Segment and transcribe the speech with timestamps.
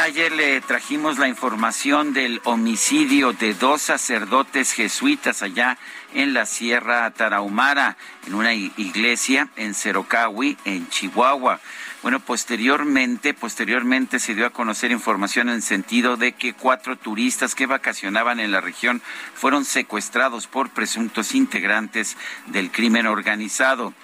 [0.00, 5.78] Ayer le trajimos la información del homicidio de dos sacerdotes jesuitas allá
[6.14, 11.60] en la Sierra Tarahumara, en una iglesia en Cerocahui, en Chihuahua.
[12.02, 17.66] Bueno, posteriormente, posteriormente se dio a conocer información en sentido de que cuatro turistas que
[17.66, 19.02] vacacionaban en la región
[19.34, 23.94] fueron secuestrados por presuntos integrantes del crimen organizado.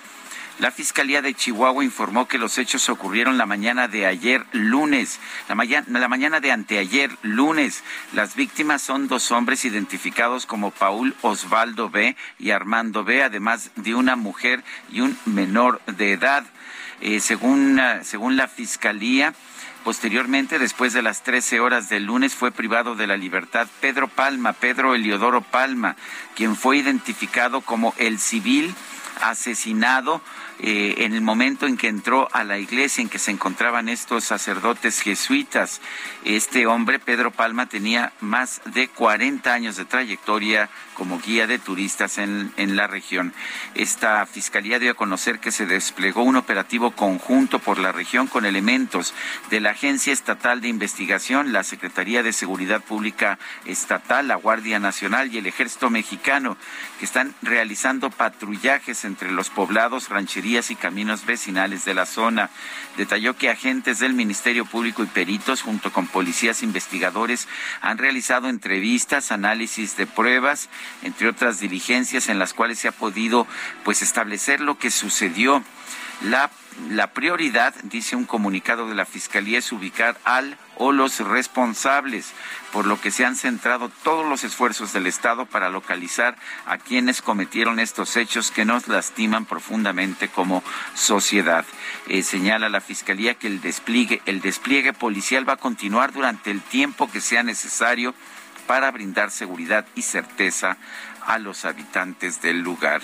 [0.60, 5.56] La Fiscalía de Chihuahua informó que los hechos ocurrieron la mañana de ayer lunes, la,
[5.56, 7.82] mañana, la mañana de anteayer lunes.
[8.12, 12.16] Las víctimas son dos hombres identificados como Paul Osvaldo B.
[12.38, 16.44] y Armando B., además de una mujer y un menor de edad.
[17.00, 19.34] Eh, según, según la Fiscalía,
[19.84, 24.54] Posteriormente, después de las 13 horas del lunes, fue privado de la libertad Pedro Palma,
[24.54, 25.94] Pedro Eliodoro Palma,
[26.34, 28.74] quien fue identificado como el civil
[29.20, 30.22] asesinado
[30.60, 34.24] eh, en el momento en que entró a la iglesia en que se encontraban estos
[34.24, 35.80] sacerdotes jesuitas.
[36.24, 42.18] Este hombre, Pedro Palma, tenía más de 40 años de trayectoria como guía de turistas
[42.18, 43.34] en, en la región.
[43.74, 48.44] Esta fiscalía dio a conocer que se desplegó un operativo conjunto por la región con
[48.46, 49.12] elementos
[49.50, 55.34] de la Agencia Estatal de Investigación, la Secretaría de Seguridad Pública Estatal, la Guardia Nacional
[55.34, 56.56] y el Ejército Mexicano,
[56.98, 60.08] que están realizando patrullajes entre los poblados,
[60.44, 62.50] rancherías y caminos vecinales de la zona.
[62.98, 67.48] Detalló que agentes del Ministerio Público y peritos, junto con policías investigadores,
[67.80, 70.68] han realizado entrevistas, análisis de pruebas,
[71.02, 73.46] entre otras diligencias en las cuales se ha podido
[73.84, 75.64] pues establecer lo que sucedió.
[76.22, 76.50] La,
[76.90, 82.32] la prioridad, dice un comunicado de la Fiscalía, es ubicar al o los responsables,
[82.72, 86.36] por lo que se han centrado todos los esfuerzos del Estado para localizar
[86.66, 90.62] a quienes cometieron estos hechos que nos lastiman profundamente como
[90.94, 91.64] sociedad.
[92.08, 96.60] Eh, señala la Fiscalía que el despliegue, el despliegue policial va a continuar durante el
[96.60, 98.14] tiempo que sea necesario
[98.66, 100.76] para brindar seguridad y certeza
[101.26, 103.02] a los habitantes del lugar.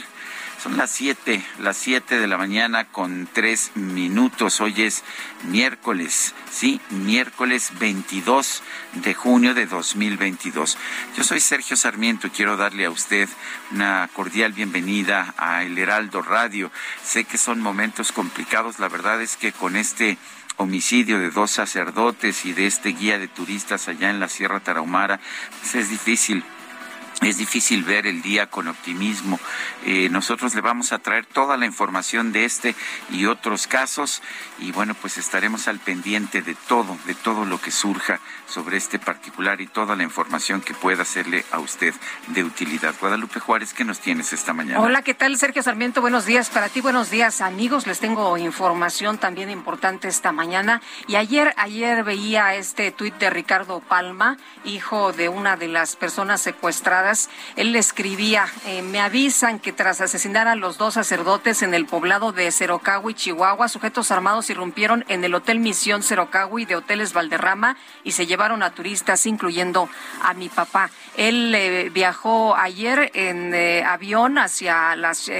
[0.63, 4.61] Son las siete, las siete de la mañana con tres minutos.
[4.61, 5.05] Hoy es
[5.45, 8.63] miércoles, sí, miércoles 22
[8.97, 10.77] de junio de 2022.
[11.17, 13.27] Yo soy Sergio Sarmiento y quiero darle a usted
[13.71, 16.71] una cordial bienvenida a El Heraldo Radio.
[17.03, 20.19] Sé que son momentos complicados, la verdad es que con este
[20.59, 25.21] homicidio de dos sacerdotes y de este guía de turistas allá en la Sierra Tarahumara,
[25.63, 26.45] pues es difícil
[27.23, 29.39] es difícil ver el día con optimismo.
[29.85, 32.75] Eh, nosotros le vamos a traer toda la información de este
[33.11, 34.23] y otros casos
[34.59, 38.99] y bueno, pues estaremos al pendiente de todo, de todo lo que surja sobre este
[38.99, 41.95] particular y toda la información que pueda hacerle a usted
[42.29, 42.95] de utilidad.
[42.99, 44.81] Guadalupe Juárez, ¿qué nos tienes esta mañana?
[44.81, 45.37] Hola, ¿qué tal?
[45.37, 47.87] Sergio Sarmiento, buenos días para ti, buenos días amigos.
[47.87, 53.81] Les tengo información también importante esta mañana y ayer, ayer veía este tuit de Ricardo
[53.81, 57.10] Palma, hijo de una de las personas secuestradas
[57.57, 61.87] él le escribía, eh, me avisan que tras asesinar a los dos sacerdotes en el
[61.87, 67.77] poblado de Cerocagui, Chihuahua, sujetos armados irrumpieron en el Hotel Misión Cerocagui de Hoteles Valderrama
[68.05, 69.89] y se llevaron a turistas, incluyendo
[70.23, 70.91] a mi papá.
[71.17, 75.31] Él eh, viajó ayer en eh, avión hacia, las,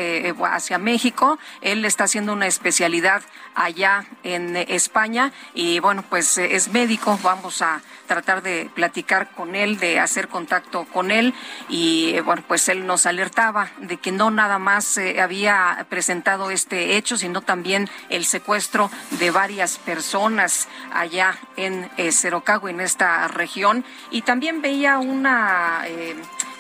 [0.45, 1.39] hacia México.
[1.61, 3.23] Él está haciendo una especialidad
[3.55, 7.19] allá en España y bueno, pues es médico.
[7.23, 7.81] Vamos a
[8.11, 11.33] tratar de platicar con él, de hacer contacto con él.
[11.69, 17.17] y bueno, pues él nos alertaba de que no nada más había presentado este hecho,
[17.17, 18.91] sino también el secuestro
[19.21, 25.85] de varias personas allá en Cerocagua, en esta región, y también veía una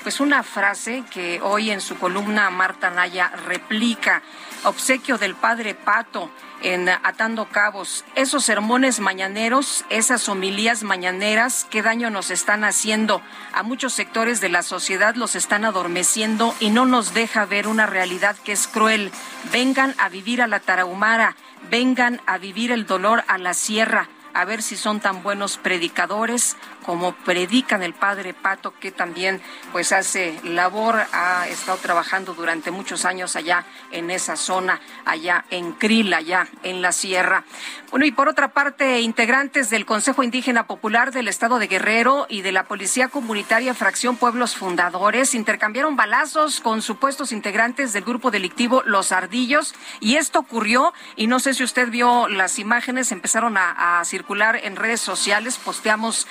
[0.02, 4.23] pues una frase que hoy en su columna Marta Naya replica,
[4.64, 6.30] obsequio del padre Pato
[6.62, 13.22] en Atando Cabos, esos sermones mañaneros, esas homilías mañaneras, qué daño nos están haciendo.
[13.52, 17.86] A muchos sectores de la sociedad los están adormeciendo y no nos deja ver una
[17.86, 19.10] realidad que es cruel.
[19.52, 21.36] Vengan a vivir a la Tarahumara,
[21.70, 26.56] vengan a vivir el dolor a la sierra a ver si son tan buenos predicadores
[26.90, 29.40] como predican el padre Pato, que también
[29.70, 35.70] pues hace labor, ha estado trabajando durante muchos años allá en esa zona, allá en
[35.70, 37.44] Cril, allá en la sierra.
[37.92, 42.42] Bueno, y por otra parte, integrantes del Consejo Indígena Popular del Estado de Guerrero y
[42.42, 48.82] de la Policía Comunitaria Fracción Pueblos Fundadores intercambiaron balazos con supuestos integrantes del grupo delictivo
[48.84, 54.00] Los Ardillos, y esto ocurrió, y no sé si usted vio las imágenes, empezaron a,
[54.00, 56.26] a circular en redes sociales, posteamos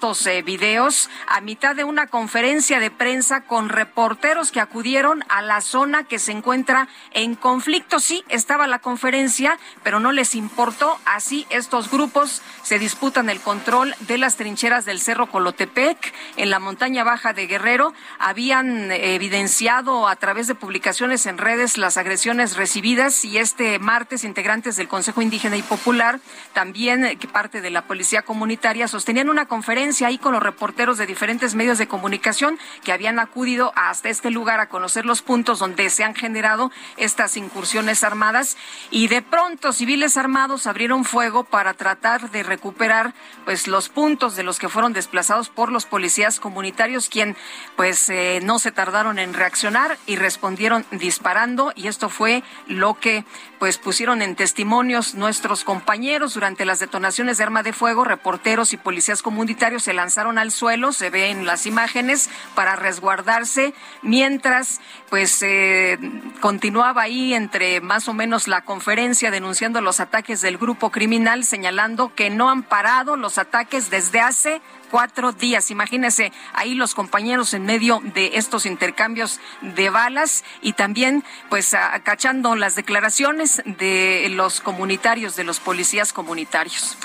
[0.00, 5.42] estos eh, videos a mitad de una conferencia de prensa con reporteros que acudieron a
[5.42, 8.00] la zona que se encuentra en conflicto.
[8.00, 10.98] Sí, estaba la conferencia, pero no les importó.
[11.04, 16.60] Así estos grupos se disputan el control de las trincheras del Cerro Colotepec en la
[16.60, 17.92] montaña baja de Guerrero.
[18.18, 24.76] Habían evidenciado a través de publicaciones en redes las agresiones recibidas y este martes integrantes
[24.76, 26.20] del Consejo Indígena y Popular
[26.54, 31.06] también que parte de la Policía Comunitaria, sostenían una conferencia ahí con los reporteros de
[31.06, 35.88] diferentes medios de comunicación que habían acudido hasta este lugar a conocer los puntos donde
[35.88, 38.58] se han generado estas incursiones armadas.
[38.90, 43.14] Y de pronto civiles armados abrieron fuego para tratar de recuperar
[43.46, 47.36] pues los puntos de los que fueron desplazados por los policías comunitarios quien
[47.76, 51.72] pues eh, no se tardaron en reaccionar y respondieron disparando.
[51.74, 53.24] Y esto fue lo que
[53.58, 58.76] pues pusieron en testimonios nuestros compañeros durante las detonaciones de arma de fuego, reporteros y
[58.76, 65.42] policías comunitarios se lanzaron al suelo, se ve en las imágenes, para resguardarse, mientras pues
[65.42, 65.98] eh,
[66.40, 72.14] continuaba ahí entre más o menos la conferencia denunciando los ataques del grupo criminal, señalando
[72.14, 75.70] que no han parado los ataques desde hace cuatro días.
[75.70, 82.56] Imagínense ahí los compañeros en medio de estos intercambios de balas y también pues acachando
[82.56, 86.96] las declaraciones de los comunitarios, de los policías comunitarios.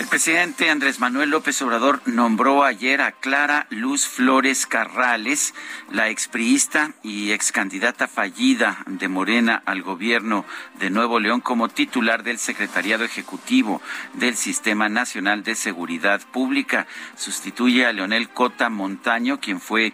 [0.00, 5.54] El presidente Andrés Manuel López Obrador nombró ayer a Clara Luz Flores Carrales,
[5.90, 10.44] la expriista y excandidata fallida de Morena al gobierno
[10.78, 13.82] de Nuevo León, como titular del Secretariado Ejecutivo
[14.14, 16.86] del Sistema Nacional de Seguridad Pública.
[17.16, 19.92] Sustituye a Leonel Cota Montaño, quien fue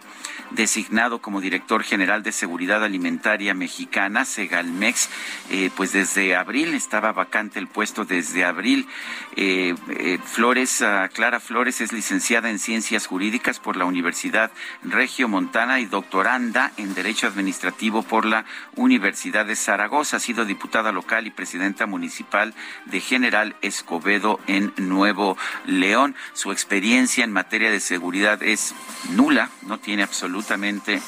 [0.51, 5.09] designado como director general de Seguridad Alimentaria Mexicana, Segalmex,
[5.51, 8.87] eh, pues desde abril, estaba vacante el puesto desde abril.
[9.35, 14.51] Eh, eh, Flores, ah, Clara Flores es licenciada en Ciencias Jurídicas por la Universidad
[14.83, 18.45] Regio Montana y doctoranda en Derecho Administrativo por la
[18.75, 20.17] Universidad de Zaragoza.
[20.17, 22.53] Ha sido diputada local y presidenta municipal
[22.85, 26.15] de General Escobedo en Nuevo León.
[26.33, 28.73] Su experiencia en materia de seguridad es
[29.11, 30.38] nula, no tiene absolutamente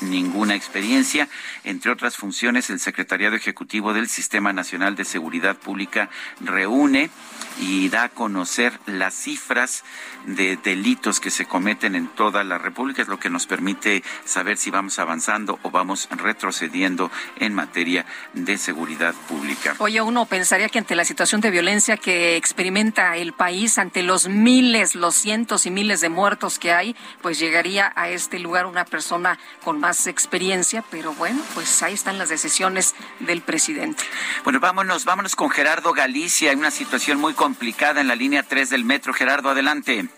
[0.02, 1.28] ninguna experiencia.
[1.64, 7.10] Entre otras funciones, el Secretariado Ejecutivo del Sistema Nacional de Seguridad Pública reúne
[7.60, 9.84] y da a conocer las cifras
[10.26, 13.02] de delitos que se cometen en toda la República.
[13.02, 18.58] Es lo que nos permite saber si vamos avanzando o vamos retrocediendo en materia de
[18.58, 19.76] seguridad pública.
[19.80, 24.28] Oye, uno pensaría que ante la situación de violencia que experimenta el país, ante los
[24.28, 28.86] miles, los cientos y miles de muertos que hay, pues llegaría a este lugar una
[28.86, 34.04] persona con más experiencia, pero bueno, pues ahí están las decisiones del presidente.
[34.44, 36.52] Bueno, vámonos, vámonos con Gerardo Galicia.
[36.52, 39.14] Hay una situación muy complicada en la línea 3 del metro.
[39.14, 40.11] Gerardo, adelante.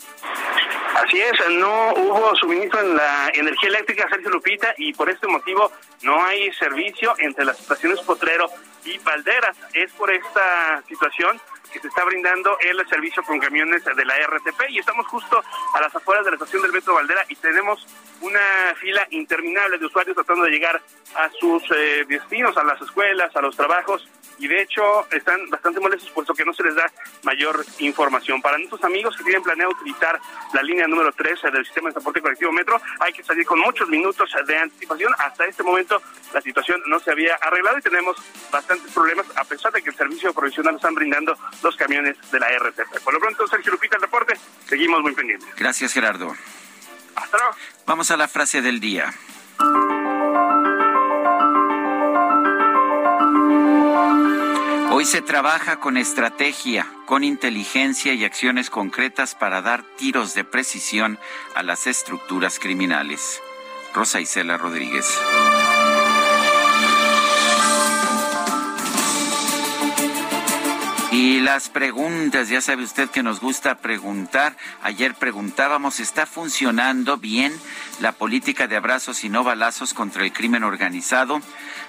[0.96, 5.72] Así es, no hubo suministro en la energía eléctrica, Sergio Lupita, y por este motivo
[6.04, 8.50] no hay servicio entre las estaciones Potrero
[8.86, 9.58] y Valderas.
[9.74, 11.42] Es por esta situación
[11.74, 15.82] que se está brindando el servicio con camiones de la RTP y estamos justo a
[15.82, 17.86] las afueras de la estación del Metro Valdera y tenemos
[18.22, 20.80] una fila interminable de usuarios tratando de llegar
[21.16, 24.08] a sus eh, destinos, a las escuelas, a los trabajos
[24.40, 26.92] y de hecho están bastante molestos puesto que no se les da
[27.24, 28.42] mayor información.
[28.42, 30.20] Para nuestros amigos que tienen planeado utilizar
[30.54, 33.88] la línea número 3 del sistema de transporte colectivo Metro, hay que salir con muchos
[33.90, 35.14] minutos de anticipación.
[35.18, 36.02] Hasta este momento
[36.34, 38.18] la situación no se había arreglado y tenemos
[38.52, 42.48] bastantes problemas a pesar de que el servicio provisional están brindando los camiones de la
[42.58, 43.00] RTP.
[43.04, 44.34] Por lo pronto, Sergio Lupita, el reporte,
[44.68, 45.48] seguimos muy pendientes.
[45.56, 46.36] Gracias, Gerardo.
[47.16, 47.56] Hasta luego.
[47.86, 49.14] Vamos a la frase del día.
[54.92, 61.20] Hoy se trabaja con estrategia, con inteligencia y acciones concretas para dar tiros de precisión
[61.56, 63.42] a las estructuras criminales.
[63.94, 65.20] Rosa Isela Rodríguez.
[71.24, 74.58] Y las preguntas, ya sabe usted que nos gusta preguntar.
[74.82, 77.58] Ayer preguntábamos, ¿está funcionando bien
[78.02, 81.40] la política de abrazos y no balazos contra el crimen organizado?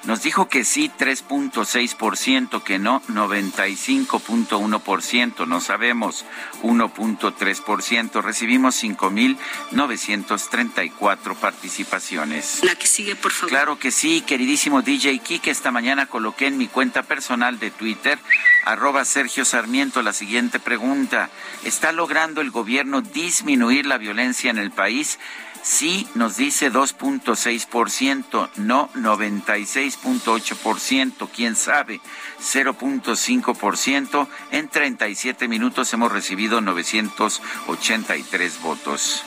[0.05, 6.25] Nos dijo que sí, 3.6%, que no, 95.1%, no sabemos,
[6.63, 8.23] 1.3%.
[8.23, 12.61] Recibimos 5.934 participaciones.
[12.63, 13.49] La que sigue, por favor.
[13.49, 18.21] Claro que sí, queridísimo DJ Kike, esta mañana coloqué en mi cuenta personal de Twitter
[18.65, 21.31] arroba Sergio Sarmiento la siguiente pregunta.
[21.63, 25.19] ¿Está logrando el gobierno disminuir la violencia en el país?
[25.63, 32.03] Sí, nos dice 2.6%, no 96.8%, quién sabe,
[32.39, 34.29] 0.5%.
[34.51, 39.25] En 37 minutos hemos recibido 983 votos.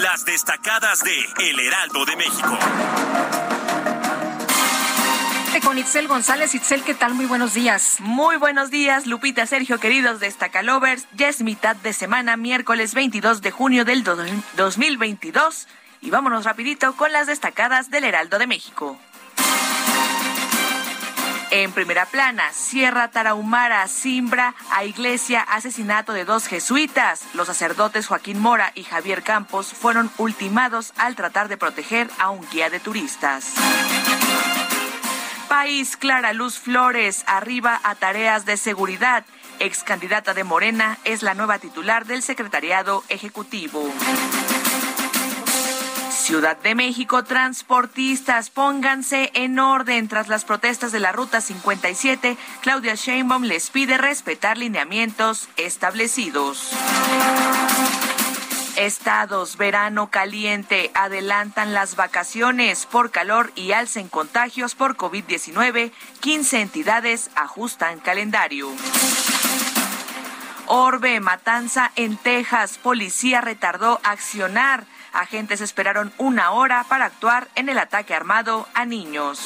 [0.00, 2.56] Las destacadas de El Heraldo de México
[5.60, 6.54] con Itzel González.
[6.54, 7.14] Itzel, ¿qué tal?
[7.14, 7.96] Muy buenos días.
[8.00, 11.06] Muy buenos días, Lupita, Sergio, queridos Destacalovers.
[11.14, 15.68] Ya es mitad de semana, miércoles 22 de junio del 2022.
[16.00, 18.98] Y vámonos rapidito con las destacadas del Heraldo de México.
[21.50, 27.24] En primera plana, Sierra Tarahumara, Simbra, a Iglesia, asesinato de dos jesuitas.
[27.34, 32.46] Los sacerdotes Joaquín Mora y Javier Campos fueron ultimados al tratar de proteger a un
[32.50, 33.52] guía de turistas.
[35.52, 39.26] País, Clara Luz Flores, arriba a tareas de seguridad.
[39.58, 43.86] Ex candidata de Morena es la nueva titular del Secretariado Ejecutivo.
[46.10, 50.08] Ciudad de México, transportistas, pónganse en orden.
[50.08, 56.70] Tras las protestas de la Ruta 57, Claudia Sheinbaum les pide respetar lineamientos establecidos.
[58.76, 65.92] Estados, verano caliente, adelantan las vacaciones por calor y alcen contagios por COVID-19.
[66.20, 68.68] 15 entidades ajustan calendario.
[70.66, 72.78] Orbe, matanza en Texas.
[72.78, 74.84] Policía retardó accionar.
[75.12, 79.40] Agentes esperaron una hora para actuar en el ataque armado a niños.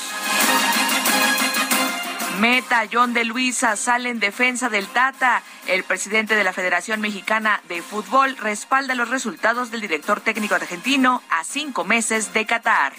[2.40, 5.42] Meta, John de Luisa sale en defensa del Tata.
[5.66, 11.22] El presidente de la Federación Mexicana de Fútbol respalda los resultados del director técnico argentino
[11.30, 12.92] a cinco meses de Qatar.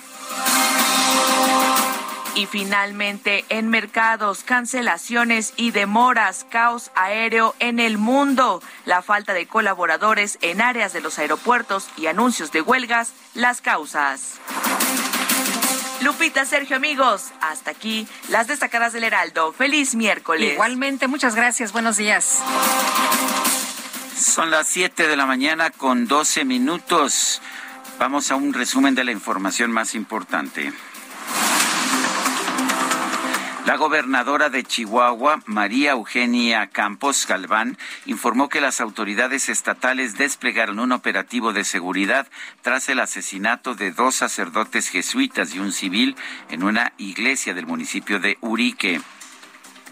[2.36, 9.48] Y finalmente, en mercados, cancelaciones y demoras, caos aéreo en el mundo, la falta de
[9.48, 14.40] colaboradores en áreas de los aeropuertos y anuncios de huelgas, las causas.
[16.02, 19.52] Lupita, Sergio, amigos, hasta aquí las destacadas del Heraldo.
[19.52, 20.54] Feliz miércoles.
[20.54, 21.72] Igualmente, muchas gracias.
[21.72, 22.40] Buenos días.
[24.16, 27.42] Son las 7 de la mañana con 12 minutos.
[28.00, 30.72] Vamos a un resumen de la información más importante.
[33.68, 40.94] La gobernadora de Chihuahua, María Eugenia Campos Galván, informó que las autoridades estatales desplegaron un
[40.94, 42.28] operativo de seguridad
[42.62, 46.16] tras el asesinato de dos sacerdotes jesuitas y un civil
[46.50, 49.02] en una iglesia del municipio de Urique.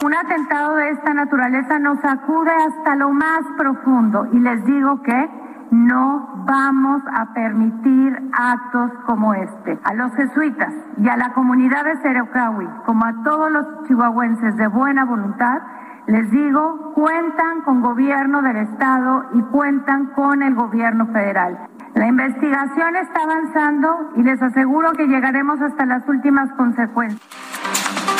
[0.05, 5.44] Un atentado de esta naturaleza nos sacude hasta lo más profundo y les digo que
[5.75, 9.77] no vamos a permitir actos como este.
[9.83, 14.67] A los jesuitas y a la comunidad de Cerocahui, como a todos los chihuahuenses de
[14.67, 15.61] buena voluntad,
[16.07, 21.67] les digo, cuentan con gobierno del Estado y cuentan con el gobierno federal.
[21.93, 28.14] La investigación está avanzando y les aseguro que llegaremos hasta las últimas consecuencias.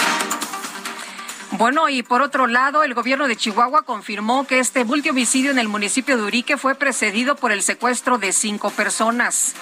[1.57, 5.69] Bueno, y por otro lado, el gobierno de Chihuahua confirmó que este multihomicidio en el
[5.69, 9.55] municipio de Urique fue precedido por el secuestro de cinco personas.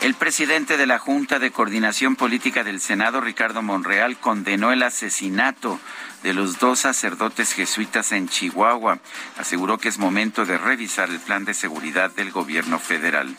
[0.00, 5.78] El presidente de la Junta de Coordinación Política del Senado, Ricardo Monreal, condenó el asesinato
[6.22, 9.00] de los dos sacerdotes jesuitas en Chihuahua.
[9.38, 13.36] Aseguró que es momento de revisar el plan de seguridad del gobierno federal.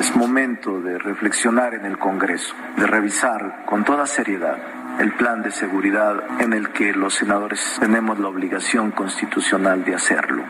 [0.00, 5.50] Es momento de reflexionar en el Congreso, de revisar con toda seriedad el plan de
[5.50, 10.44] seguridad en el que los senadores tenemos la obligación constitucional de hacerlo.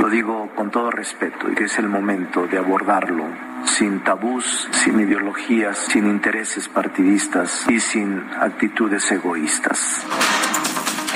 [0.00, 3.26] Lo digo con todo respeto y que es el momento de abordarlo
[3.64, 10.06] sin tabús, sin ideologías, sin intereses partidistas y sin actitudes egoístas.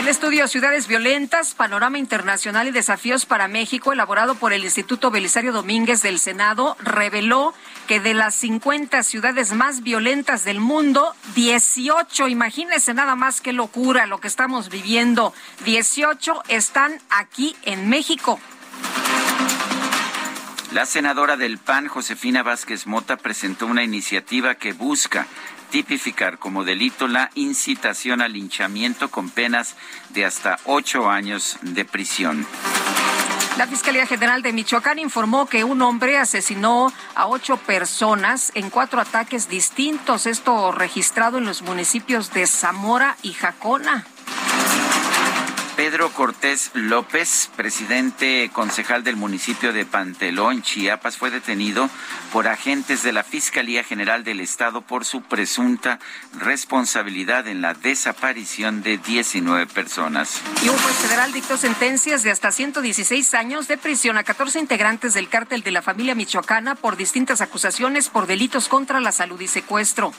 [0.05, 5.51] El estudio Ciudades Violentas, Panorama Internacional y Desafíos para México, elaborado por el Instituto Belisario
[5.51, 7.55] Domínguez del Senado, reveló
[7.87, 14.05] que de las 50 ciudades más violentas del mundo, 18, imagínense nada más qué locura
[14.05, 15.33] lo que estamos viviendo,
[15.65, 18.39] 18 están aquí en México.
[20.75, 25.29] La senadora del PAN, Josefina Vázquez Mota, presentó una iniciativa que busca
[25.71, 29.77] tipificar como delito la incitación al linchamiento con penas
[30.11, 32.47] de hasta ocho años de prisión.
[33.57, 39.01] La Fiscalía General de Michoacán informó que un hombre asesinó a ocho personas en cuatro
[39.01, 44.07] ataques distintos, esto registrado en los municipios de Zamora y Jacona.
[45.77, 51.91] Pedro Cortés López, presidente concejal del municipio de Pantelón, Chiapas, fue detenido
[52.33, 55.99] por agentes de la Fiscalía General del Estado por su presunta
[56.39, 60.41] responsabilidad en la desaparición de 19 personas.
[60.65, 65.15] Y un juez federal dictó sentencias de hasta 116 años de prisión a 14 integrantes
[65.15, 69.49] del cártel de la familia michoacana por distintas acusaciones por delitos contra la salud y
[69.49, 70.13] secuestro.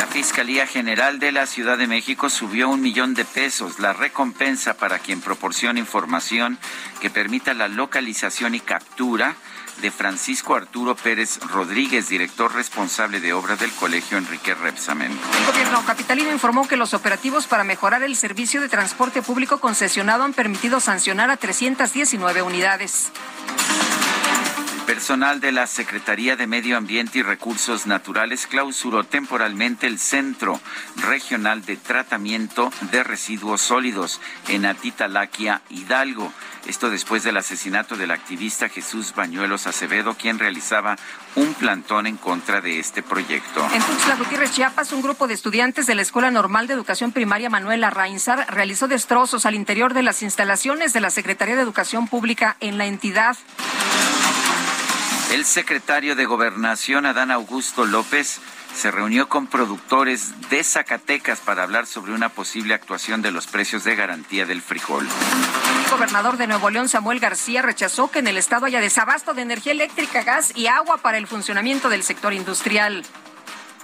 [0.00, 4.72] La Fiscalía General de la Ciudad de México subió un millón de pesos la recompensa
[4.72, 6.58] para quien proporcione información
[7.02, 9.36] que permita la localización y captura
[9.82, 15.12] de Francisco Arturo Pérez Rodríguez, director responsable de obra del Colegio Enrique Repsamen.
[15.12, 20.24] El gobierno capitalino informó que los operativos para mejorar el servicio de transporte público concesionado
[20.24, 23.12] han permitido sancionar a 319 unidades
[24.90, 30.60] personal de la Secretaría de Medio Ambiente y Recursos Naturales clausuró temporalmente el Centro
[30.96, 36.32] Regional de Tratamiento de Residuos Sólidos en Atitalaquia, Hidalgo.
[36.66, 40.96] Esto después del asesinato del activista Jesús Bañuelos Acevedo, quien realizaba
[41.36, 43.64] un plantón en contra de este proyecto.
[43.72, 47.48] En Tuxtla Gutiérrez, Chiapas, un grupo de estudiantes de la Escuela Normal de Educación Primaria
[47.48, 52.56] Manuel Arrainzar realizó destrozos al interior de las instalaciones de la Secretaría de Educación Pública
[52.58, 53.36] en la entidad.
[55.32, 58.40] El secretario de Gobernación, Adán Augusto López,
[58.74, 63.84] se reunió con productores de Zacatecas para hablar sobre una posible actuación de los precios
[63.84, 65.06] de garantía del frijol.
[65.06, 69.42] El gobernador de Nuevo León, Samuel García, rechazó que en el estado haya desabasto de
[69.42, 73.04] energía eléctrica, gas y agua para el funcionamiento del sector industrial.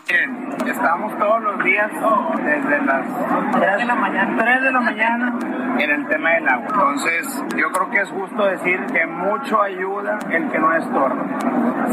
[0.08, 3.04] Estamos todos los días desde las
[3.52, 5.38] 3 de la mañana, 3 de la mañana
[5.80, 6.68] en el tema del agua.
[6.70, 11.26] Entonces, yo creo que es justo decir que mucho ayuda el que no estorba.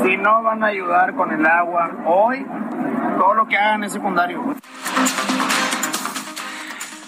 [0.04, 2.46] Si no van a ayudar con el agua hoy,
[3.18, 4.44] todo lo que hagan es secundario.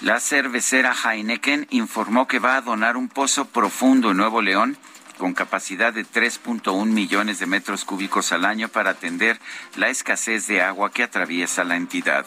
[0.02, 4.76] La cervecera Heineken informó que va a donar un pozo profundo en Nuevo León
[5.18, 9.40] con capacidad de 3.1 millones de metros cúbicos al año para atender
[9.76, 12.26] la escasez de agua que atraviesa la entidad.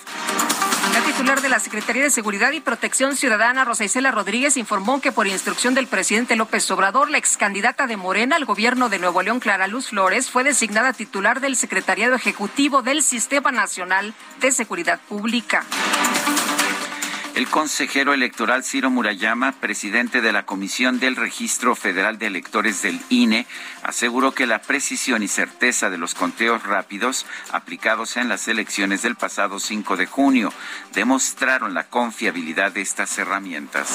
[0.93, 5.13] La titular de la Secretaría de Seguridad y Protección Ciudadana, Rosa Isela Rodríguez, informó que
[5.13, 9.39] por instrucción del presidente López Obrador, la excandidata de Morena al gobierno de Nuevo León,
[9.39, 15.65] Clara Luz Flores, fue designada titular del Secretariado Ejecutivo del Sistema Nacional de Seguridad Pública.
[17.39, 23.01] El consejero electoral Ciro Murayama, presidente de la Comisión del Registro Federal de Electores del
[23.11, 23.47] INE,
[23.85, 29.15] aseguró que la precisión y certeza de los conteos rápidos aplicados en las elecciones del
[29.15, 30.53] pasado 5 de junio
[30.95, 33.95] demostraron la confiabilidad de estas herramientas.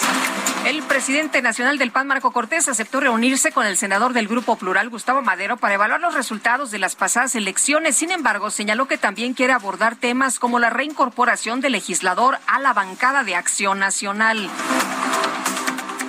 [0.65, 4.87] El presidente nacional del PAN, Marco Cortés, aceptó reunirse con el senador del Grupo Plural,
[4.87, 7.97] Gustavo Madero, para evaluar los resultados de las pasadas elecciones.
[7.97, 12.71] Sin embargo, señaló que también quiere abordar temas como la reincorporación del legislador a la
[12.71, 14.49] bancada de Acción Nacional.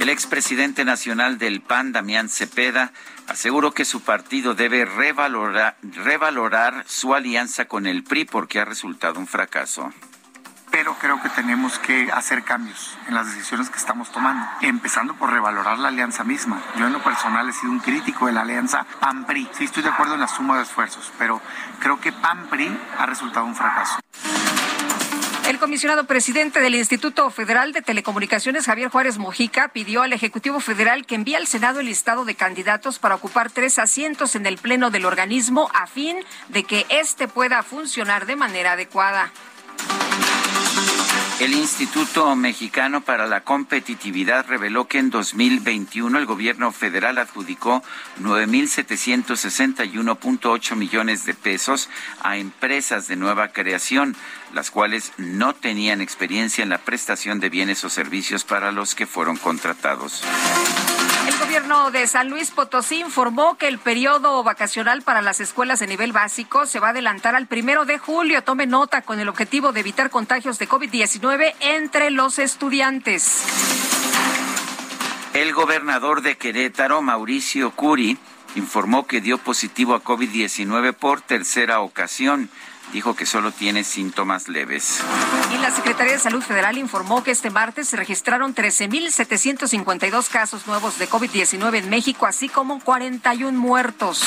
[0.00, 2.92] El expresidente nacional del PAN, Damián Cepeda,
[3.26, 9.18] aseguró que su partido debe revalorar, revalorar su alianza con el PRI porque ha resultado
[9.18, 9.92] un fracaso
[10.74, 15.30] pero creo que tenemos que hacer cambios en las decisiones que estamos tomando, empezando por
[15.30, 16.60] revalorar la alianza misma.
[16.76, 19.50] Yo en lo personal he sido un crítico de la alianza PAN-PRI.
[19.52, 21.40] Sí estoy de acuerdo en la suma de esfuerzos, pero
[21.78, 24.00] creo que PAN-PRI ha resultado un fracaso.
[25.46, 31.04] El comisionado presidente del Instituto Federal de Telecomunicaciones, Javier Juárez Mojica, pidió al Ejecutivo Federal
[31.04, 34.90] que envíe al Senado el listado de candidatos para ocupar tres asientos en el Pleno
[34.90, 36.16] del organismo a fin
[36.48, 39.33] de que éste pueda funcionar de manera adecuada.
[41.40, 47.83] El Instituto Mexicano para la Competitividad reveló que en 2021 el gobierno federal adjudicó
[48.20, 51.90] 9.761.8 millones de pesos
[52.23, 54.14] a empresas de nueva creación,
[54.53, 59.07] las cuales no tenían experiencia en la prestación de bienes o servicios para los que
[59.07, 60.23] fueron contratados.
[61.35, 65.88] El gobierno de San Luis Potosí informó que el periodo vacacional para las escuelas de
[65.88, 68.44] nivel básico se va a adelantar al primero de julio.
[68.44, 73.42] Tome nota con el objetivo de evitar contagios de COVID-19 entre los estudiantes.
[75.33, 78.16] El gobernador de Querétaro, Mauricio Curi,
[78.55, 82.49] informó que dio positivo a COVID-19 por tercera ocasión
[82.94, 85.00] dijo que solo tiene síntomas leves.
[85.52, 90.96] Y la Secretaría de Salud Federal informó que este martes se registraron 13.752 casos nuevos
[91.00, 94.22] de COVID-19 en México, así como 41 muertos.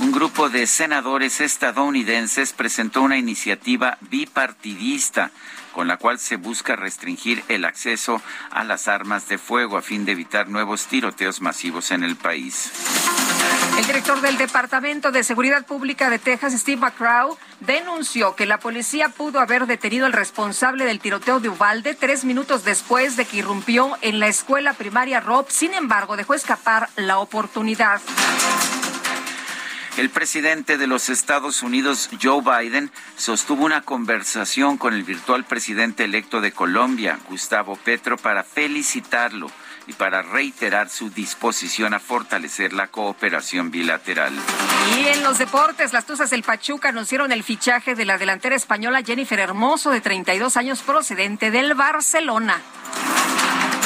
[0.00, 5.32] Un grupo de senadores estadounidenses presentó una iniciativa bipartidista
[5.72, 10.04] con la cual se busca restringir el acceso a las armas de fuego a fin
[10.04, 12.70] de evitar nuevos tiroteos masivos en el país.
[13.76, 19.08] El director del Departamento de Seguridad Pública de Texas, Steve McCraw, denunció que la policía
[19.08, 23.98] pudo haber detenido al responsable del tiroteo de Uvalde tres minutos después de que irrumpió
[24.00, 25.46] en la escuela primaria Rob.
[25.48, 28.00] Sin embargo, dejó escapar la oportunidad.
[29.96, 36.04] El presidente de los Estados Unidos, Joe Biden, sostuvo una conversación con el virtual presidente
[36.04, 39.50] electo de Colombia, Gustavo Petro, para felicitarlo
[39.86, 44.32] y para reiterar su disposición a fortalecer la cooperación bilateral.
[44.96, 49.02] Y en los deportes, las Tuzas del Pachuca anunciaron el fichaje de la delantera española
[49.02, 52.60] Jennifer Hermoso, de 32 años, procedente del Barcelona.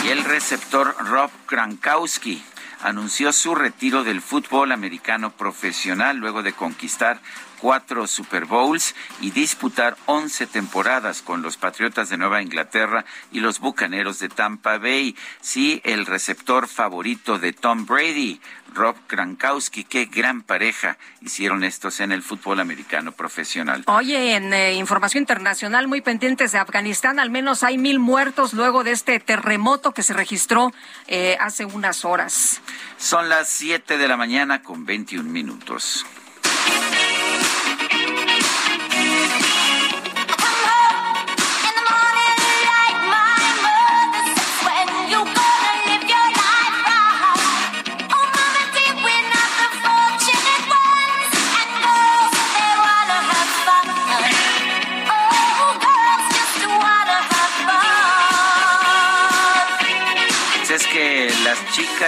[0.05, 2.43] Y el receptor Rob Krankowski
[2.83, 7.21] anunció su retiro del fútbol americano profesional luego de conquistar
[7.59, 13.59] cuatro Super Bowls y disputar once temporadas con los Patriotas de Nueva Inglaterra y los
[13.61, 15.17] Bucaneros de Tampa Bay.
[15.41, 18.41] Sí, el receptor favorito de Tom Brady,
[18.75, 23.85] Rob Krankowski, qué gran pareja hicieron estos en el fútbol americano profesional.
[23.87, 28.85] Oye, en eh, información internacional muy pendientes de Afganistán, al menos hay mil muertos luego
[28.85, 30.73] de este terremoto que se registró
[31.07, 32.61] eh, hace unas horas.
[32.97, 36.05] Son las siete de la mañana con 21 minutos.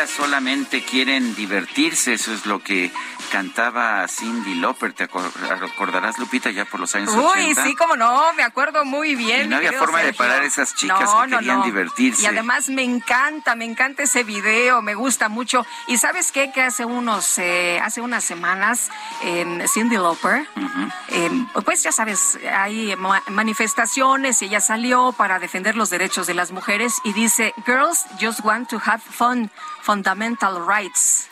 [0.07, 2.90] Solamente quieren divertirse, eso es lo que
[3.31, 8.43] cantaba Cindy Lauper, ¿te acordarás, Lupita, ya por los años Uy, sí, como no, me
[8.43, 9.47] acuerdo muy bien.
[9.47, 12.23] Y no había forma de parar esas chicas que querían divertirse.
[12.23, 15.64] Y además me encanta, me encanta ese video, me gusta mucho.
[15.87, 16.53] Y ¿sabes qué?
[16.53, 18.90] Que hace unos, eh, hace unas semanas,
[19.73, 20.47] Cindy Lauper,
[21.09, 22.95] em, pues ya sabes, hay
[23.29, 28.40] manifestaciones y ella salió para defender los derechos de las mujeres y dice, girls just
[28.45, 29.51] want to have fun,
[29.83, 31.30] fundamental rights.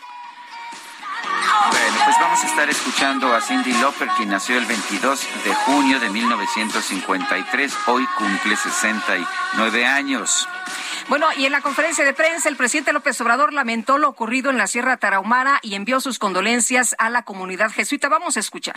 [1.70, 6.00] Bueno, pues vamos a estar escuchando a Cindy Lauper, quien nació el 22 de junio
[6.00, 7.74] de 1953.
[7.86, 10.48] Hoy cumple 69 años.
[11.08, 14.58] Bueno, y en la conferencia de prensa, el presidente López Obrador lamentó lo ocurrido en
[14.58, 18.08] la Sierra Tarahumara y envió sus condolencias a la comunidad jesuita.
[18.08, 18.76] Vamos a escuchar.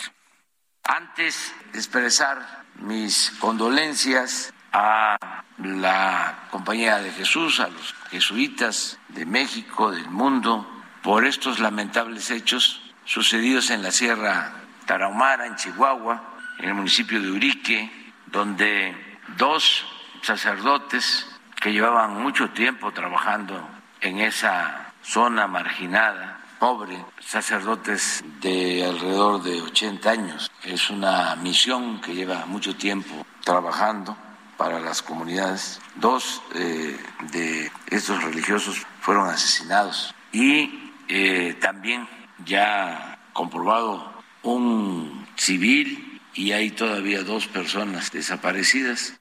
[0.84, 5.17] Antes de expresar mis condolencias a
[5.58, 12.82] la Compañía de Jesús, a los jesuitas de México, del mundo, por estos lamentables hechos
[13.06, 14.54] sucedidos en la Sierra
[14.86, 16.22] Tarahumara, en Chihuahua,
[16.60, 17.92] en el municipio de Urique,
[18.28, 18.96] donde
[19.38, 19.86] dos
[20.22, 21.28] sacerdotes
[21.60, 23.68] que llevaban mucho tiempo trabajando
[24.00, 30.52] en esa zona marginada, pobre, sacerdotes de alrededor de 80 años.
[30.64, 34.16] Es una misión que lleva mucho tiempo trabajando
[34.58, 35.80] para las comunidades.
[35.96, 37.00] Dos eh,
[37.32, 40.81] de estos religiosos fueron asesinados y
[41.13, 42.08] eh, también
[42.45, 49.21] ya comprobado un civil y hay todavía dos personas desaparecidas.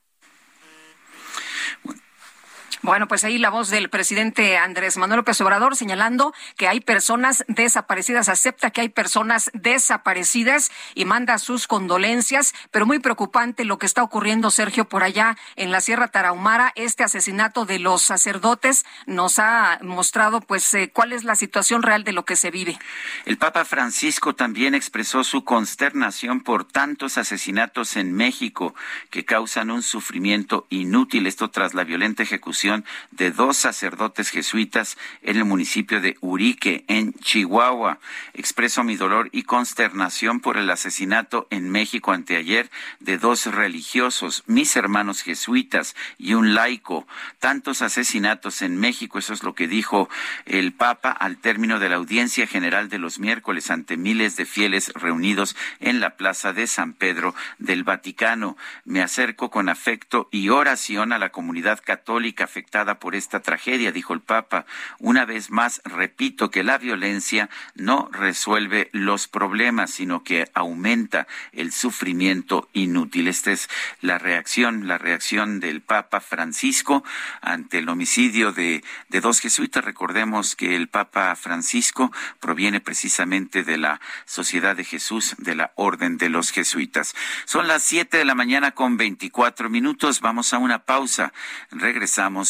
[2.82, 7.44] Bueno, pues ahí la voz del presidente Andrés Manuel López Obrador señalando que hay personas
[7.46, 13.84] desaparecidas, acepta que hay personas desaparecidas y manda sus condolencias, pero muy preocupante lo que
[13.84, 16.72] está ocurriendo, Sergio, por allá en la Sierra Tarahumara.
[16.74, 22.02] Este asesinato de los sacerdotes nos ha mostrado pues eh, cuál es la situación real
[22.02, 22.78] de lo que se vive.
[23.26, 28.74] El Papa Francisco también expresó su consternación por tantos asesinatos en México
[29.10, 32.69] que causan un sufrimiento inútil, esto tras la violenta ejecución
[33.10, 37.98] de dos sacerdotes jesuitas en el municipio de Urique, en Chihuahua.
[38.34, 44.76] Expreso mi dolor y consternación por el asesinato en México anteayer de dos religiosos, mis
[44.76, 47.06] hermanos jesuitas y un laico.
[47.38, 50.08] Tantos asesinatos en México, eso es lo que dijo
[50.46, 54.92] el Papa al término de la audiencia general de los miércoles ante miles de fieles
[54.94, 58.56] reunidos en la plaza de San Pedro del Vaticano.
[58.84, 64.12] Me acerco con afecto y oración a la comunidad católica afectada por esta tragedia, dijo
[64.12, 64.66] el Papa.
[64.98, 71.72] Una vez más, repito que la violencia no resuelve los problemas, sino que aumenta el
[71.72, 73.28] sufrimiento inútil.
[73.28, 73.70] Esta es
[74.02, 77.02] la reacción, la reacción del Papa Francisco
[77.40, 79.82] ante el homicidio de, de dos jesuitas.
[79.82, 86.18] Recordemos que el Papa Francisco proviene precisamente de la Sociedad de Jesús, de la Orden
[86.18, 87.14] de los Jesuitas.
[87.46, 90.20] Son las siete de la mañana con veinticuatro minutos.
[90.20, 91.32] Vamos a una pausa.
[91.70, 92.49] Regresamos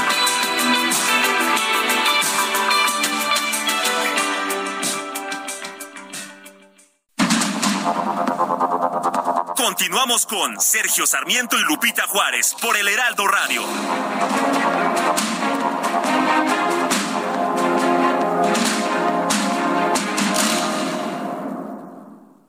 [9.55, 13.63] Continuamos con Sergio Sarmiento y Lupita Juárez por el Heraldo Radio.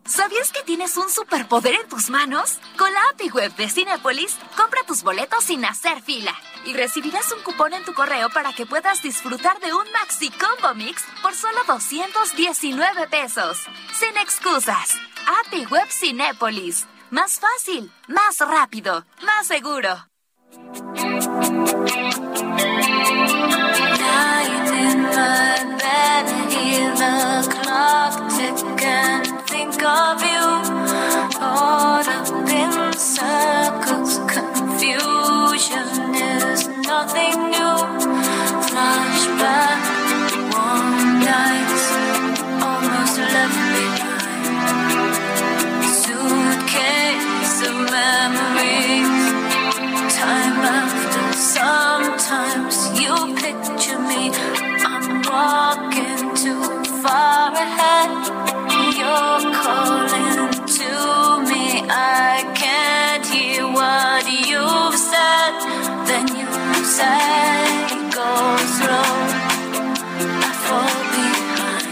[0.05, 2.59] ¿Sabías que tienes un superpoder en tus manos?
[2.77, 7.43] Con la API Web de Cinepolis, compra tus boletos sin hacer fila y recibirás un
[7.43, 11.59] cupón en tu correo para que puedas disfrutar de un Maxi Combo Mix por solo
[11.67, 13.59] 219 pesos.
[13.99, 14.99] Sin excusas.
[15.27, 16.87] API Web Cinépolis.
[17.11, 20.07] Más fácil, más rápido, más seguro.
[39.33, 39.72] In my
[48.03, 49.11] memories,
[50.19, 51.25] time after.
[51.59, 54.23] Sometimes you picture me,
[54.91, 56.65] I'm walking too
[57.03, 58.11] far ahead.
[58.99, 60.91] You're calling to
[61.51, 61.65] me,
[62.25, 65.55] I can't hear what you've said.
[66.09, 66.49] Then you
[66.99, 67.25] say,
[68.19, 68.31] go
[68.77, 69.13] slow,
[70.49, 71.87] I fall behind.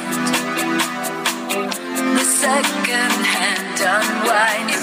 [2.19, 4.80] The second hand unwind.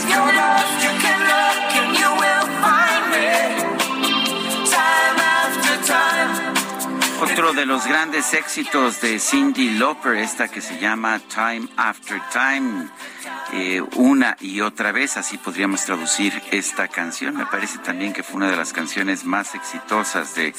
[7.20, 12.88] Otro de los grandes éxitos de Cindy Lauper, esta que se llama Time After Time,
[13.54, 17.36] eh, una y otra vez, así podríamos traducir esta canción.
[17.36, 20.54] Me parece también que fue una de las canciones más exitosas de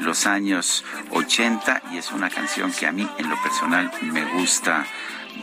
[0.00, 4.84] los años 80 y es una canción que a mí en lo personal me gusta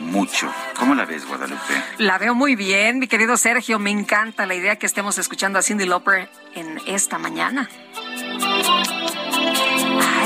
[0.00, 0.52] mucho.
[0.78, 1.74] ¿Cómo la ves, Guadalupe?
[1.98, 3.80] La veo muy bien, mi querido Sergio.
[3.80, 7.68] Me encanta la idea que estemos escuchando a Cindy Lauper en esta mañana.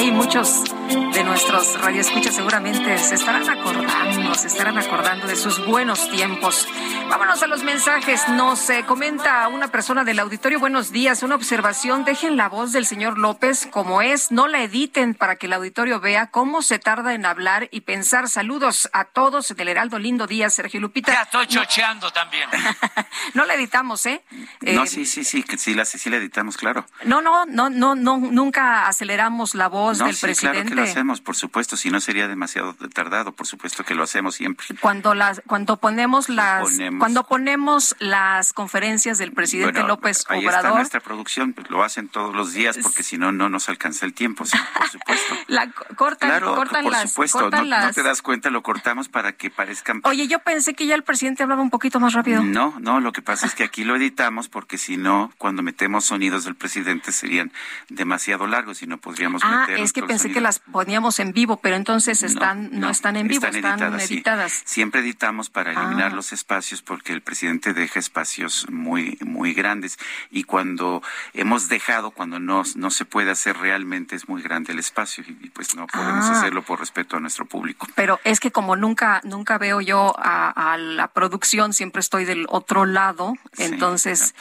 [0.05, 6.11] Ay, muchos de nuestros radioescuchas seguramente se estarán acordando, se estarán acordando de sus buenos
[6.11, 6.67] tiempos.
[7.09, 8.29] Vámonos a los mensajes.
[8.31, 10.59] Nos eh, comenta una persona del auditorio.
[10.61, 11.23] Buenos días.
[11.23, 12.05] Una observación.
[12.05, 14.31] Dejen la voz del señor López como es.
[14.33, 18.29] No la editen para que el auditorio vea cómo se tarda en hablar y pensar.
[18.29, 19.99] Saludos a todos del Heraldo.
[19.99, 21.13] Lindo día, Sergio Lupita.
[21.13, 22.49] Ya estoy chocheando también.
[23.35, 24.23] no la editamos, ¿eh?
[24.61, 26.87] no, Eh, sí, sí, sí, que sí la, sí la editamos, claro.
[27.05, 30.59] No, no, no, no, no, nunca aceleramos la voz No, del sí, presidente.
[30.63, 34.03] claro que lo hacemos, por supuesto, si no sería demasiado tardado, por supuesto que lo
[34.03, 34.67] hacemos siempre.
[34.81, 36.99] Cuando las, cuando ponemos las, Ponemos.
[36.99, 41.83] cuando ponemos las conferencias del presidente Bueno, López ahí está Obrador, nuestra producción, pues lo
[41.83, 45.35] hacen todos los días porque si no, no nos alcanza el tiempo, sí, por supuesto.
[45.49, 49.33] la cortan, Claro, cortan por las, supuesto, cortan no, te das cuenta, lo cortamos para
[49.33, 50.01] que parezcan...
[50.05, 52.43] Oye, yo pensé que ya el presidente hablaba un poquito más rápido.
[52.43, 56.05] No, no, lo que pasa es que aquí lo editamos porque si no, cuando metemos
[56.05, 57.53] sonidos del presidente serían
[57.89, 61.59] demasiado largos y no podríamos Ah, meter es que pensé que las poníamos en vivo,
[61.59, 64.53] pero entonces están no, están en vivo, están, editadas.
[64.53, 64.63] sí.
[64.65, 66.15] Siempre editamos para eliminar Ah.
[66.17, 69.99] los espacios porque el presidente deja espacios muy muy grandes
[70.31, 71.03] y cuando
[71.35, 75.31] hemos dejado cuando no no se puede hacer realmente es muy grande el espacio y,
[75.47, 76.39] y pues no podemos Ah.
[76.39, 77.87] hacerlo por respeto a nuestro público.
[77.95, 82.47] Pero es que como nunca nunca veo yo a, a la producción, siempre estoy del
[82.49, 84.35] otro lado, entonces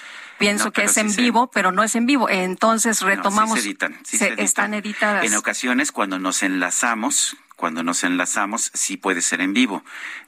[0.44, 2.30] pienso No, que es sí en se- vivo, pero no es en vivo.
[2.30, 3.60] Entonces No, sí retomamos.
[3.60, 4.46] se editan, sí se- se editan.
[4.46, 5.26] están editadas.
[5.26, 9.84] En ocasiones cuando nos enlazamos, cuando nos enlazamos sí puede ser en vivo.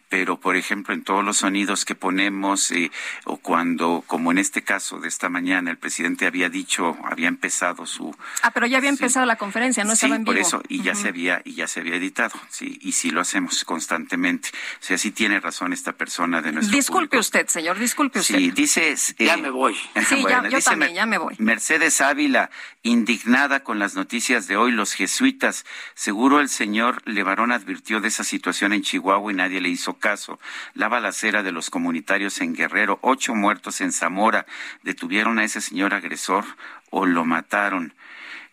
[0.10, 2.91] Pero, por ejemplo, en todos los sonidos que ponemos, eh,
[3.26, 7.86] o cuando, como en este caso de esta mañana, el presidente había dicho, había empezado
[7.86, 10.34] su, Ah, pero ya había empezado la conferencia, no sí, estaba en vivo.
[10.34, 13.20] por eso, y ya se había, y ya se había editado, sí, y sí lo
[13.22, 14.50] hacemos constantemente.
[14.82, 18.36] O sea, sí tiene razón esta persona de nuestro Disculpe usted, señor, disculpe usted.
[18.38, 19.15] Sí, dices.
[19.18, 19.76] Ya me voy.
[20.08, 21.36] Sí, ya- yo dice también, ya me voy.
[21.39, 22.52] Mercedes Ávila,
[22.84, 25.65] indignada con las noticias de hoy, los jesuitas.
[25.96, 30.39] Seguro el señor Levarón advirtió de esa situación en Chihuahua y nadie le hizo caso.
[30.73, 34.45] La balacera de los comunitarios en Guerrero, ocho muertos en Zamora.
[34.84, 36.45] ¿Detuvieron a ese señor agresor
[36.89, 37.93] o lo mataron?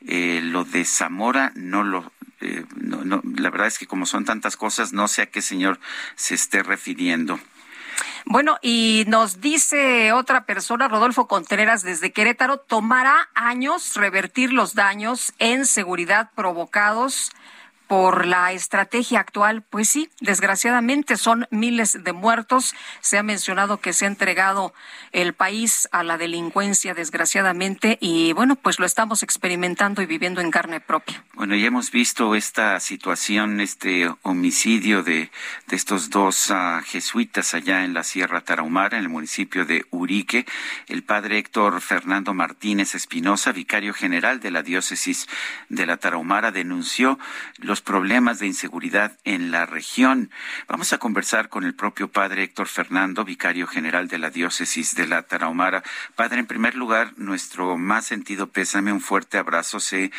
[0.07, 2.13] Eh, lo de Zamora no lo.
[2.41, 5.43] eh, no, no, la verdad es que como son tantas cosas, no sé a qué
[5.43, 5.79] señor
[6.17, 7.39] se esté refiriendo.
[8.25, 15.35] Bueno, y nos dice otra persona, Rodolfo Contreras, desde Querétaro, tomará años revertir los daños
[15.39, 17.33] en seguridad provocados
[17.93, 22.75] por la estrategia actual, pues sí, desgraciadamente son miles de muertos.
[23.03, 24.73] Se ha mencionado que se ha entregado
[25.11, 30.51] el país a la delincuencia, desgraciadamente, y bueno, pues lo estamos experimentando y viviendo en
[30.51, 31.23] carne propia.
[31.35, 35.31] Bueno, ya hemos visto esta situación, este homicidio de,
[35.71, 40.47] estos dos ah, jesuitas allá en la Sierra Tarahumara, en el municipio de Urique.
[40.87, 45.29] El padre Héctor Fernando Martínez Espinosa, vicario general de la diócesis
[45.69, 47.19] de la Tarahumara, denunció
[47.59, 50.31] los problemas de inseguridad en la región.
[50.69, 55.07] Vamos a conversar con el propio padre Héctor Fernando, vicario general de la diócesis de
[55.07, 55.83] la Tarahumara.
[56.15, 59.81] Padre, en primer lugar, nuestro más sentido pésame, un fuerte abrazo.
[59.81, 60.11] Sé,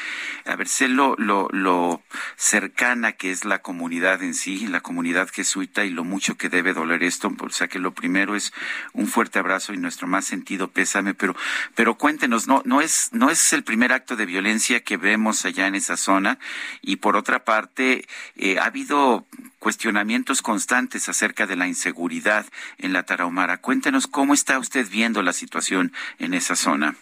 [0.45, 2.02] a ver, sé lo, lo, lo
[2.36, 6.73] cercana que es la comunidad en sí, la comunidad jesuita y lo mucho que debe
[6.73, 7.34] doler esto.
[7.39, 8.54] O sea que lo primero es
[8.93, 11.36] un fuerte abrazo y nuestro más sentido pésame, pero,
[11.76, 15.67] pero cuéntenos, no, no es, no es el primer acto de violencia que vemos allá
[15.67, 16.39] en esa zona
[16.82, 19.25] y por otra parte, eh, ha habido
[19.60, 22.45] cuestionamientos constantes acerca de la inseguridad
[22.77, 23.58] en la Tarahumara.
[23.58, 26.95] Cuéntenos cómo está usted viendo la situación en esa zona.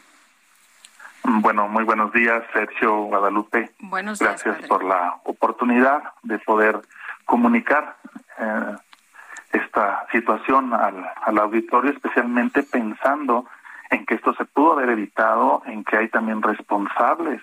[1.24, 3.72] Bueno, muy buenos días, Sergio Guadalupe.
[3.80, 4.44] Buenos días.
[4.44, 4.68] Gracias padre.
[4.68, 6.82] por la oportunidad de poder
[7.26, 7.98] comunicar
[8.40, 8.76] eh,
[9.54, 13.46] esta situación al, al auditorio, especialmente pensando
[13.92, 17.42] en que esto se pudo haber evitado, en que hay también responsables,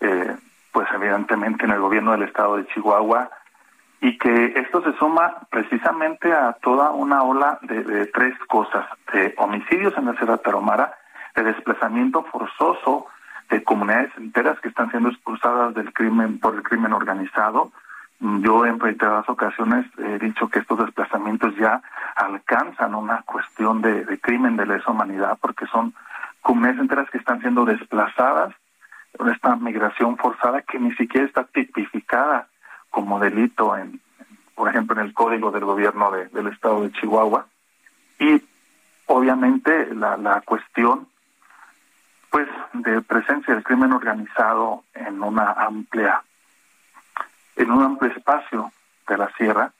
[0.00, 0.36] eh,
[0.78, 3.30] pues evidentemente en el gobierno del estado de Chihuahua,
[4.00, 9.34] y que esto se suma precisamente a toda una ola de, de tres cosas, de
[9.38, 10.94] homicidios en la Sierra Tarahumara,
[11.34, 13.06] de desplazamiento forzoso
[13.50, 17.72] de comunidades enteras que están siendo expulsadas del crimen por el crimen organizado.
[18.20, 21.82] Yo en reiteradas ocasiones he dicho que estos desplazamientos ya
[22.14, 25.92] alcanzan una cuestión de, de crimen de lesa humanidad porque son
[26.40, 28.54] comunidades enteras que están siendo desplazadas
[29.26, 32.46] esta migración forzada que ni siquiera está tipificada
[32.90, 34.00] como delito en
[34.54, 37.46] por ejemplo en el código del gobierno de- del estado de Chihuahua
[38.18, 38.42] y
[39.06, 41.08] obviamente la, la cuestión
[42.30, 46.22] pues de presencia del crimen organizado en una amplia
[47.56, 48.70] en un amplio espacio
[49.08, 49.72] de la sierra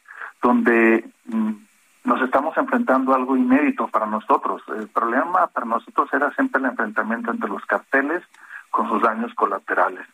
[0.43, 1.53] donde mm,
[2.05, 4.63] nos estamos enfrentando a algo inédito para nosotros.
[4.69, 8.23] El problema para nosotros era siempre el enfrentamiento entre los carteles
[8.71, 10.07] con sus daños colaterales.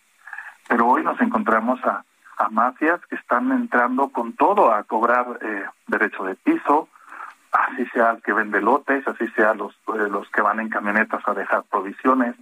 [0.69, 2.05] Pero hoy nos encontramos a,
[2.39, 6.89] a mafias que están entrando con todo a cobrar eh, derecho de piso,
[7.53, 11.27] así sea el que vende lotes, así sea los, eh, los que van en camionetas
[11.27, 12.35] a dejar provisiones,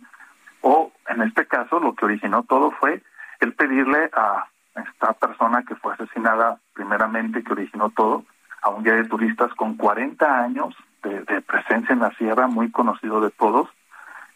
[0.63, 3.03] o en este caso lo que originó todo fue
[3.41, 8.25] el pedirle a esta persona que fue asesinada primeramente, que originó todo,
[8.63, 12.71] a un guía de turistas con 40 años de, de presencia en la sierra, muy
[12.71, 13.69] conocido de todos,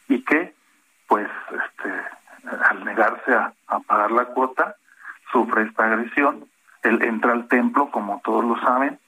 [0.08, 0.54] y que,
[1.06, 1.92] pues, este,
[2.70, 3.52] al negarse a,
[3.86, 4.76] pagar la cuota,
[5.32, 6.48] sufre esta agresión.
[6.82, 8.98] Él entra al templo, como todos lo saben,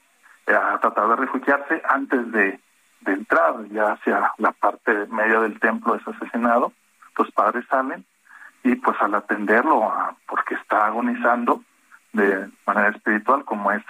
[0.47, 2.61] a tratar de refugiarse antes de,
[3.03, 6.73] de entrar ya hacia la parte media del templo es asesinado.
[7.17, 8.05] Los padres salen
[8.63, 11.63] y pues al atenderlo, a- porque está agonizando
[12.13, 13.83] de manera espiritual, como es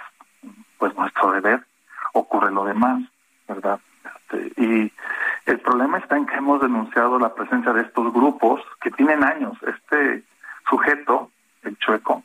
[0.77, 1.65] pues nuestro deber,
[2.13, 3.01] ocurre lo demás,
[3.47, 3.79] ¿verdad?
[4.05, 4.93] Este, y
[5.45, 9.57] el problema está en que hemos denunciado la presencia de estos grupos que tienen años.
[9.63, 10.23] Este
[10.69, 11.31] sujeto
[11.63, 12.23] el chueco,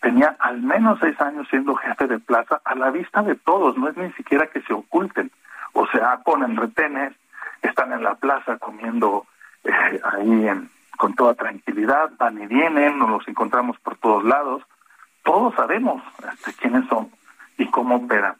[0.00, 3.88] tenía al menos seis años siendo jefe de plaza a la vista de todos, no
[3.88, 5.30] es ni siquiera que se oculten.
[5.72, 7.14] O sea, ponen retenes,
[7.62, 9.26] están en la plaza comiendo
[9.64, 14.62] eh, ahí en, con toda tranquilidad, van y vienen, nos los encontramos por todos lados.
[15.24, 17.10] Todos sabemos este, quiénes son
[17.56, 18.36] y cómo operan.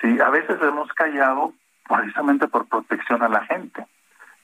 [0.00, 1.52] Sí, a veces hemos callado
[1.88, 3.86] precisamente por protección a la gente.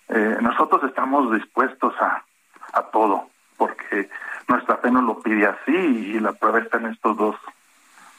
[0.09, 2.24] Eh, nosotros estamos dispuestos a,
[2.72, 4.09] a todo, porque
[4.49, 7.36] nuestra fe nos lo pide así y la prueba está en estos dos,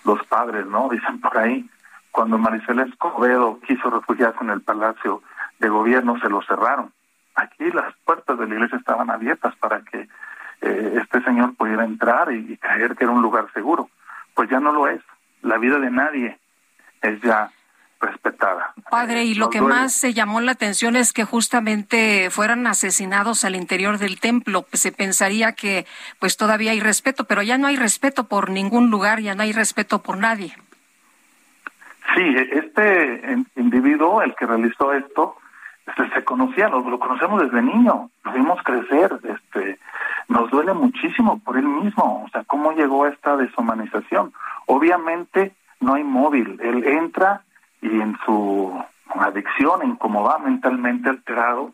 [0.04, 0.90] dos padres, ¿no?
[0.92, 1.70] Dicen por ahí,
[2.12, 5.22] cuando Maricela Escobedo quiso refugiarse en el Palacio
[5.60, 6.92] de Gobierno, se lo cerraron.
[7.36, 10.08] Aquí las puertas de la iglesia estaban abiertas para que
[10.62, 13.90] eh, este señor pudiera entrar y, y creer que era un lugar seguro.
[14.34, 15.02] Pues ya no lo es.
[15.42, 16.40] La vida de nadie
[17.02, 17.52] es ya
[18.00, 18.74] respetada.
[18.90, 19.74] Padre, y lo Nos que duele.
[19.76, 24.66] más se llamó la atención es que justamente fueran asesinados al interior del templo.
[24.74, 25.86] Se pensaría que
[26.20, 29.52] pues todavía hay respeto, pero ya no hay respeto por ningún lugar, ya no hay
[29.54, 30.56] respeto por nadie.
[32.16, 32.22] Sí,
[32.52, 35.38] este in- individuo, el que realizó esto,
[35.88, 39.80] este, se conocía, lo, lo conocemos desde niño, lo vimos crecer, este,
[40.28, 44.34] nos duele muchísimo por él mismo, o sea, cómo llegó a esta deshumanización.
[44.68, 47.42] Obviamente no hay móvil, él entra
[47.86, 48.84] y en su
[49.16, 51.74] adicción, en cómo va mentalmente alterado,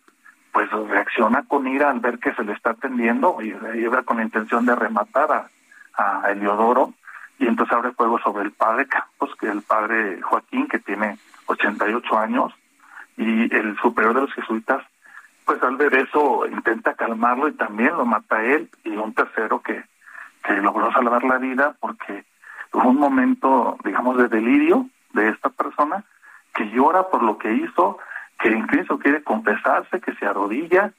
[0.52, 4.24] pues reacciona con ira al ver que se le está atendiendo y iba con la
[4.24, 6.94] intención de rematar a, a Eliodoro
[7.40, 11.18] y entonces abre fuego sobre el padre Campos, que es el padre Joaquín, que tiene
[11.48, 12.54] 88 años,
[13.18, 14.84] y el superior de los jesuitas,
[15.46, 19.62] pues al ver eso intenta calmarlo y también lo mata a él, y un tercero
[19.62, 19.84] que,
[20.44, 22.26] que logró salvar la vida porque
[22.74, 26.04] hubo un momento, digamos, de delirio de esta persona
[26.54, 27.98] que llora por lo que hizo,
[28.40, 30.92] que incluso quiere confesarse, que se arrodilla,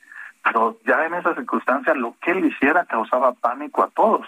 [0.42, 4.26] pero ya en esa circunstancia lo que él hiciera causaba pánico a todos.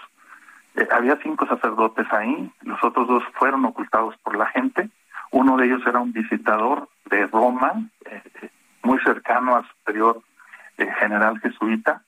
[0.75, 4.89] Eh, había cinco sacerdotes ahí, los otros dos fueron ocultados por la gente.
[5.31, 7.73] Uno de ellos era un visitador de Roma,
[8.05, 8.49] eh, eh,
[8.83, 10.21] muy cercano al superior
[10.77, 12.03] eh, general jesuita,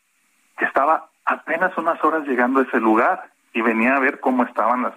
[0.57, 4.83] que estaba apenas unas horas llegando a ese lugar y venía a ver cómo estaban
[4.83, 4.93] las,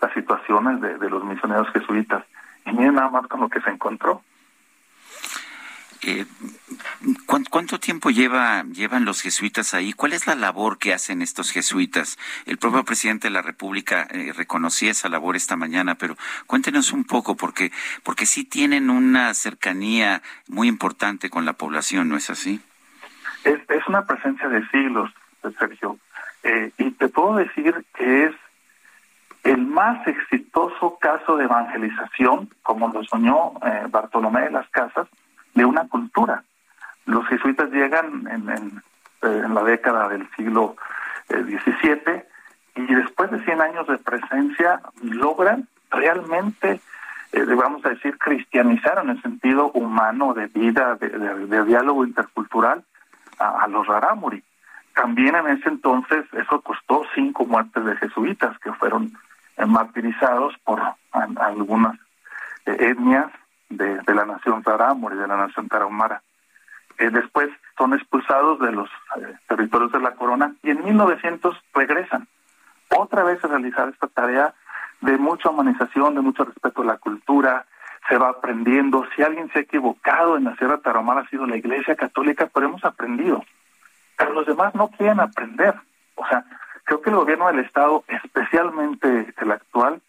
[0.00, 2.24] las situaciones de, de los misioneros jesuitas.
[2.66, 4.22] Y miren nada más con lo que se encontró.
[6.06, 6.26] Eh,
[7.24, 9.94] ¿cuán- ¿Cuánto tiempo lleva, llevan los jesuitas ahí?
[9.94, 12.18] ¿Cuál es la labor que hacen estos jesuitas?
[12.44, 16.16] El propio presidente de la República eh, reconocía esa labor esta mañana, pero
[16.46, 17.72] cuéntenos un poco, porque,
[18.02, 22.60] porque sí tienen una cercanía muy importante con la población, ¿no es así?
[23.44, 25.10] Es, es una presencia de siglos,
[25.58, 25.98] Sergio.
[26.42, 28.34] Eh, y te puedo decir que es
[29.44, 35.06] el más exitoso caso de evangelización, como lo soñó eh, Bartolomé de las Casas,
[35.54, 36.42] de una cultura.
[37.06, 38.82] Los jesuitas llegan en,
[39.22, 40.76] eh, la década del siglo
[41.28, 42.22] eh, XVII
[42.76, 46.80] y después de 100 años de presencia logran realmente,
[47.32, 52.82] eh, vamos a decir, cristianizar en el sentido humano de vida, de, diálogo intercultural
[53.38, 54.42] a, a los rarámuri.
[54.94, 59.10] También en ese entonces eso costó cinco muertes de jesuitas que fueron eh,
[59.66, 60.80] martirizados por
[61.12, 61.96] algunas
[62.66, 63.30] eh, etnias
[63.68, 66.22] de, de la nación rarámuri, de la nación tarahumara.
[66.98, 72.28] Eh, después son expulsados de los eh, territorios de la corona y en 1900 regresan
[72.96, 74.54] otra vez a realizar esta tarea
[75.00, 77.66] de mucha humanización, de mucho respeto a la cultura,
[78.08, 79.06] se va aprendiendo.
[79.14, 82.66] Si alguien se ha equivocado en la Sierra Tarahumara ha sido la Iglesia Católica, pero
[82.66, 83.44] hemos aprendido.
[84.16, 85.74] Pero los demás no quieren aprender.
[86.14, 86.44] O sea,
[86.84, 90.00] creo que el gobierno del Estado, especialmente el actual,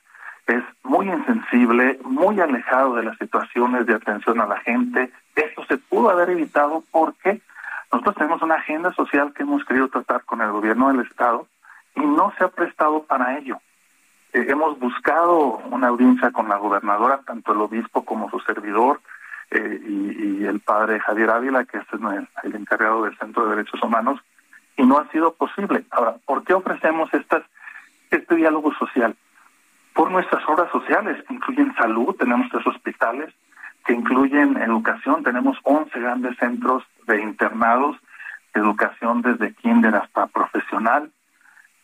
[0.47, 5.11] es muy insensible, muy alejado de las situaciones de atención a la gente.
[5.35, 7.41] Esto se pudo haber evitado porque
[7.91, 11.47] nosotros tenemos una agenda social que hemos querido tratar con el gobierno del Estado
[11.95, 13.59] y no se ha prestado para ello.
[14.33, 18.99] Eh, hemos buscado una audiencia con la gobernadora, tanto el obispo como su servidor,
[19.51, 21.85] eh, y, el padre Javier Ávila, que es
[22.43, 24.19] el encargado del Centro de Derechos Humanos,
[24.77, 25.85] y no ha sido posible.
[25.91, 27.43] Ahora, ¿por qué ofrecemos estas,
[28.11, 29.15] este diálogo social?
[29.93, 33.33] Por nuestras obras sociales, que incluyen salud, tenemos tres hospitales,
[33.85, 37.97] que incluyen educación, tenemos 11 grandes centros de internados,
[38.53, 41.11] educación desde kinder hasta profesional,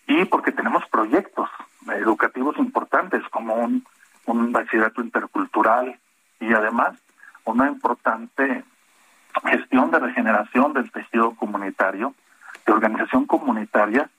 [0.07, 1.49] y porque tenemos proyectos
[1.87, 3.85] educativos importantes como un,
[4.25, 5.97] un bachillerato intercultural
[6.39, 6.97] y además
[7.45, 8.63] una importante
[9.45, 12.13] gestión de regeneración del tejido comunitario,
[12.65, 14.09] de organización comunitaria,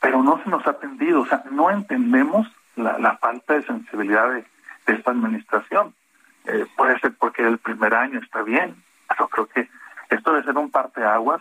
[0.00, 1.70] pero no se nos ha atendido, o sea, no
[2.10, 4.44] entendemos la, la falta de sensibilidad de,
[4.86, 5.94] de esta administración.
[6.46, 9.68] Eh, puede ser porque el primer año está bien, pero creo que
[10.10, 11.40] esto debe ser un parteaguas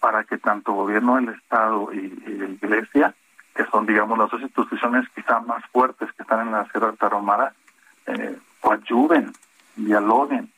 [0.00, 3.14] para que tanto gobierno del Estado y, y la Iglesia
[3.54, 7.52] que son, digamos, las dos instituciones quizá más fuertes que están en la Sierra Tarahumara,
[8.06, 9.30] eh, ayuden,
[9.76, 10.50] dialoguen.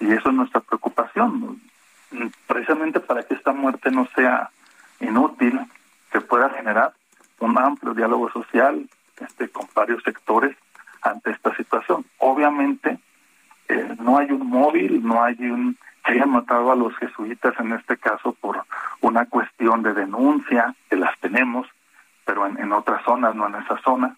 [0.00, 1.60] Y eso es nuestra preocupación,
[2.48, 4.50] precisamente para que esta muerte no sea
[4.98, 5.60] inútil,
[6.10, 6.92] que pueda generar
[7.38, 8.88] un amplio diálogo social
[9.20, 10.56] este, con varios sectores
[11.02, 12.04] ante esta situación.
[12.18, 12.98] Obviamente,
[13.68, 17.72] eh, no hay un móvil, no hay un que hayan matado a los jesuitas en
[17.72, 18.62] este caso por
[19.00, 21.66] una cuestión de denuncia, que las tenemos,
[22.26, 22.72] pero en, en
[23.34, 24.16] en esa zona.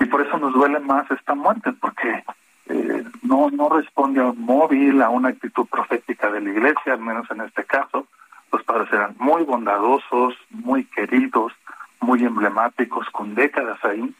[0.00, 2.24] Y por eso nos duele más esta muerte, porque
[2.66, 7.00] eh, no, no responde a un móvil, a una actitud profética de la iglesia, al
[7.00, 8.06] menos en este caso.
[8.50, 11.52] Los padres eran muy bondadosos, muy queridos,
[12.00, 14.14] muy emblemáticos, con décadas ahí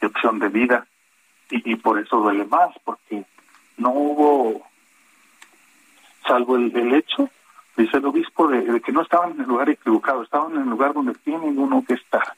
[0.00, 0.86] de opción de vida.
[1.50, 3.24] Y, y por eso duele más, porque
[3.76, 4.66] no hubo,
[6.26, 7.28] salvo el, el hecho,
[7.76, 10.68] dice el obispo, de, de, que no estaban en el lugar equivocado, estaban en el
[10.70, 12.34] lugar donde tiene uno que estar,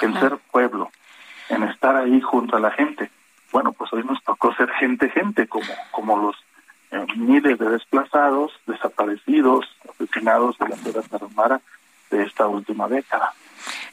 [0.00, 0.90] en ser pueblo,
[1.48, 3.10] en estar ahí junto a la gente.
[3.50, 6.36] Bueno, pues hoy nos tocó ser gente, gente, como, como los
[6.90, 11.60] eh, miles de desplazados, desaparecidos, asesinados de la Sierra Tarahumara
[12.10, 13.32] de esta última década.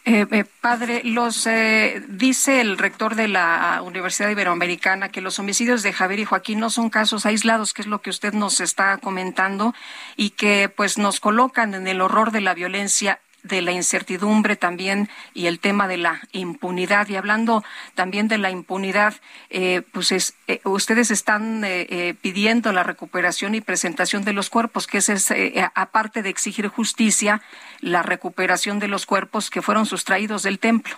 [0.04, 5.82] Eh, eh, padre, los eh, dice el rector de la Universidad Iberoamericana que los homicidios
[5.84, 8.98] de Javier y Joaquín no son casos aislados, que es lo que usted nos está
[8.98, 9.74] comentando,
[10.18, 15.10] y que pues nos colocan en el horror de la violencia de la incertidumbre también
[15.34, 17.08] y el tema de la impunidad.
[17.10, 17.64] Y hablando
[17.94, 19.16] también de la impunidad,
[19.50, 24.50] eh, pues es, eh, ustedes están eh, eh, pidiendo la recuperación y presentación de los
[24.50, 27.42] cuerpos, que es, eh, aparte de exigir justicia,
[27.82, 30.96] la recuperación de los cuerpos que fueron sustraídos del templo.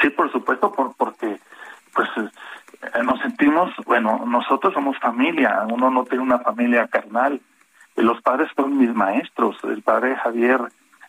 [0.00, 1.38] Sí, por supuesto, por, porque
[1.92, 2.08] pues
[3.04, 7.40] nos sentimos, bueno, nosotros somos familia, uno no tiene una familia carnal.
[7.96, 10.60] Los padres fueron mis maestros, el padre Javier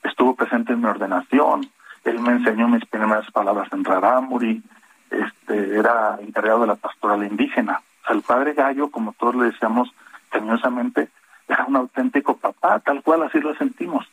[0.03, 1.69] estuvo presente en mi ordenación,
[2.03, 4.61] él me enseñó mis primeras palabras en Rarámuri,
[5.09, 7.81] este, era encargado de la pastoral indígena.
[8.03, 9.93] O sea, el padre Gallo, como todos le decíamos
[10.29, 11.09] cariñosamente,
[11.47, 14.05] era un auténtico papá, tal cual así lo sentimos.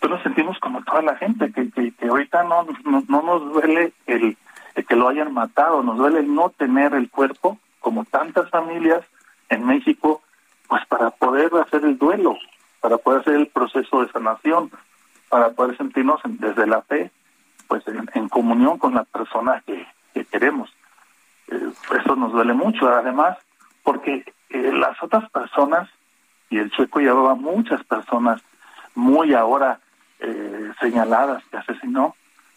[0.00, 3.92] Lo sentimos como toda la gente, que, que, que ahorita no, no, no nos duele
[4.06, 4.38] el,
[4.74, 9.04] el que lo hayan matado, nos duele el no tener el cuerpo, como tantas familias
[9.48, 10.22] en México,
[10.68, 12.36] pues para poder hacer el duelo,
[12.80, 14.70] para poder hacer el proceso de sanación,
[15.28, 17.10] para poder sentirnos desde la fe,
[17.66, 20.70] pues en, comunión con la persona que, que queremos.
[21.48, 21.70] Eh,
[22.00, 23.38] eso nos duele mucho, además,
[23.82, 25.88] porque eh, las otras personas,
[26.50, 28.40] y el sueco llevaba muchas personas
[28.94, 29.80] muy ahora
[30.20, 32.16] eh, señaladas que asesinó,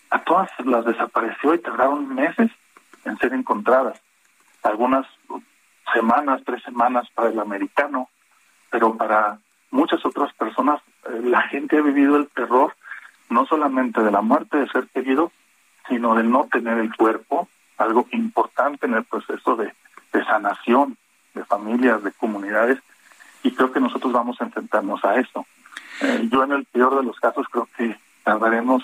[0.10, 2.52] a todas las desapareció y tardaron meses
[3.06, 4.02] en ser encontradas.
[4.64, 5.06] Algunas
[5.94, 8.10] semanas, tres semanas para el americano,
[8.70, 9.40] pero para
[9.72, 12.76] muchas otras personas, eh, la gente ha vivido el terror
[13.30, 15.32] no solamente de la muerte de ser querido,
[15.88, 17.48] sino de no tener el cuerpo,
[17.78, 19.74] algo importante en el proceso de,
[20.14, 20.98] de sanación
[21.34, 22.80] de familias, de comunidades,
[23.44, 25.46] y creo que nosotros vamos a enfrentarnos a eso.
[26.02, 28.84] Eh, yo en el peor de los casos creo que tardaremos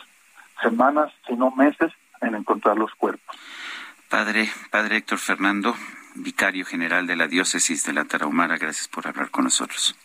[0.61, 3.35] semanas, si no meses, en encontrar los cuerpos.
[4.09, 5.75] Padre, Padre Héctor Fernando,
[6.15, 9.95] vicario general de la diócesis de la Tarahumara, gracias por hablar con nosotros.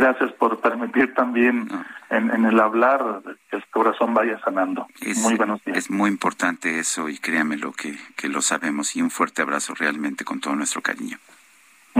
[0.00, 1.84] Gracias por permitir también no.
[2.08, 3.20] en, en, el hablar
[3.50, 4.86] que el corazón vaya sanando.
[5.02, 5.76] Es, muy buenos días.
[5.76, 10.24] Es muy importante eso y créamelo que, que lo sabemos y un fuerte abrazo realmente
[10.24, 11.18] con todo nuestro cariño.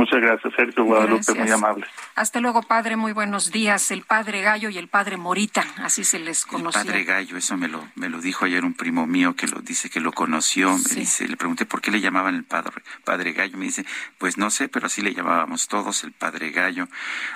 [0.00, 1.36] Muchas gracias, Sergio Guadalupe, gracias.
[1.36, 1.86] muy amable.
[2.14, 3.90] Hasta luego, padre, muy buenos días.
[3.90, 6.80] El padre Gallo y el padre Morita, así se les conocía.
[6.80, 9.60] El padre Gallo, eso me lo, me lo dijo ayer un primo mío que lo
[9.60, 10.78] dice que lo conoció.
[10.78, 10.94] Sí.
[10.94, 13.58] Me dice, le pregunté por qué le llamaban el padre, padre Gallo.
[13.58, 13.84] Me dice,
[14.16, 16.88] pues no sé, pero así le llamábamos todos el padre Gallo.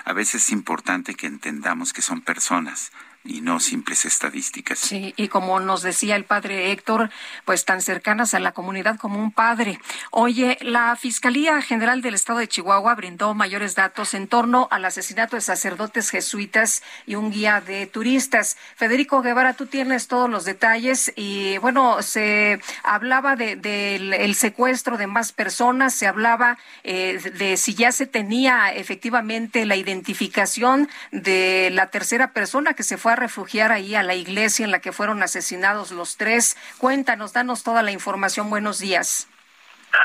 [0.03, 2.91] A veces es importante que entendamos que son personas
[3.25, 4.79] y no simples estadísticas.
[4.79, 7.09] Sí, y como nos decía el padre Héctor,
[7.43, 9.79] pues tan cercanas a la comunidad como un padre.
[10.11, 15.35] Oye, la Fiscalía General del Estado de Chihuahua brindó mayores datos en torno al asesinato
[15.35, 18.57] de sacerdotes jesuitas y un guía de turistas.
[18.75, 24.97] Federico Guevara, tú tienes todos los detalles y bueno, se hablaba de, de el secuestro
[24.97, 31.69] de más personas, se hablaba eh, de si ya se tenía efectivamente la identificación de
[31.71, 35.23] la tercera persona que se fue refugiar ahí a la iglesia en la que fueron
[35.23, 36.57] asesinados los tres.
[36.77, 38.49] Cuéntanos, danos toda la información.
[38.49, 39.29] Buenos días.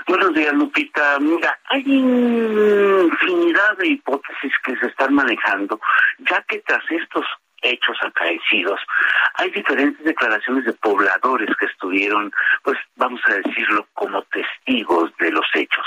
[0.06, 1.18] Buenos días, Lupita.
[1.18, 5.80] Mira, hay infinidad de hipótesis que se están manejando,
[6.18, 7.26] ya que tras estos
[7.62, 8.80] hechos acaecidos.
[9.34, 12.32] Hay diferentes declaraciones de pobladores que estuvieron,
[12.62, 15.86] pues vamos a decirlo, como testigos de los hechos.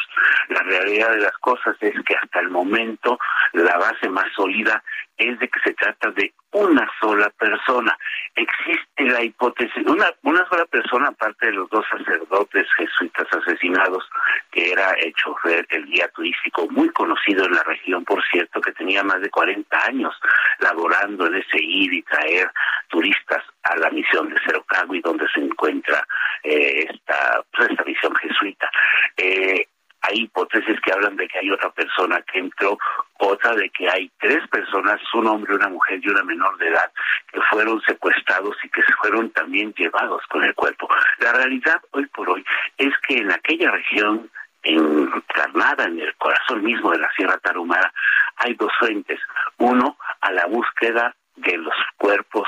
[0.49, 3.17] La realidad de las cosas es que hasta el momento
[3.53, 4.83] la base más sólida
[5.17, 7.97] es de que se trata de una sola persona.
[8.35, 14.03] Existe la hipótesis, una, una sola persona, aparte de los dos sacerdotes jesuitas asesinados,
[14.51, 18.71] que era el chofer, el guía turístico, muy conocido en la región, por cierto, que
[18.73, 20.13] tenía más de 40 años
[20.59, 22.51] laborando en ese ir y traer
[22.87, 26.05] turistas a la misión de Cerocagui, donde se encuentra
[26.43, 28.69] eh, esta, pues, esta misión jesuita.
[29.17, 29.67] Eh,
[30.03, 32.77] hay hipótesis que hablan de que hay otra persona que entró,
[33.19, 36.91] otra de que hay tres personas, un hombre, una mujer y una menor de edad,
[37.31, 40.89] que fueron secuestrados y que se fueron también llevados con el cuerpo.
[41.19, 42.43] La realidad hoy por hoy
[42.77, 44.29] es que en aquella región
[44.63, 47.93] encarnada en el corazón mismo de la Sierra Tarahumara,
[48.37, 49.19] hay dos frentes.
[49.57, 52.47] Uno, a la búsqueda de los cuerpos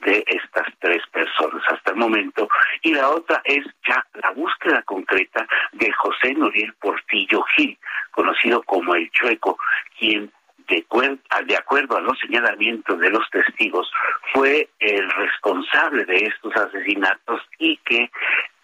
[0.00, 2.48] de estas tres personas hasta el momento.
[2.82, 7.78] Y la otra es ya la búsqueda concreta de José Noriel Portillo Gil,
[8.10, 9.58] conocido como el Chueco,
[9.98, 10.32] quien
[10.68, 10.86] de,
[11.46, 13.90] de acuerdo a los señalamientos de los testigos
[14.32, 18.10] fue el responsable de estos asesinatos y que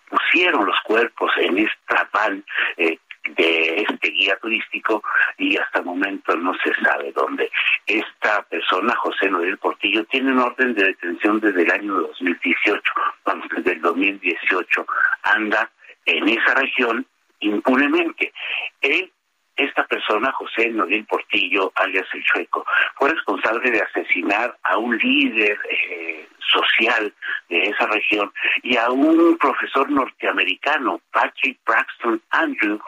[0.08, 2.44] pusieron los cuerpos en esta van
[2.76, 2.98] eh,
[3.37, 5.03] de este guía turístico
[5.39, 7.51] y hasta el momento no se sabe dónde.
[7.87, 12.83] Esta persona, José Noel Portillo, tiene un orden de detención desde el año 2018,
[13.24, 14.87] vamos, desde el 2018,
[15.22, 15.70] anda
[16.05, 17.07] en esa región
[17.41, 18.33] impunemente.
[18.81, 19.12] Él
[19.57, 22.64] esta persona, José Noel Portillo, alias El Chueco,
[22.96, 27.12] fue responsable de asesinar a un líder eh, social
[27.48, 28.32] de esa región
[28.62, 32.80] y a un profesor norteamericano, Patrick Braxton Andrew,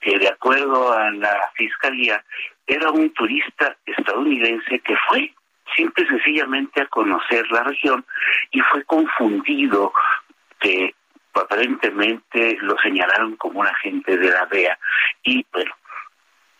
[0.00, 2.24] que de acuerdo a la fiscalía
[2.66, 5.32] era un turista estadounidense que fue
[5.76, 8.04] simple y sencillamente a conocer la región
[8.50, 9.92] y fue confundido
[10.60, 10.94] que
[11.34, 14.78] aparentemente lo señalaron como un agente de la DEA
[15.22, 15.72] y bueno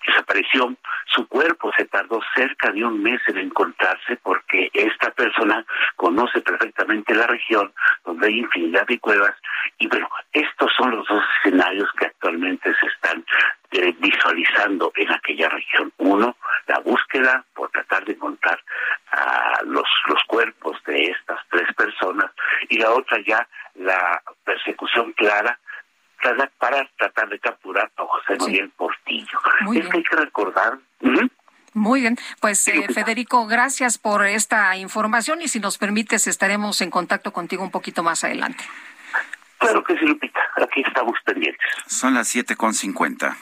[0.06, 0.74] desapareció.
[1.06, 5.64] Su cuerpo se tardó cerca de un mes en encontrarse porque esta persona
[5.96, 7.72] conoce perfectamente la región
[8.04, 9.34] donde hay infinidad de cuevas
[9.78, 13.24] y bueno, estos son los dos escenarios que actualmente se están
[13.72, 15.92] eh, visualizando en aquella región.
[15.98, 16.36] Uno,
[16.66, 18.58] la búsqueda por tratar de encontrar
[19.12, 22.30] a los, los cuerpos de estas tres personas
[22.68, 25.58] y la otra ya la persecución clara
[26.58, 28.50] para, tratar de capturar a José sí.
[28.50, 29.38] Miguel Portillo.
[29.62, 29.90] Muy es bien.
[29.90, 30.78] que hay que recordar.
[31.74, 36.90] Muy bien, pues eh, Federico, gracias por esta información y si nos permites estaremos en
[36.90, 38.62] contacto contigo un poquito más adelante.
[39.56, 41.66] Claro que sí, Lupita, aquí estamos pendientes.
[41.86, 43.36] Son las 7.50.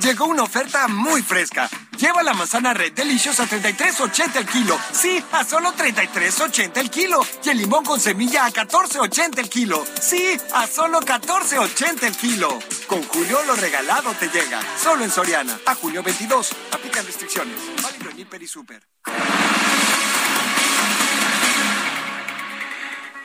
[0.00, 1.68] Llegó una oferta muy fresca.
[1.98, 4.78] Lleva la manzana red deliciosa a 33.80 el kilo.
[4.92, 7.20] Sí, a solo 33.80 el kilo.
[7.44, 9.84] Y el limón con semilla a 14.80 el kilo.
[10.00, 12.58] Sí, a solo 14.80 el kilo.
[12.86, 14.60] Con Julio lo regalado te llega.
[14.82, 15.58] Solo en Soriana.
[15.66, 16.52] A julio 22.
[16.72, 17.56] Aplican restricciones.
[17.82, 18.86] Válido en Hiper y Super.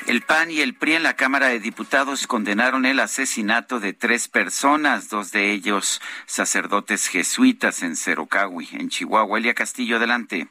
[0.06, 4.28] El PAN y el PRI en la Cámara de Diputados condenaron el asesinato de tres
[4.28, 9.38] personas, dos de ellos sacerdotes jesuitas en Cerocagui, en Chihuahua.
[9.38, 10.47] Elia Castillo, adelante.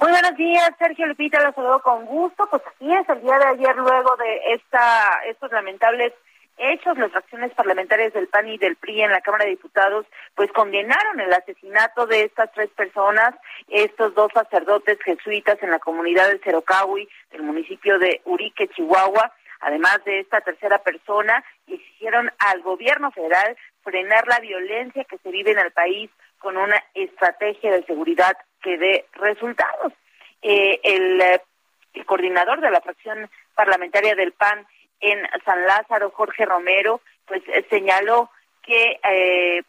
[0.00, 2.46] Muy buenos días, Sergio Lupita, los saludo con gusto.
[2.50, 6.12] Pues así es, el día de ayer, luego de esta, estos lamentables
[6.56, 10.50] hechos, las fracciones parlamentarias del PAN y del PRI en la Cámara de Diputados, pues
[10.52, 13.34] condenaron el asesinato de estas tres personas,
[13.68, 19.98] estos dos sacerdotes jesuitas en la comunidad de Cerocahui, del municipio de Urique, Chihuahua, además
[20.04, 25.58] de esta tercera persona, exigieron al gobierno federal frenar la violencia que se vive en
[25.58, 29.92] el país con una estrategia de seguridad que dé resultados.
[30.42, 31.40] Eh, el, eh,
[31.94, 34.66] el coordinador de la fracción parlamentaria del PAN
[35.04, 38.30] en San Lázaro, Jorge Romero, pues eh, señaló
[38.62, 39.62] que eh,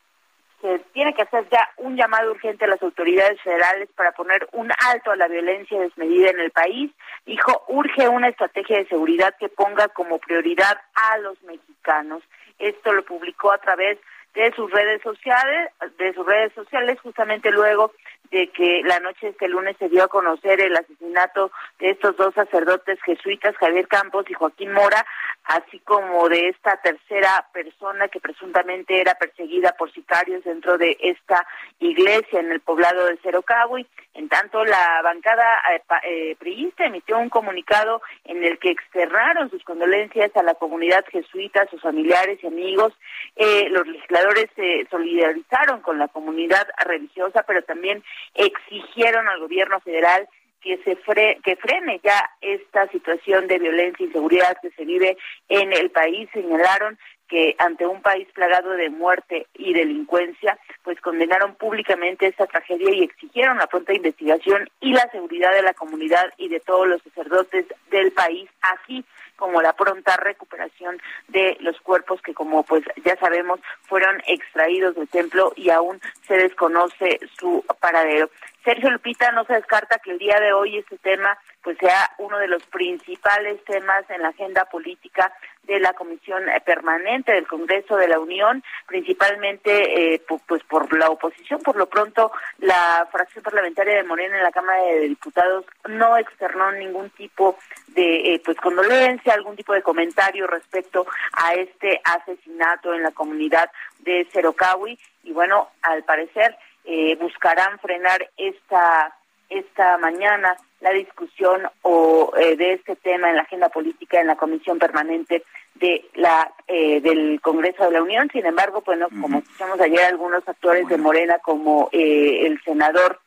[0.61, 4.71] se tiene que hacer ya un llamado urgente a las autoridades federales para poner un
[4.91, 6.91] alto a la violencia desmedida en el país.
[7.25, 12.23] Dijo, urge una estrategia de seguridad que ponga como prioridad a los mexicanos.
[12.57, 13.99] Esto lo publicó a través
[14.33, 17.91] de sus redes sociales, de sus redes sociales, justamente luego
[18.32, 22.15] de que la noche de este lunes se dio a conocer el asesinato de estos
[22.17, 25.05] dos sacerdotes jesuitas, Javier Campos y Joaquín Mora,
[25.45, 31.45] así como de esta tercera persona que presuntamente era perseguida por sicarios dentro de esta
[31.79, 33.85] iglesia en el poblado de Cerocagui.
[34.15, 39.63] En tanto, la bancada eh, eh, priista emitió un comunicado en el que externaron sus
[39.63, 42.93] condolencias a la comunidad jesuita, a sus familiares y amigos.
[43.35, 50.27] Eh, los legisladores se solidarizaron con la comunidad religiosa, pero también exigieron al gobierno federal
[50.66, 50.97] que se
[51.43, 55.16] que frene ya esta situación de violencia y inseguridad que se vive
[55.47, 56.28] en el país.
[56.34, 56.97] Señalaron
[57.28, 63.03] que ante un país plagado de muerte y delincuencia, pues condenaron públicamente esta tragedia y
[63.03, 67.66] exigieron la pronta investigación y la seguridad de la comunidad y de todos los sacerdotes
[67.91, 69.05] del país, así
[69.36, 75.09] como la pronta recuperación de los cuerpos que como pues ya sabemos fueron extraídos del
[75.09, 78.30] templo y aún se desconoce su paradero.
[78.66, 82.39] Sergio Lupita no se descarta que el día de hoy este tema pues sea uno
[82.39, 85.32] de los principales temas en la agenda política
[85.63, 91.61] de la Comisión Permanente del Congreso de la Unión, principalmente eh, pues por la oposición.
[91.61, 96.72] Por lo pronto, la fracción parlamentaria de Morena en la Cámara de Diputados no externó
[96.72, 97.57] ningún tipo
[97.88, 103.72] de eh, pues condolencia, algún tipo de comentario respecto a este asesinato en la comunidad
[103.99, 106.55] de Cerocahui y bueno, al parecer
[106.86, 109.15] eh, buscarán frenar esta
[109.49, 114.36] esta mañana la discusión o, eh, de este tema en la agenda política en la
[114.36, 115.43] comisión permanente
[115.75, 118.29] de la eh, del Congreso de la Unión.
[118.31, 123.19] Sin embargo, pues como escuchamos ayer algunos actores de Morena como eh, el senador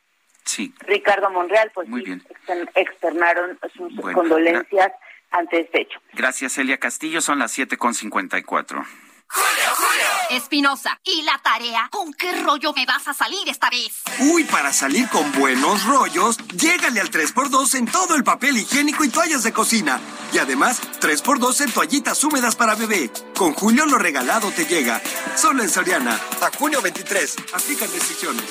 [0.43, 0.73] sí.
[0.79, 2.23] Ricardo Monreal, pues Muy bien.
[2.75, 4.91] externaron sus condolencias
[5.31, 5.99] ante este hecho.
[6.13, 7.21] Gracias, Elia Castillo.
[7.21, 8.85] Son las 7.54.
[9.31, 10.37] Julio, Julio.
[10.37, 11.87] Espinosa, ¿y la tarea?
[11.91, 14.01] ¿Con qué rollo me vas a salir esta vez?
[14.19, 19.09] Uy, para salir con buenos rollos, llégale al 3x2 en todo el papel higiénico y
[19.09, 19.99] toallas de cocina.
[20.33, 23.11] Y además, 3x2 en toallitas húmedas para bebé.
[23.35, 25.01] Con Julio lo regalado te llega.
[25.35, 26.19] Solo en Soriana.
[26.41, 27.35] A junio 23.
[27.53, 28.45] Aplican decisiones.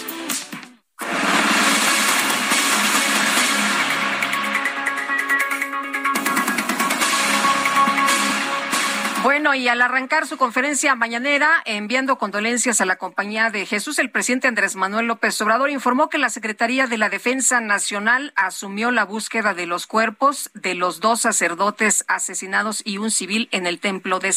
[9.22, 14.10] Bueno, y al arrancar su conferencia mañanera, enviando condolencias a la compañía de Jesús, el
[14.10, 19.04] presidente Andrés Manuel López Obrador informó que la Secretaría de la Defensa Nacional asumió la
[19.04, 24.20] búsqueda de los cuerpos de los dos sacerdotes asesinados y un civil en el templo
[24.20, 24.32] de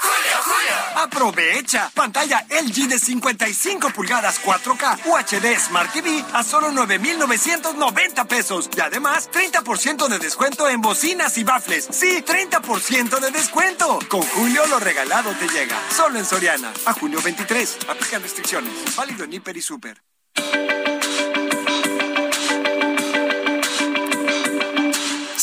[0.00, 0.68] Cerocagui.
[0.96, 8.80] Aprovecha pantalla LG de 55 pulgadas 4K UHD Smart TV a solo 9,990 pesos y
[8.80, 11.88] además 30% de descuento en bocinas y bafles.
[11.90, 13.98] Sí, 30% de descuento.
[14.08, 15.76] Con Julio lo regalado te llega.
[15.94, 16.72] Solo en Soriana.
[16.86, 17.78] A junio 23.
[17.88, 18.96] Aplican restricciones.
[18.96, 20.02] Válido en Hiper y Super.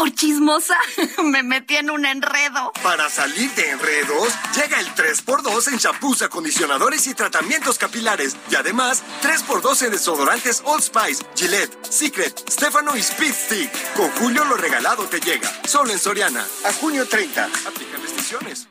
[0.00, 0.78] Por chismosa,
[1.24, 2.72] me metí en un enredo.
[2.82, 8.34] Para salir de enredos, llega el 3x2 en shampoos, acondicionadores y tratamientos capilares.
[8.50, 13.92] Y además, 3x2 en desodorantes Old Spice, Gillette, Secret, Stefano y Speed Stick.
[13.92, 15.52] Con Julio lo regalado te llega.
[15.68, 16.46] Solo en Soriana.
[16.64, 17.44] A junio 30.
[17.44, 18.68] Aplican restricciones.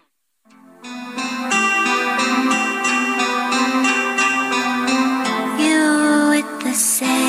[5.60, 7.29] You with the sad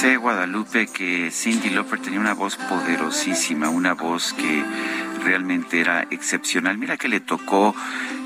[0.00, 4.64] pensé, Guadalupe, que Cindy Lauper tenía una voz poderosísima, una voz que
[5.22, 6.78] realmente era excepcional.
[6.78, 7.74] Mira que le tocó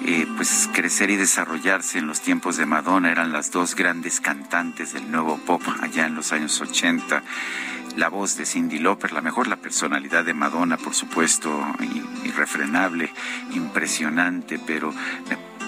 [0.07, 4.93] eh, pues crecer y desarrollarse en los tiempos de Madonna, eran las dos grandes cantantes
[4.93, 7.25] del nuevo pop allá en los años 80.
[7.97, 11.61] La voz de Cindy Lauper, la mejor, la personalidad de Madonna, por supuesto,
[12.25, 13.13] irrefrenable,
[13.53, 14.95] impresionante, pero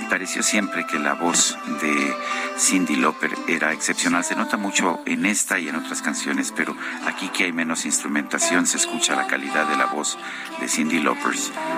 [0.08, 2.14] pareció siempre que la voz de
[2.58, 4.24] Cindy Lauper era excepcional.
[4.24, 6.76] Se nota mucho en esta y en otras canciones, pero
[7.06, 10.18] aquí que hay menos instrumentación se escucha la calidad de la voz
[10.60, 11.36] de Cindy Lauper.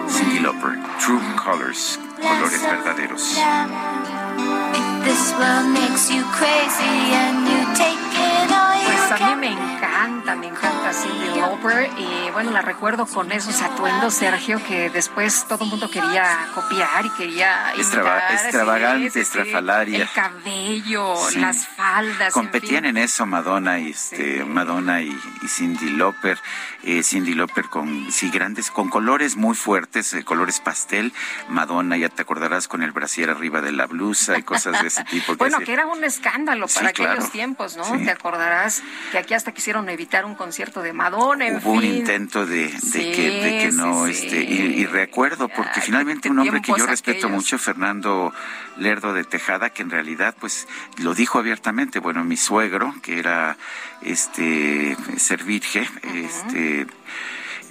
[0.08, 3.38] Cindy Lauper, True Colors, colores verdaderos.
[9.08, 13.62] Pues a mí me encanta, me encanta Cindy Lauper y bueno, la recuerdo con esos
[13.62, 19.10] atuendos, Sergio, que después todo el mundo quería copiar y quería Extrava- imitar, sí, extravagante,
[19.10, 19.20] sí, sí.
[19.20, 20.02] estrafalaria.
[20.02, 21.38] El cabello, Sí.
[21.40, 22.32] las faldas.
[22.34, 25.08] Competían en en eso Madonna y este Madonna y,
[25.42, 26.38] y Cindy Lauper,
[26.82, 31.12] eh, Cindy Lauper con sí grandes con colores muy fuertes, eh, colores pastel,
[31.48, 35.04] Madonna ya te acordarás con el brasier arriba de la blusa y cosas de ese
[35.04, 35.32] tipo.
[35.32, 37.84] que Bueno, hacía- que era un escándalo Sí, para aquellos tiempos, ¿no?
[37.84, 38.04] Sí.
[38.04, 42.46] Te acordarás que aquí hasta quisieron evitar un concierto de Madonna, en Hubo un intento
[42.46, 46.38] de, de Sí, que, de que no, sí, este, y, y recuerdo, porque finalmente un
[46.38, 47.30] hombre que yo respeto aquellos.
[47.30, 48.32] mucho, Fernando
[48.76, 50.68] Lerdo de Tejada, que en realidad, pues,
[50.98, 53.56] lo dijo abiertamente, bueno, mi suegro, que era,
[54.02, 56.86] este, Servirge, este,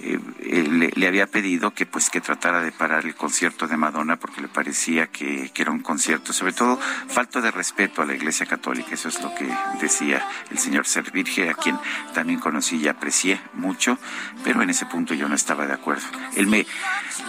[0.00, 3.76] eh, eh, le, le había pedido que pues que tratara de parar el concierto de
[3.76, 6.78] Madonna porque le parecía que, que era un concierto, sobre todo
[7.08, 9.48] falto de respeto a la Iglesia Católica, eso es lo que
[9.80, 11.78] decía el señor Servirge, a quien
[12.14, 13.98] también conocí y aprecié mucho,
[14.44, 16.06] pero en ese punto yo no estaba de acuerdo.
[16.36, 16.66] Él me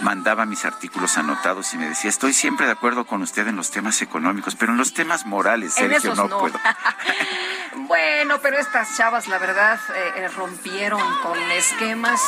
[0.02, 3.70] mandaba mis artículos anotados y me decía, estoy siempre de acuerdo con usted en los
[3.70, 6.38] temas económicos, pero en los temas morales, Sergio, no, no.
[6.38, 6.58] puedo.
[7.72, 12.20] Bueno, pero estas chavas, la verdad, eh, eh, rompieron con esquemas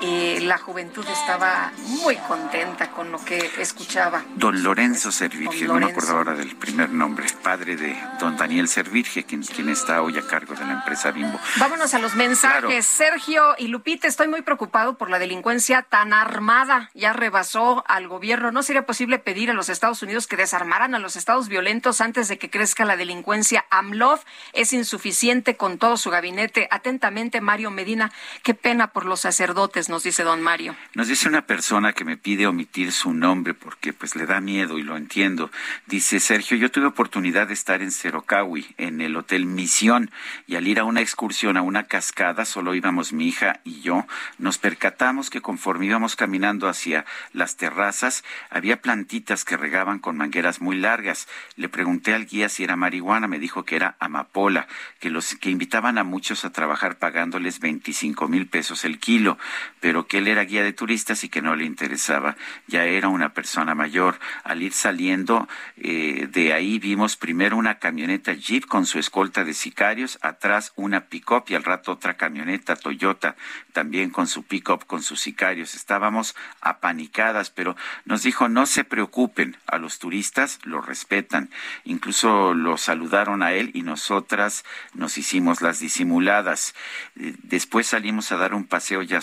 [0.00, 4.22] y la juventud estaba muy contenta con lo que escuchaba.
[4.36, 8.68] Don Lorenzo Servirge, Don no me acuerdo ahora del primer nombre, padre de don Daniel
[8.68, 11.38] Servirge, quien, quien está hoy a cargo de la empresa Bimbo.
[11.58, 12.60] Vámonos a los mensajes.
[12.60, 12.82] Claro.
[12.82, 16.90] Sergio y Lupita, estoy muy preocupado por la delincuencia tan armada.
[16.94, 18.52] Ya rebasó al gobierno.
[18.52, 22.28] ¿No sería posible pedir a los Estados Unidos que desarmaran a los estados violentos antes
[22.28, 23.64] de que crezca la delincuencia?
[23.70, 24.20] AMLOV
[24.52, 26.68] es insuficiente con todo su gabinete.
[26.70, 28.12] Atentamente, Mario Medina.
[28.42, 30.76] Qué pena por los sacerdotes, nos dice don Mario.
[30.94, 34.78] Nos dice una persona que me pide omitir su nombre porque pues le da miedo
[34.78, 35.50] y lo entiendo.
[35.86, 40.12] Dice Sergio, yo tuve oportunidad de estar en Cerocawi, en el Hotel Misión,
[40.46, 44.06] y al ir a una excursión a una cascada, solo íbamos mi hija y yo,
[44.38, 50.60] nos percatamos que conforme íbamos caminando hacia las terrazas, había plantitas que regaban con mangueras
[50.60, 51.26] muy largas.
[51.56, 54.68] Le pregunté al guía si era marihuana, me dijo que era amapola,
[55.00, 59.36] que los que invitaban a muchos a trabajar pagándoles 25 mil pesos el kilo,
[59.80, 62.36] pero que él era guía de turistas y que no le interesaba.
[62.66, 64.18] Ya era una persona mayor.
[64.42, 69.54] Al ir saliendo eh, de ahí vimos primero una camioneta Jeep con su escolta de
[69.54, 73.36] sicarios, atrás una pick-up y al rato otra camioneta Toyota
[73.72, 75.74] también con su pick-up con sus sicarios.
[75.74, 81.50] Estábamos apanicadas, pero nos dijo no se preocupen, a los turistas los respetan.
[81.84, 86.74] Incluso lo saludaron a él y nosotras nos hicimos las disimuladas.
[87.16, 89.20] Eh, Después salimos a dar un paseo ya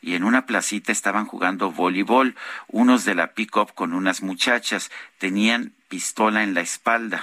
[0.00, 2.36] y en una placita estaban jugando voleibol.
[2.68, 7.22] Unos de la pick-up con unas muchachas tenían pistola en la espalda.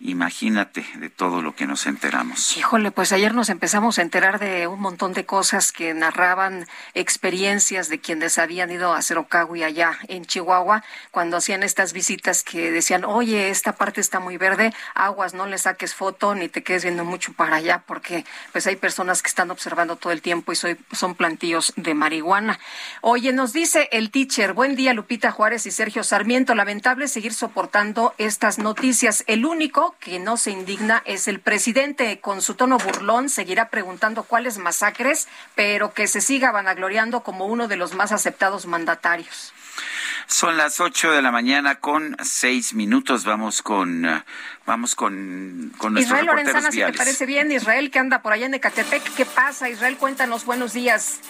[0.00, 2.56] Imagínate de todo lo que nos enteramos.
[2.56, 7.88] Híjole, pues ayer nos empezamos a enterar de un montón de cosas que narraban experiencias
[7.88, 10.82] de quienes habían ido a Cerocahui allá en Chihuahua
[11.12, 15.58] cuando hacían estas visitas que decían, oye, esta parte está muy verde, aguas, no le
[15.58, 19.52] saques foto ni te quedes viendo mucho para allá porque pues hay personas que están
[19.52, 22.58] observando todo el tiempo y soy, son plantillos de marihuana.
[23.00, 28.12] Oye, nos dice el teacher, buen día Lupita Juárez y Sergio Sarmiento, lamentable seguir soportando
[28.18, 29.24] estas noticias.
[29.28, 32.20] El único que no se indigna es el presidente.
[32.20, 37.68] Con su tono burlón seguirá preguntando cuáles masacres, pero que se siga vanagloriando como uno
[37.68, 39.52] de los más aceptados mandatarios.
[40.26, 43.24] Son las ocho de la mañana con seis minutos.
[43.24, 44.24] Vamos con,
[44.66, 48.54] vamos con, con Israel Lorenzana, si te parece bien, Israel que anda por allá en
[48.54, 49.68] Ecatepec, ¿qué pasa?
[49.68, 51.20] Israel, cuéntanos, buenos días.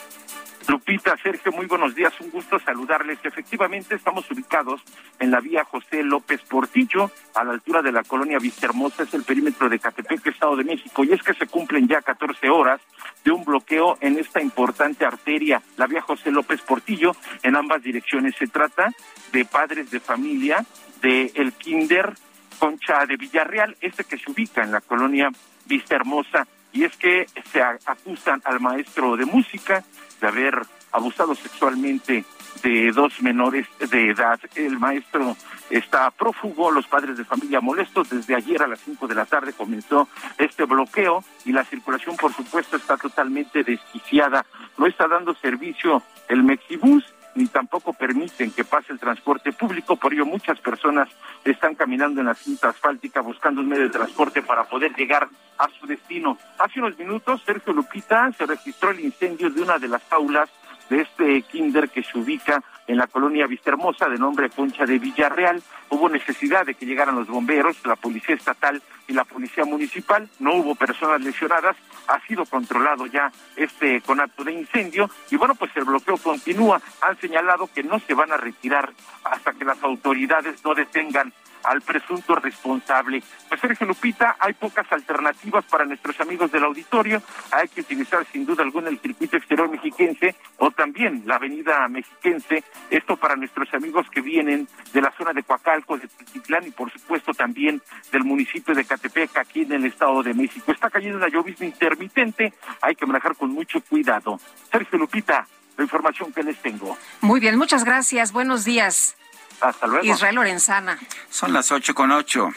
[0.68, 3.18] Lupita, Sergio, muy buenos días, un gusto saludarles.
[3.22, 4.80] Efectivamente, estamos ubicados
[5.18, 9.24] en la vía José López Portillo, a la altura de la colonia Vistahermosa, es el
[9.24, 12.80] perímetro de Catepec, Estado de México, y es que se cumplen ya 14 horas
[13.24, 17.12] de un bloqueo en esta importante arteria, la vía José López Portillo,
[17.42, 18.34] en ambas direcciones.
[18.36, 18.90] Se trata
[19.32, 20.64] de padres de familia
[21.02, 22.14] de el Kinder
[22.58, 25.30] Concha de Villarreal, este que se ubica en la colonia
[25.66, 29.84] Vistahermosa, y es que se acusan al maestro de música
[30.24, 30.54] de haber
[30.92, 32.24] abusado sexualmente
[32.62, 34.40] de dos menores de edad.
[34.54, 35.36] El maestro
[35.68, 38.08] está prófugo, los padres de familia molestos.
[38.08, 40.08] Desde ayer a las 5 de la tarde comenzó
[40.38, 44.46] este bloqueo y la circulación, por supuesto, está totalmente desquiciada.
[44.78, 47.04] No está dando servicio el Mexibus
[47.34, 51.08] ni tampoco permiten que pase el transporte público, por ello muchas personas
[51.44, 55.28] están caminando en la cinta asfáltica buscando un medio de transporte para poder llegar
[55.58, 56.38] a su destino.
[56.58, 60.50] Hace unos minutos, Sergio Lupita, se registró el incendio de una de las aulas
[60.88, 65.62] de este kinder que se ubica en la colonia Vistahermosa de nombre Concha de Villarreal.
[65.90, 70.28] Hubo necesidad de que llegaran los bomberos, la policía estatal y la policía municipal.
[70.38, 71.76] No hubo personas lesionadas.
[72.08, 76.80] Ha sido controlado ya este conato de incendio y bueno, pues el bloqueo continúa.
[77.00, 78.92] Han señalado que no se van a retirar
[79.24, 81.32] hasta que las autoridades no detengan
[81.64, 83.22] al presunto responsable.
[83.48, 87.22] Pues Sergio Lupita, hay pocas alternativas para nuestros amigos del auditorio.
[87.50, 92.64] Hay que utilizar sin duda alguna el circuito exterior mexiquense o también la avenida mexiquense.
[92.90, 96.90] Esto para nuestros amigos que vienen de la zona de Coacalco, de Tultitlán y por
[96.92, 97.80] supuesto también
[98.12, 100.72] del municipio de Catepec, aquí en el Estado de México.
[100.72, 104.38] Está cayendo una llovizna intermitente, hay que manejar con mucho cuidado.
[104.70, 105.46] Sergio Lupita,
[105.76, 106.96] la información que les tengo.
[107.20, 108.32] Muy bien, muchas gracias.
[108.32, 109.16] Buenos días.
[109.60, 110.04] Hasta luego.
[110.04, 110.98] Israel Lorenzana.
[111.30, 112.50] Son las ocho con ocho.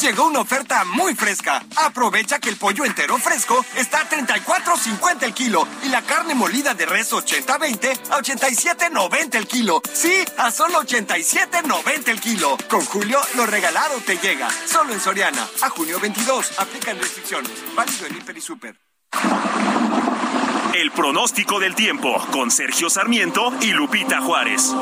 [0.00, 1.62] Llegó una oferta muy fresca.
[1.76, 6.74] Aprovecha que el pollo entero fresco está a 34.50 el kilo y la carne molida
[6.74, 9.82] de res 80-20 a 87.90 el kilo.
[9.92, 12.56] Sí, a solo 87.90 el kilo.
[12.68, 14.48] Con Julio, lo regalado te llega.
[14.66, 15.48] Solo en Soriana.
[15.62, 16.60] A junio 22.
[16.60, 17.50] Aplican restricciones.
[17.74, 18.80] Válido en Hiper y Super.
[20.74, 24.74] El pronóstico del tiempo con Sergio Sarmiento y Lupita Juárez.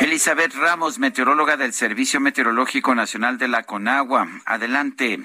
[0.00, 4.26] Elizabeth Ramos, meteoróloga del Servicio Meteorológico Nacional de la Conagua.
[4.46, 5.20] Adelante.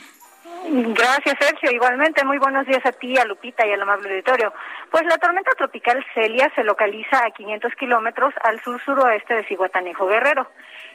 [0.69, 1.71] Gracias, Sergio.
[1.71, 4.53] Igualmente, muy buenos días a ti, a Lupita y al amable auditorio.
[4.91, 10.49] Pues la tormenta tropical Celia se localiza a 500 kilómetros al sur-suroeste de Cihuatanejo Guerrero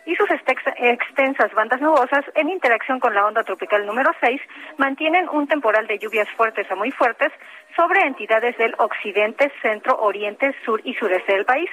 [0.07, 4.41] y sus extensas bandas nubosas, en interacción con la onda tropical número 6,
[4.77, 7.33] mantienen un temporal de lluvias fuertes a muy fuertes
[7.77, 11.71] sobre entidades del occidente, centro, oriente, sur y sureste del país,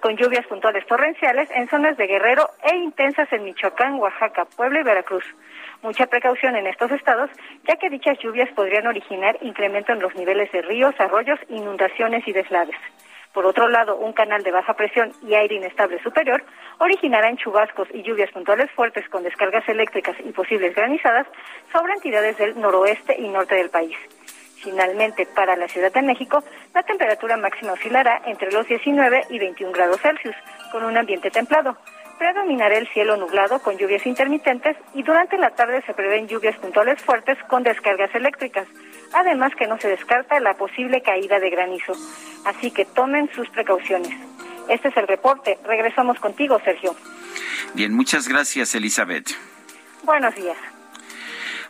[0.00, 4.84] con lluvias puntuales torrenciales en zonas de Guerrero e intensas en Michoacán, Oaxaca, Puebla y
[4.84, 5.24] Veracruz.
[5.82, 7.30] Mucha precaución en estos estados,
[7.68, 12.32] ya que dichas lluvias podrían originar incremento en los niveles de ríos, arroyos, inundaciones y
[12.32, 12.76] deslaves.
[13.36, 16.42] Por otro lado, un canal de baja presión y aire inestable superior
[16.78, 21.26] originarán chubascos y lluvias puntuales fuertes con descargas eléctricas y posibles granizadas
[21.70, 23.94] sobre entidades del noroeste y norte del país.
[24.62, 29.70] Finalmente, para la Ciudad de México, la temperatura máxima oscilará entre los 19 y 21
[29.70, 30.34] grados Celsius,
[30.72, 31.76] con un ambiente templado.
[32.18, 37.02] Predominará el cielo nublado con lluvias intermitentes y durante la tarde se prevén lluvias puntuales
[37.02, 38.66] fuertes con descargas eléctricas,
[39.12, 41.94] además que no se descarta la posible caída de granizo.
[42.44, 44.12] Así que tomen sus precauciones.
[44.68, 45.58] Este es el reporte.
[45.64, 46.94] Regresamos contigo, Sergio.
[47.74, 49.30] Bien, muchas gracias, Elizabeth.
[50.02, 50.56] Buenos días.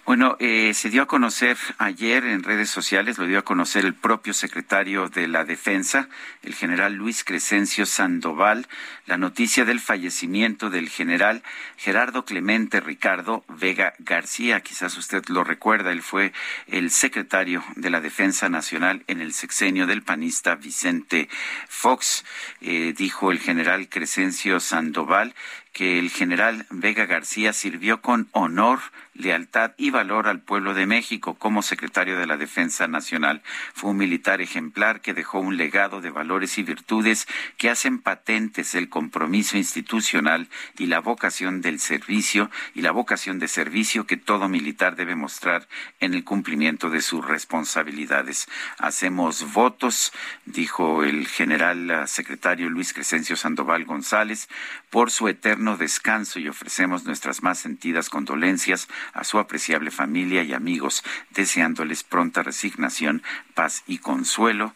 [0.07, 3.95] Bueno, eh, se dio a conocer ayer en redes sociales, lo dio a conocer el
[3.95, 6.09] propio secretario de la Defensa,
[6.45, 8.69] el general Luis Crescencio Sandoval,
[9.07, 11.43] la noticia del fallecimiento del general
[11.77, 14.61] Gerardo Clemente Ricardo Vega García.
[14.61, 16.33] Quizás usted lo recuerda, él fue
[16.69, 21.29] el secretario de la Defensa Nacional en el sexenio del panista Vicente
[21.69, 22.25] Fox.
[22.61, 25.35] Eh, dijo el general Crescencio Sandoval
[25.77, 28.81] que el general Vega García sirvió con honor,
[29.13, 33.43] lealtad y valor al pueblo de México como secretario de la Defensa Nacional.
[33.75, 38.75] Fue un militar ejemplar que dejó un legado de valores y virtudes que hacen patentes
[38.75, 40.49] el compromiso institucional
[40.79, 45.69] y la vocación del servicio y la vocación de servicio que todo militar debe mostrar
[46.01, 48.49] en el cumplimiento de sus responsabilidades.
[48.79, 50.15] Hacemos votos,
[50.47, 54.49] dijo el general eh, secretario Luis Crescencio Sandoval González,
[54.89, 60.53] por su eterno descanso y ofrecemos nuestras más sentidas condolencias a su apreciable familia y
[60.53, 63.23] amigos, deseándoles pronta resignación,
[63.55, 64.75] paz y consuelo.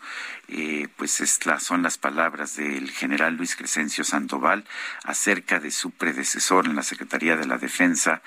[0.48, 4.64] Eh, pues estas son las palabras del general Luis Crescencio Sandoval
[5.04, 8.22] acerca de su predecesor en la Secretaría de la Defensa,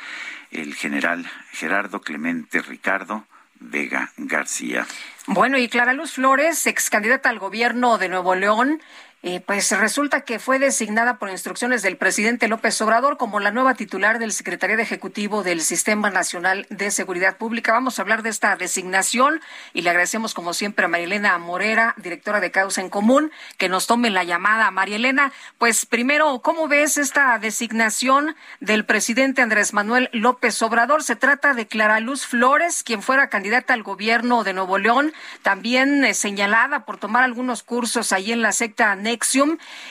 [0.52, 3.26] el general Gerardo Clemente Ricardo
[3.60, 4.86] Vega García.
[5.28, 8.82] Bueno, y Clara Luz Flores, ex candidata al gobierno de Nuevo León,
[9.26, 13.74] eh, pues resulta que fue designada por instrucciones del presidente López Obrador como la nueva
[13.74, 17.72] titular del Secretaría de Ejecutivo del Sistema Nacional de Seguridad Pública.
[17.72, 19.40] Vamos a hablar de esta designación
[19.74, 23.88] y le agradecemos como siempre a Marielena Morera, directora de Causa en Común, que nos
[23.88, 24.70] tome la llamada.
[24.72, 31.02] Marielena, pues primero, ¿cómo ves esta designación del presidente Andrés Manuel López Obrador?
[31.02, 35.14] Se trata de Clara Luz Flores, quien fuera candidata al gobierno de Nuevo León,
[35.44, 38.98] también eh, señalada por tomar algunos cursos ahí en la secta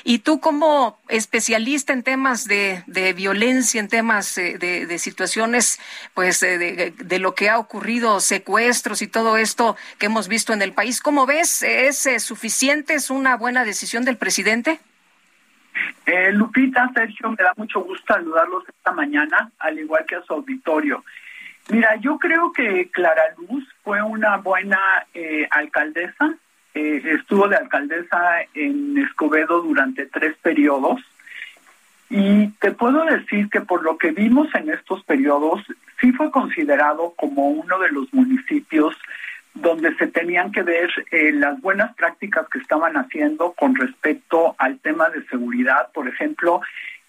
[0.05, 2.83] y tú como especialista en temas de,
[3.17, 5.81] violencia, en temas eh, de, situaciones,
[6.15, 10.63] pues eh, de, lo que ha ocurrido, secuestros y todo esto que hemos visto en
[10.63, 11.63] el país, ¿cómo ves?
[11.63, 12.95] ¿Es eh, suficiente?
[12.95, 14.81] ¿Es una buena decisión del presidente?
[16.33, 21.03] Lupita, Sergio, me da mucho gusto saludarlos esta mañana, al igual que a su auditorio.
[21.69, 24.79] Mira, yo creo que Clara Luz fue una buena
[25.15, 26.35] eh, alcaldesa.
[26.75, 31.01] Eh, estuvo de alcaldesa en Escobedo durante tres periodos.
[32.09, 35.63] Y te puedo decir que por lo que vimos en estos periodos,
[36.01, 38.95] sí fue considerado como uno de los municipios
[39.55, 44.79] donde se tenían que ver eh, las buenas prácticas que estaban haciendo con respecto al
[44.79, 45.91] tema de seguridad.
[45.93, 46.63] Por ejemplo,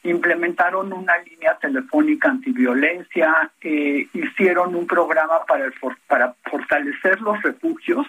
[0.04, 5.72] implementaron una línea telefónica antiviolencia, eh, hicieron un programa para,
[6.08, 8.06] para fortalecer los refugios,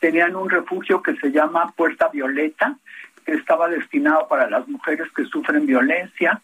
[0.00, 2.76] tenían un refugio que se llama Puerta Violeta,
[3.24, 6.40] que estaba destinado para las mujeres que sufren violencia.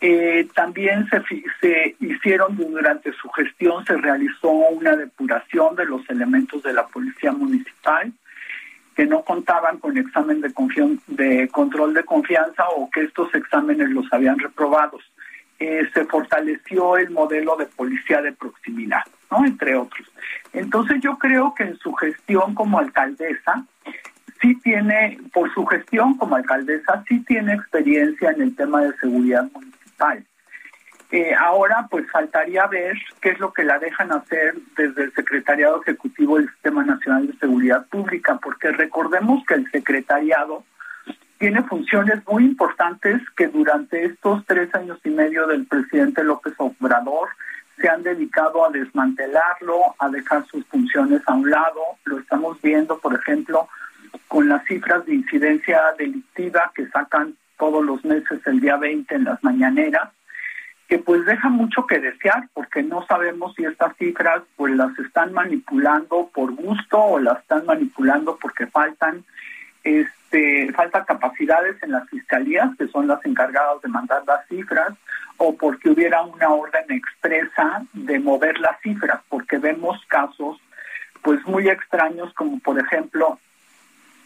[0.00, 1.22] Eh, también se,
[1.60, 7.32] se hicieron durante su gestión, se realizó una depuración de los elementos de la policía
[7.32, 8.12] municipal
[8.94, 14.38] que no contaban con examen de, control de confianza o que estos exámenes los habían
[14.38, 14.98] reprobado.
[15.58, 19.44] Eh, se fortaleció el modelo de policía de proximidad, ¿no?
[19.44, 20.06] Entre otros.
[20.52, 23.64] Entonces yo creo que en su gestión como alcaldesa,
[24.40, 29.48] sí tiene, por su gestión como alcaldesa, sí tiene experiencia en el tema de seguridad
[29.52, 30.24] municipal.
[31.10, 35.80] Eh, ahora, pues faltaría ver qué es lo que la dejan hacer desde el Secretariado
[35.82, 40.64] Ejecutivo del Sistema Nacional de Seguridad Pública, porque recordemos que el secretariado
[41.38, 47.28] tiene funciones muy importantes que durante estos tres años y medio del presidente López Obrador
[47.82, 51.80] se han dedicado a desmantelarlo, a dejar sus funciones a un lado.
[52.04, 53.68] Lo estamos viendo, por ejemplo,
[54.28, 59.24] con las cifras de incidencia delictiva que sacan todos los meses el día 20 en
[59.24, 60.10] las mañaneras
[60.88, 65.32] que pues deja mucho que desear porque no sabemos si estas cifras pues las están
[65.32, 69.24] manipulando por gusto o las están manipulando porque faltan
[69.84, 70.21] este
[70.74, 74.94] falta capacidades en las fiscalías que son las encargadas de mandar las cifras
[75.36, 80.58] o porque hubiera una orden expresa de mover las cifras porque vemos casos
[81.22, 83.38] pues muy extraños como por ejemplo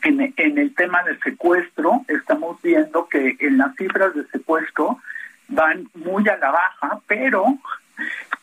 [0.02, 5.00] en el tema de secuestro estamos viendo que en las cifras de secuestro
[5.48, 7.58] van muy a la baja, pero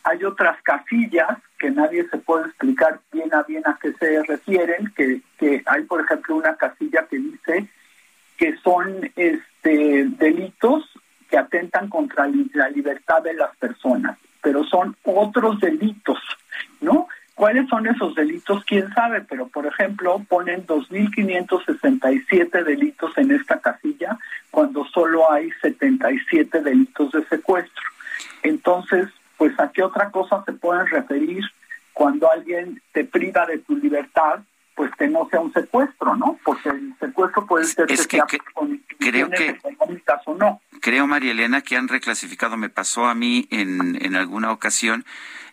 [0.04, 4.92] hay otras casillas que nadie se puede explicar bien a bien a qué se refieren,
[4.96, 7.68] que, que hay por ejemplo una casilla que dice
[8.36, 10.84] que son este delitos
[11.30, 16.18] que atentan contra la libertad de las personas, pero son otros delitos,
[16.80, 17.08] ¿no?
[17.34, 18.64] ¿Cuáles son esos delitos?
[18.64, 19.22] ¿Quién sabe?
[19.22, 24.16] Pero, por ejemplo, ponen 2.567 delitos en esta casilla
[24.52, 27.82] cuando solo hay 77 delitos de secuestro.
[28.44, 31.44] Entonces, pues a qué otra cosa se pueden referir
[31.92, 34.40] cuando alguien te priva de tu libertad,
[34.74, 36.38] pues que no sea un secuestro, ¿no?
[36.44, 38.20] Porque el secuestro puede ser es que,
[38.52, 40.60] con creo que económicas o no.
[40.80, 45.04] Creo, María Elena, que han reclasificado, me pasó a mí en, en alguna ocasión,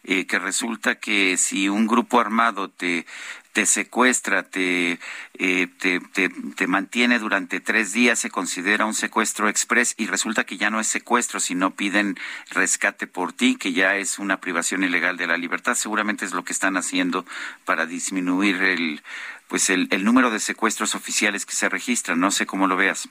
[0.03, 3.05] eh, que resulta que si un grupo armado te,
[3.53, 4.99] te secuestra, te,
[5.37, 10.57] eh, te, te, mantiene durante tres días, se considera un secuestro express y resulta que
[10.57, 12.17] ya no es secuestro, sino piden
[12.49, 15.75] rescate por ti, que ya es una privación ilegal de la libertad.
[15.75, 17.25] Seguramente es lo que están haciendo
[17.65, 19.01] para disminuir el,
[19.47, 22.19] pues el, el número de secuestros oficiales que se registran.
[22.19, 23.09] No sé cómo lo veas.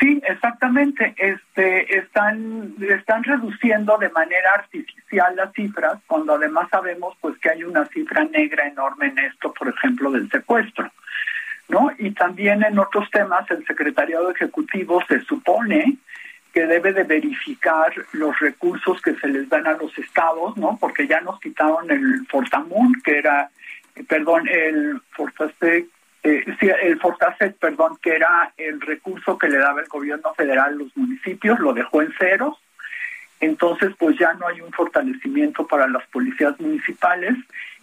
[0.00, 1.14] Sí, exactamente.
[1.16, 7.64] Este, están, están reduciendo de manera artificial las cifras, cuando además sabemos pues que hay
[7.64, 10.90] una cifra negra enorme en esto, por ejemplo, del secuestro.
[11.68, 11.90] ¿No?
[11.98, 15.98] Y también en otros temas el secretariado ejecutivo se supone
[16.52, 20.78] que debe de verificar los recursos que se les dan a los estados, ¿no?
[20.80, 23.50] Porque ya nos quitaron el Fortamun, que era,
[24.08, 25.86] perdón, el Fortastec,
[26.26, 26.44] eh,
[26.82, 30.96] el Fortaset, perdón, que era el recurso que le daba el gobierno federal a los
[30.96, 32.56] municipios, lo dejó en ceros.
[33.40, 37.36] Entonces, pues ya no hay un fortalecimiento para las policías municipales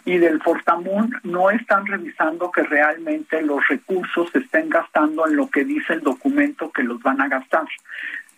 [0.06, 5.50] y del Fortamun no están revisando que realmente los recursos se estén gastando en lo
[5.50, 7.66] que dice el documento que los van a gastar.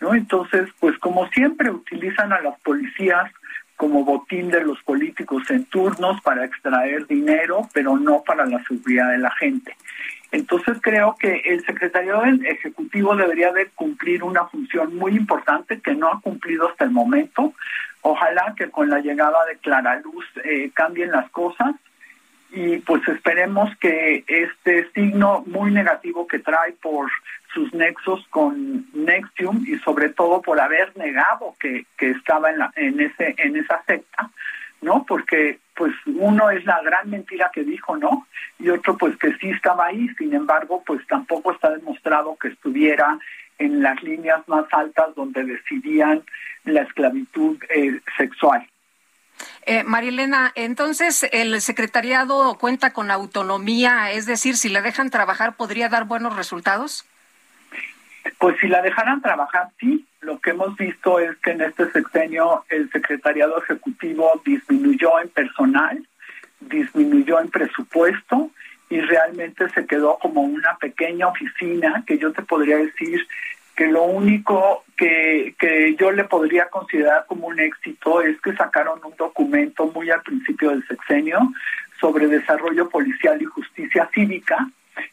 [0.00, 3.32] Entonces, pues como siempre utilizan a las policías
[3.76, 9.10] como botín de los políticos en turnos para extraer dinero, pero no para la seguridad
[9.10, 9.76] de la gente.
[10.32, 16.10] Entonces creo que el secretario ejecutivo debería de cumplir una función muy importante que no
[16.10, 17.54] ha cumplido hasta el momento.
[18.02, 21.74] Ojalá que con la llegada de Clara Luz eh, cambien las cosas
[22.50, 27.10] y pues esperemos que este signo muy negativo que trae por
[27.52, 32.72] sus nexos con Nexium y sobre todo por haber negado que, que estaba en, la,
[32.76, 34.30] en, ese, en esa secta,
[34.82, 35.04] ¿no?
[35.06, 38.26] Porque pues uno es la gran mentira que dijo, ¿no?
[38.58, 43.18] Y otro pues que sí estaba ahí, sin embargo, pues tampoco está demostrado que estuviera
[43.58, 46.22] en las líneas más altas donde decidían
[46.64, 48.66] la esclavitud eh, sexual.
[49.66, 55.88] Eh, Marilena, entonces el secretariado cuenta con autonomía, es decir, si la dejan trabajar, ¿podría
[55.88, 57.04] dar buenos resultados?
[58.38, 60.06] Pues si la dejaran trabajar, sí.
[60.20, 66.06] Lo que hemos visto es que en este sexenio el secretariado ejecutivo disminuyó en personal,
[66.60, 68.50] disminuyó en presupuesto
[68.88, 73.26] y realmente se quedó como una pequeña oficina que yo te podría decir
[73.76, 79.00] que lo único que, que yo le podría considerar como un éxito es que sacaron
[79.04, 81.38] un documento muy al principio del sexenio
[82.00, 84.68] sobre desarrollo policial y justicia cívica,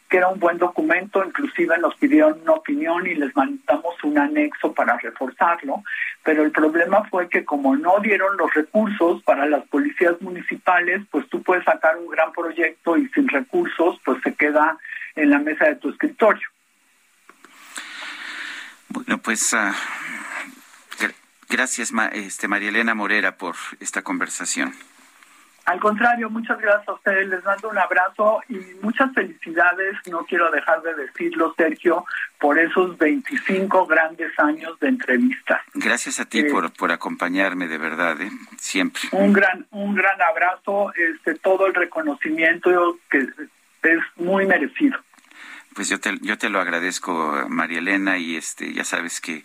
[0.10, 4.73] que era un buen documento, inclusive nos pidieron una opinión y les mandamos un anexo
[4.73, 5.84] para reforzarlo,
[6.23, 11.27] pero el problema fue que como no dieron los recursos para las policías municipales, pues
[11.30, 14.77] tú puedes sacar un gran proyecto y sin recursos, pues se queda
[15.15, 16.53] en la mesa de tu escritorio.
[18.94, 19.74] Bueno, pues uh,
[21.49, 24.72] gracias, este, María Elena Morera, por esta conversación.
[25.65, 27.28] Al contrario, muchas gracias a ustedes.
[27.28, 29.95] Les mando un abrazo y muchas felicidades.
[30.11, 32.06] No quiero dejar de decirlo, Sergio,
[32.40, 35.61] por esos 25 grandes años de entrevistas.
[35.74, 38.30] Gracias a ti eh, por, por acompañarme, de verdad, ¿eh?
[38.60, 39.02] siempre.
[39.11, 40.94] Un gran, un gran abrazo.
[40.94, 43.28] Este, todo el reconocimiento que
[43.82, 44.99] es muy merecido.
[45.76, 49.44] Pues yo te, yo te lo agradezco, María Elena, y este, ya sabes que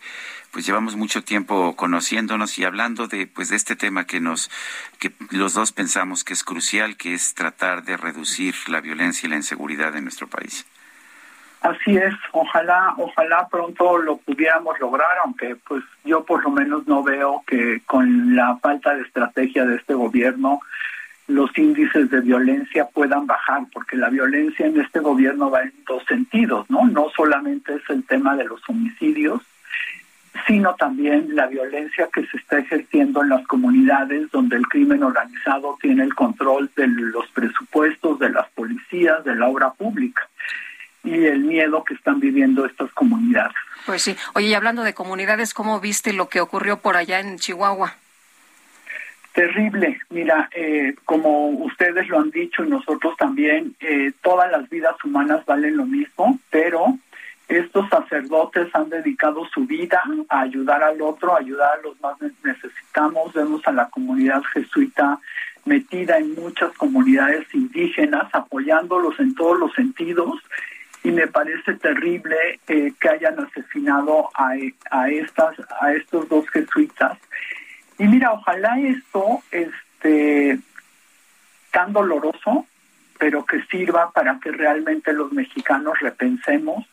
[0.50, 4.50] pues llevamos mucho tiempo conociéndonos y hablando de pues de este tema que nos
[4.98, 9.30] que los dos pensamos que es crucial, que es tratar de reducir la violencia y
[9.30, 10.66] la inseguridad en nuestro país.
[11.60, 17.02] Así es, ojalá, ojalá pronto lo pudiéramos lograr, aunque pues yo por lo menos no
[17.02, 20.60] veo que con la falta de estrategia de este gobierno
[21.28, 26.02] los índices de violencia puedan bajar, porque la violencia en este gobierno va en dos
[26.08, 26.86] sentidos, ¿no?
[26.86, 29.42] No solamente es el tema de los homicidios,
[30.46, 35.76] sino también la violencia que se está ejerciendo en las comunidades donde el crimen organizado
[35.82, 40.26] tiene el control de los presupuestos de las policías, de la obra pública
[41.04, 43.56] y el miedo que están viviendo estas comunidades.
[43.84, 44.16] Pues sí.
[44.34, 47.96] Oye, y hablando de comunidades, ¿cómo viste lo que ocurrió por allá en Chihuahua?
[49.32, 50.00] Terrible.
[50.10, 55.44] Mira, eh, como ustedes lo han dicho y nosotros también, eh, todas las vidas humanas
[55.46, 56.98] valen lo mismo, pero
[57.46, 62.16] estos sacerdotes han dedicado su vida a ayudar al otro, a ayudar a los más
[62.42, 63.32] necesitamos.
[63.32, 65.18] Vemos a la comunidad jesuita
[65.64, 70.40] metida en muchas comunidades indígenas, apoyándolos en todos los sentidos.
[71.04, 74.54] Y me parece terrible eh, que hayan asesinado a,
[74.90, 77.18] a, estas, a estos dos jesuitas
[77.98, 80.58] y mira, ojalá esto esté
[81.72, 82.66] tan doloroso,
[83.18, 86.86] pero que sirva para que realmente los mexicanos repensemos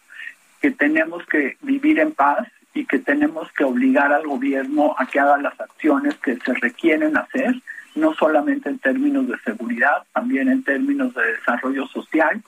[0.60, 5.20] que tenemos que vivir en paz y que tenemos que obligar al gobierno a que
[5.20, 7.54] haga las acciones que se requieren hacer,
[7.94, 12.42] no solamente en términos de seguridad, también en términos de desarrollo social,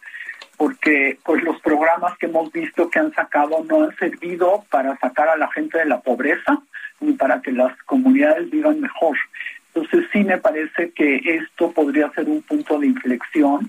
[0.57, 5.29] porque pues los programas que hemos visto que han sacado no han servido para sacar
[5.29, 6.59] a la gente de la pobreza,
[6.99, 9.17] ni para que las comunidades vivan mejor.
[9.73, 13.67] Entonces sí me parece que esto podría ser un punto de inflexión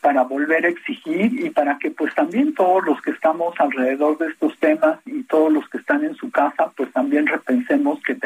[0.00, 4.28] para volver a exigir y para que pues también todos los que estamos alrededor de
[4.28, 8.16] estos temas y todos los que están en su casa pues también repensemos que,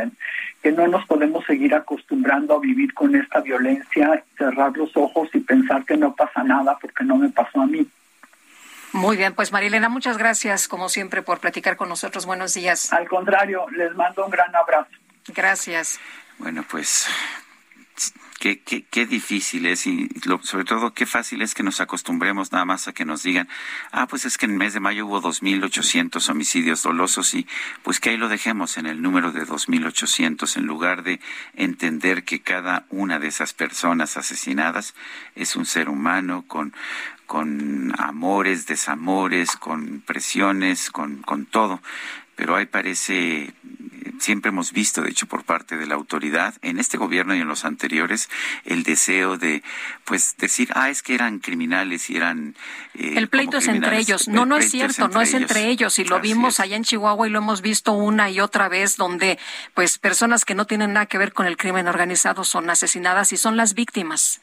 [0.62, 5.40] que no nos podemos seguir acostumbrando a vivir con esta violencia, cerrar los ojos y
[5.40, 7.86] pensar que no pasa nada porque no me pasó a mí.
[8.95, 12.27] Muy bien, pues Marilena, muchas gracias como siempre por platicar con nosotros.
[12.27, 12.93] Buenos días.
[12.93, 14.89] Al contrario, les mando un gran abrazo.
[15.35, 15.99] Gracias.
[16.39, 17.09] Bueno, pues
[18.39, 20.09] Qué, qué, qué, difícil es y
[20.43, 23.48] sobre todo qué fácil es que nos acostumbremos nada más a que nos digan,
[23.93, 27.47] ah, pues es que en el mes de mayo hubo 2.800 homicidios dolosos y
[27.82, 31.20] pues que ahí lo dejemos en el número de 2.800 en lugar de
[31.55, 34.94] entender que cada una de esas personas asesinadas
[35.35, 36.74] es un ser humano con
[37.27, 41.81] con amores, desamores, con presiones, con, con todo.
[42.36, 43.55] Pero ahí parece,
[44.20, 47.49] siempre hemos visto, de hecho, por parte de la autoridad, en este gobierno y en
[47.49, 48.28] los anteriores,
[48.65, 49.62] el deseo de,
[50.05, 52.57] pues, decir, ah, es que eran criminales y eran...
[52.95, 54.28] Eh, el pleito es entre ellos.
[54.28, 55.99] No, no es cierto, no es entre ellos.
[55.99, 59.39] Y lo vimos allá en Chihuahua y lo hemos visto una y otra vez, donde,
[59.74, 63.36] pues, personas que no tienen nada que ver con el crimen organizado son asesinadas y
[63.36, 64.41] son las víctimas.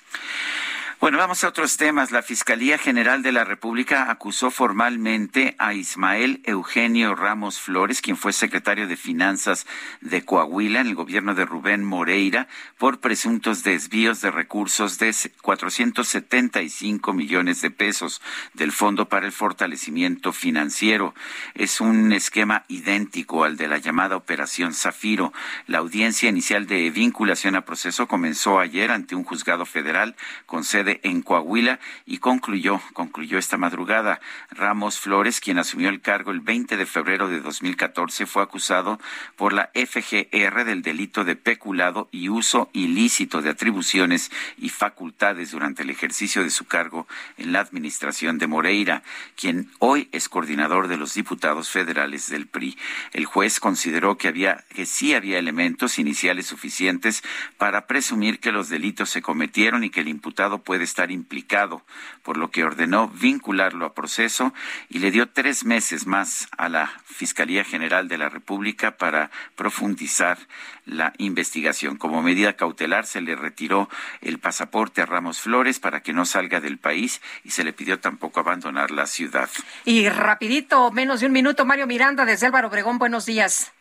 [1.02, 2.11] Bueno, vamos a otros temas.
[2.11, 8.34] La Fiscalía General de la República acusó formalmente a Ismael Eugenio Ramos Flores, quien fue
[8.34, 9.65] secretario de Finanzas
[10.02, 12.48] de Coahuila en el gobierno de Rubén Moreira,
[12.78, 15.11] por presuntos desvíos de recursos de
[15.41, 18.22] 475 millones de pesos
[18.53, 21.15] del Fondo para el Fortalecimiento Financiero.
[21.56, 25.34] Es un esquema idéntico al de la llamada Operación Zafiro.
[25.65, 30.15] La audiencia inicial de vinculación a proceso comenzó ayer ante un juzgado federal
[30.45, 34.19] con sede en Coahuila y concluyó, concluyó esta madrugada.
[34.49, 38.99] Ramos Flores, quien asumió el cargo el 20 de febrero de 2014, fue acusado
[39.35, 45.84] por la FGR del delito de peculado y uso ilícito de atribuciones y facultades durante
[45.84, 47.07] el ejercicio de su cargo
[47.38, 49.03] en la administración de Moreira,
[49.35, 52.77] quien hoy es coordinador de los diputados federales del PRI.
[53.13, 57.23] El juez consideró que había que sí había elementos iniciales suficientes
[57.57, 61.83] para presumir que los delitos se cometieron y que el imputado puede estar implicado,
[62.23, 64.53] por lo que ordenó vincularlo a proceso
[64.89, 70.37] y le dio tres meses más a la Fiscalía General de la República para profundizar
[70.85, 71.97] la investigación.
[71.97, 73.89] Como medida cautelar se le retiró
[74.21, 77.99] el pasaporte a Ramos Flores para que no salga del país y se le pidió
[77.99, 79.49] tampoco abandonar la ciudad.
[79.85, 83.71] Y rapidito, menos de un minuto, Mario Miranda desde Álvaro Obregón, buenos días.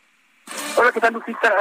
[0.77, 1.52] Hola, ¿qué tal, Lucita?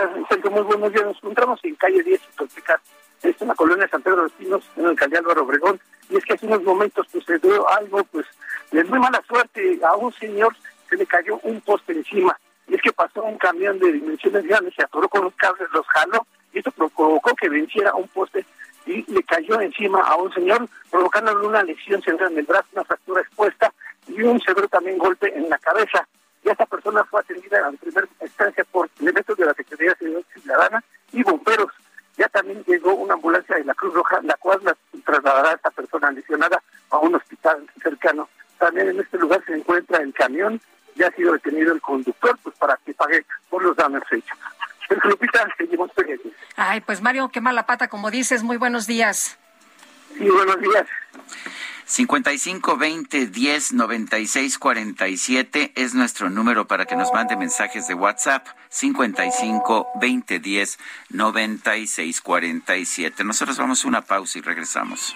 [0.49, 1.05] Muy buenos días.
[1.05, 4.63] Nos encontramos en calle 10 y es en la colonia San Pedro de los Pinos,
[4.75, 5.79] en el alcaldía Álvaro Obregón,
[6.09, 8.25] y es que hace unos momentos pues se dio algo pues
[8.71, 10.55] de muy mala suerte a un señor
[10.89, 14.73] se le cayó un poste encima, y es que pasó un camión de dimensiones grandes,
[14.75, 18.45] se atoró con los cables, los jaló, y esto provocó que venciera un poste
[18.85, 22.83] y le cayó encima a un señor, provocándole una lesión severa en el brazo, una
[22.83, 23.71] fractura expuesta
[24.07, 26.07] y un severo también golpe en la cabeza.
[26.43, 30.25] Y esta persona fue atendida en primera instancia por elementos de la Secretaría de Seguridad
[30.33, 31.71] Ciudadana y bomberos
[32.19, 34.59] ya también llegó una ambulancia de la Cruz Roja, la cual
[35.05, 38.27] trasladará a esta persona lesionada a un hospital cercano.
[38.57, 40.59] También en este lugar se encuentra el camión,
[40.95, 44.37] ya ha sido detenido el conductor, pues para que pague por los daños hechos.
[44.89, 46.33] El Lupita, seguimos pendientes.
[46.57, 49.39] Ay, pues Mario, qué mala pata, como dices, muy buenos días.
[50.17, 50.85] Sí, buenos días.
[51.85, 58.45] 55 20 10 96 47 es nuestro número para que nos mande mensajes de WhatsApp.
[58.69, 60.79] 55 20 10
[61.09, 63.23] 96 47.
[63.23, 65.15] Nosotros vamos a una pausa y regresamos.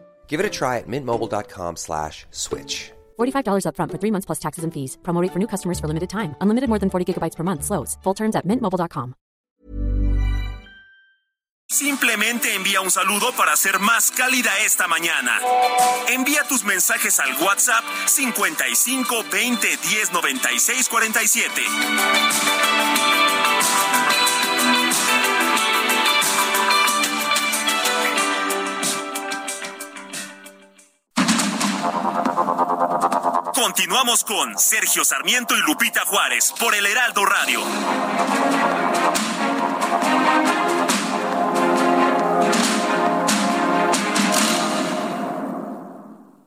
[0.31, 2.91] Give it a try at mintmobile.com slash switch.
[3.19, 4.97] $45 upfront for three months plus taxes and fees.
[5.03, 6.35] Promo rate for new customers for limited time.
[6.39, 7.63] Unlimited more than 40 gigabytes per month.
[7.63, 7.97] Slows.
[8.03, 9.13] Full terms at mintmobile.com.
[11.69, 15.39] Simplemente envía un saludo para ser más cálida esta mañana.
[16.09, 21.61] Envía tus mensajes al WhatsApp 55 20 10 96 47.
[33.81, 37.61] Continuamos con Sergio Sarmiento y Lupita Juárez por el Heraldo Radio.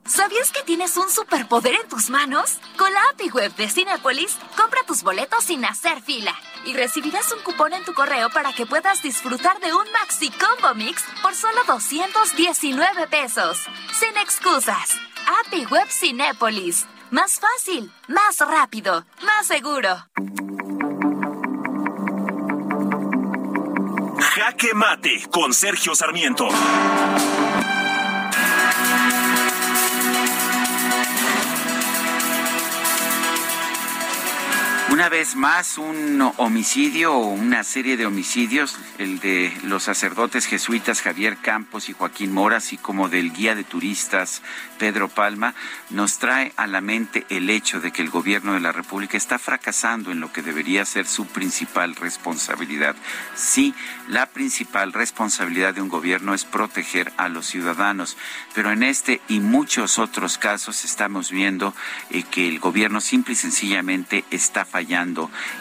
[0.06, 2.61] ¿Sabías que tienes un superpoder en tus manos?
[2.78, 6.36] Con la API Web de Cinepolis, compra tus boletos sin hacer fila
[6.66, 10.73] y recibirás un cupón en tu correo para que puedas disfrutar de un Maxi Combo
[10.77, 13.59] Mix por solo 219 pesos.
[13.93, 14.97] Sin excusas.
[15.47, 16.86] API Web Cinépolis.
[17.14, 19.88] Más fácil, más rápido, más seguro.
[24.18, 26.48] Jaque Mate con Sergio Sarmiento.
[34.94, 41.02] Una vez más, un homicidio o una serie de homicidios, el de los sacerdotes jesuitas
[41.02, 44.40] Javier Campos y Joaquín Mora, así como del guía de turistas
[44.78, 45.56] Pedro Palma,
[45.90, 49.40] nos trae a la mente el hecho de que el gobierno de la República está
[49.40, 52.94] fracasando en lo que debería ser su principal responsabilidad.
[53.34, 53.74] Sí,
[54.06, 58.16] la principal responsabilidad de un gobierno es proteger a los ciudadanos,
[58.54, 61.74] pero en este y muchos otros casos estamos viendo
[62.10, 64.84] eh, que el gobierno simple y sencillamente está fallando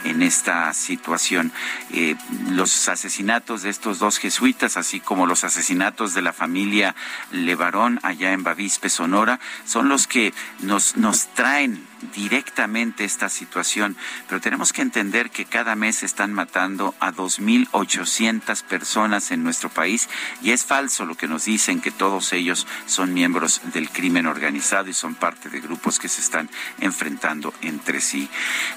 [0.04, 1.52] en esta situación.
[1.91, 2.16] Eh,
[2.50, 6.95] los asesinatos de estos dos jesuitas, así como los asesinatos de la familia
[7.32, 13.95] Levarón allá en Bavispe, Sonora, son los que nos, nos traen directamente esta situación,
[14.27, 20.09] pero tenemos que entender que cada mes están matando a 2.800 personas en nuestro país
[20.41, 24.89] y es falso lo que nos dicen que todos ellos son miembros del crimen organizado
[24.89, 26.49] y son parte de grupos que se están
[26.80, 28.30] enfrentando entre sí.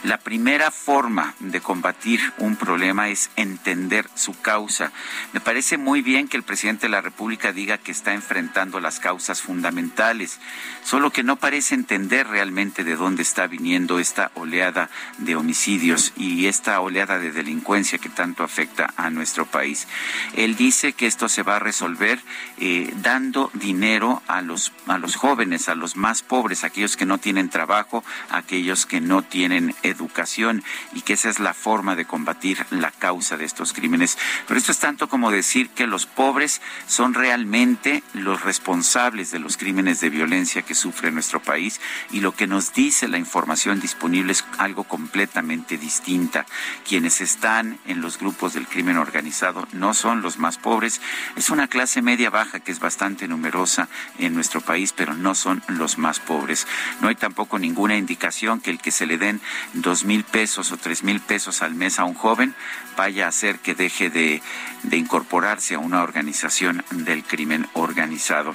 [0.03, 4.93] La primera forma de combatir un problema es entender su causa.
[5.33, 9.01] Me parece muy bien que el presidente de la República diga que está enfrentando las
[9.01, 10.39] causas fundamentales,
[10.85, 16.47] solo que no parece entender realmente de dónde está viniendo esta oleada de homicidios y
[16.47, 19.87] esta oleada de delincuencia que tanto afecta a nuestro país.
[20.35, 22.21] Él dice que esto se va a resolver
[22.59, 27.19] eh, dando dinero a los, a los jóvenes, a los más pobres, aquellos que no
[27.19, 30.63] tienen trabajo, aquellos que no tienen educación
[30.93, 34.19] y que esa es la forma de combatir la causa de estos crímenes.
[34.47, 39.57] Pero esto es tanto como decir que los pobres son realmente los responsables de los
[39.57, 41.81] crímenes de violencia que sufre nuestro país
[42.11, 46.47] y lo que nos dice la información disponible es algo completamente distinta.
[46.87, 51.01] Quienes están en los grupos del crimen organizado no son los más pobres,
[51.37, 53.89] es una clase media baja que es bastante numerosa
[54.19, 56.67] en nuestro país, pero no son los más pobres.
[57.01, 59.41] No hay tampoco ninguna indicación que el que se le den
[59.75, 62.55] dos mil pesos o tres mil pesos al mes a un joven
[62.97, 64.43] vaya a hacer que deje de,
[64.83, 68.55] de incorporarse a una organización del crimen organizado.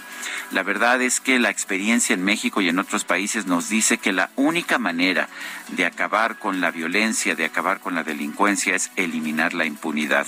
[0.51, 4.11] La verdad es que la experiencia en México y en otros países nos dice que
[4.11, 5.29] la única manera
[5.69, 10.27] de acabar con la violencia, de acabar con la delincuencia, es eliminar la impunidad.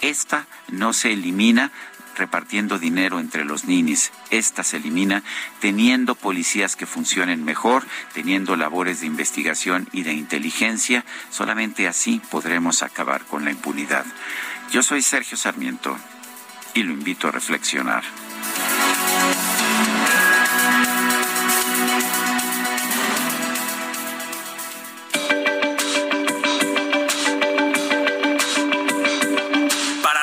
[0.00, 1.70] Esta no se elimina
[2.16, 4.12] repartiendo dinero entre los ninis.
[4.30, 5.22] Esta se elimina
[5.60, 11.04] teniendo policías que funcionen mejor, teniendo labores de investigación y de inteligencia.
[11.30, 14.04] Solamente así podremos acabar con la impunidad.
[14.70, 15.96] Yo soy Sergio Sarmiento
[16.74, 18.04] y lo invito a reflexionar.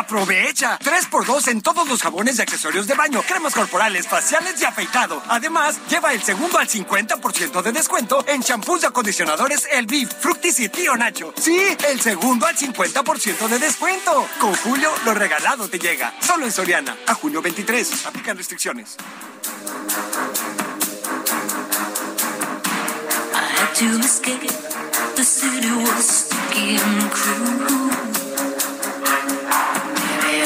[0.00, 5.22] Aprovecha 3x2 en todos los jabones y accesorios de baño, cremas corporales, faciales y afeitado.
[5.28, 10.58] Además, lleva el segundo al 50% de descuento en champús y acondicionadores El Beef, Fructis
[10.60, 11.34] y Tío Nacho.
[11.36, 14.26] Sí, el segundo al 50% de descuento.
[14.40, 16.14] Con Julio, lo regalado te llega.
[16.22, 16.96] Solo en Soriana.
[17.06, 18.06] A junio 23.
[18.06, 18.96] Aplican restricciones.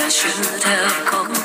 [0.06, 1.43] Should have called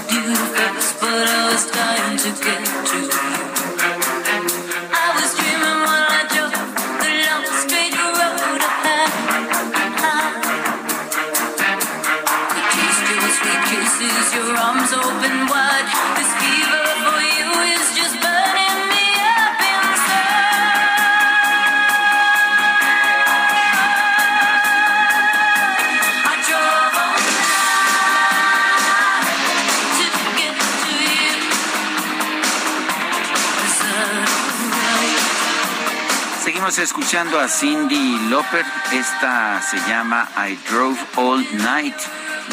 [37.10, 38.64] escuchando a Cindy Lauper.
[38.91, 41.95] Esta se llama I Drove All Night.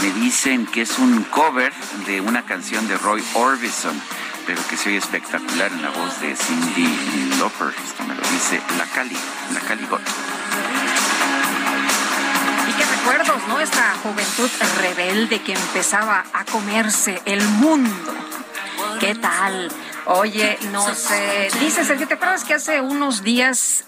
[0.01, 1.75] Me dicen que es un cover
[2.07, 4.01] de una canción de Roy Orbison,
[4.47, 7.75] pero que se oye espectacular en la voz de Cindy Lauper.
[7.87, 9.15] Esto me lo dice la Cali,
[9.53, 10.01] la Cali Got.
[12.71, 13.61] Y qué recuerdos, ¿no?
[13.61, 14.51] Esta juventud
[14.81, 18.15] rebelde que empezaba a comerse el mundo.
[19.01, 19.71] ¿Qué tal?
[20.07, 21.51] Oye, no sé.
[21.61, 23.85] Dice Sergio, ¿te acuerdas que hace unos días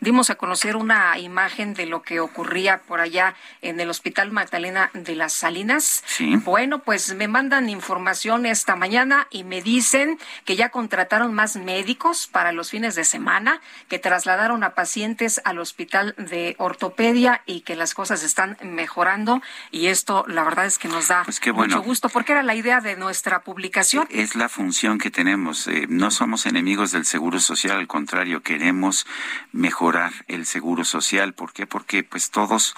[0.00, 4.90] dimos a conocer una imagen de lo que ocurría por allá en el Hospital Magdalena
[4.94, 6.02] de las Salinas.
[6.06, 6.36] Sí.
[6.36, 12.26] Bueno, pues me mandan información esta mañana y me dicen que ya contrataron más médicos
[12.26, 17.76] para los fines de semana, que trasladaron a pacientes al Hospital de Ortopedia y que
[17.76, 19.42] las cosas están mejorando.
[19.70, 21.76] Y esto, la verdad es que nos da Pues qué bueno.
[21.76, 24.06] mucho gusto, porque era la idea de nuestra publicación.
[24.10, 25.66] Es la función que tenemos.
[25.68, 29.06] eh, no somos enemigos del seguro social, al contrario, queremos
[29.52, 29.89] mejorar
[30.28, 31.32] el seguro social.
[31.32, 31.66] ¿Por qué?
[31.66, 32.74] Porque pues todos,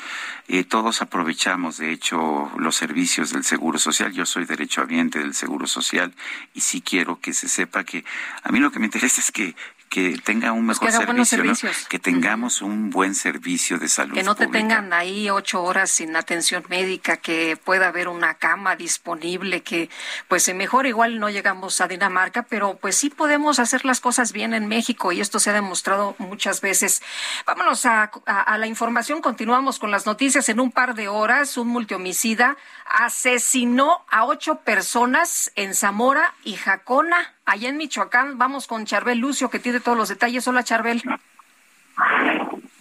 [0.48, 4.12] eh, todos aprovechamos, de hecho, los servicios del seguro social.
[4.12, 6.12] Yo soy derechohabiente del seguro social
[6.54, 8.04] y sí quiero que se sepa que
[8.42, 9.54] a mí lo que me interesa es que
[9.92, 11.88] que tenga un Pues mejor buenos servicio, ¿no?
[11.90, 14.66] que tengamos un buen servicio de salud Que no te pública.
[14.68, 19.90] tengan ahí ocho horas sin atención médica, que pueda haber una cama disponible, que
[20.28, 24.54] pues mejor igual no llegamos a Dinamarca, pero pues sí podemos hacer las cosas bien
[24.54, 27.02] en México y esto se ha demostrado muchas veces.
[27.46, 30.48] Vámonos a, a- a la información, continuamos con las noticias.
[30.48, 32.56] En un par de horas, un multihomicida
[32.86, 38.38] asesinó a ocho personas en Zamora y Jacona, allá en Michoacán.
[38.38, 40.46] Vamos con Charbel Lucio, que tiene todos los detalles.
[40.48, 41.02] Hola, Charbel.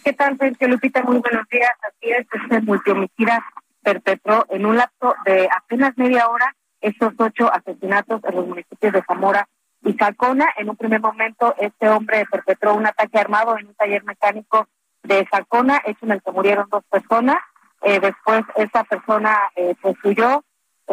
[0.04, 1.04] ¿Qué tal, Sergio Lupita?
[1.04, 1.72] Muy buenos días.
[1.82, 3.46] Así es, este multihomicida
[3.84, 9.04] perpetró en un lapso de apenas media hora estos ocho asesinatos en los municipios de
[9.04, 9.48] Zamora
[9.84, 10.48] y Zacona.
[10.58, 14.68] En un primer momento, este hombre perpetró un ataque armado en un taller mecánico
[15.04, 17.38] de Zacona, hecho en el que murieron dos personas.
[17.82, 20.44] Eh, después, esta persona eh, pues huyó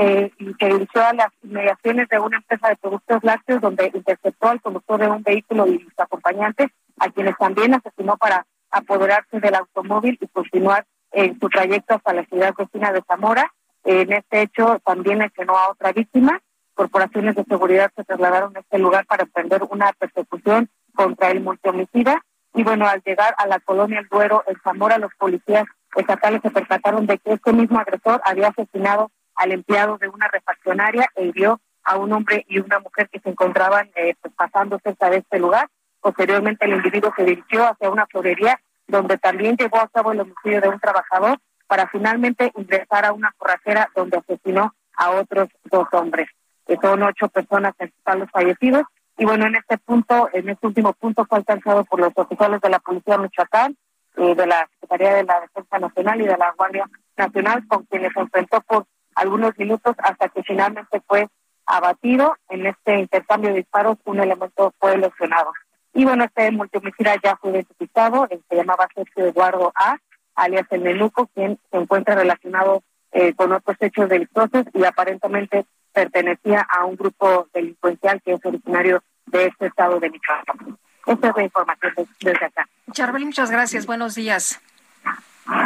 [0.01, 0.31] eh,
[0.61, 5.01] se dirigió a las inmediaciones de una empresa de productos lácteos donde interceptó al conductor
[5.01, 6.69] de un vehículo y sus acompañantes,
[7.01, 12.25] a quienes también asesinó para apoderarse del automóvil y continuar en su trayecto hasta la
[12.27, 13.53] ciudad vecina de Zamora.
[13.83, 16.41] En este hecho también lesionó a otra víctima.
[16.75, 22.23] Corporaciones de seguridad se trasladaron a este lugar para emprender una persecución contra el multihomicida.
[22.55, 25.65] Y bueno, al llegar a la colonia El Duero, en Zamora, los policías
[25.97, 31.09] estatales se percataron de que este mismo agresor había asesinado al empleado de una refaccionaria
[31.15, 35.09] e hirió a un hombre y una mujer que se encontraban eh, pues, pasando cerca
[35.09, 35.69] de este lugar.
[36.01, 40.60] Posteriormente, el individuo se dirigió hacia una florería donde también llevó a cabo el homicidio
[40.60, 41.39] de un trabajador
[41.69, 46.28] para finalmente ingresar a una forrajera donde asesinó a otros dos hombres.
[46.66, 48.82] Que son ocho personas en total los fallecidos.
[49.16, 52.70] Y bueno, en este punto, en este último punto fue alcanzado por los oficiales de
[52.70, 53.77] la Policía Michoacán,
[54.16, 58.16] eh, de la Secretaría de la Defensa Nacional y de la Guardia Nacional, con quienes
[58.16, 58.86] enfrentó por
[59.19, 61.28] algunos minutos hasta que finalmente fue
[61.66, 62.36] abatido.
[62.49, 65.53] En este intercambio de disparos, un elemento fue lesionado.
[65.95, 69.97] Y bueno, este multihomicida ya fue identificado, se llamaba Sergio Eduardo A.,
[70.35, 76.61] alias el Menuco, quien se encuentra relacionado eh, con otros hechos delictuosos y aparentemente pertenecía
[76.61, 80.78] a un grupo delincuencial que es originario de este estado de Michoacán.
[81.07, 82.69] Esta es la información de- desde acá.
[82.93, 83.86] Charbel, muchas gracias.
[83.86, 84.61] Buenos días.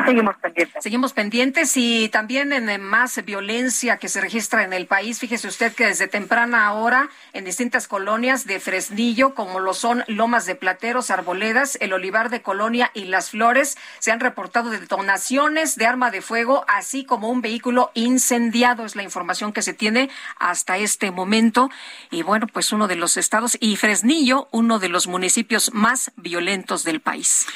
[0.06, 0.82] Seguimos pendientes.
[0.82, 5.18] Seguimos pendientes y también en más violencia que se registra en el país.
[5.18, 10.46] Fíjese usted que desde temprana hora en distintas colonias de Fresnillo, como lo son Lomas
[10.46, 15.86] de Plateros, Arboledas, el Olivar de Colonia y Las Flores, se han reportado detonaciones de
[15.86, 18.84] arma de fuego, así como un vehículo incendiado.
[18.84, 21.70] Es la información que se tiene hasta este momento.
[22.10, 26.84] Y bueno, pues uno de los estados y Fresnillo, uno de los municipios más violentos
[26.84, 27.46] del país.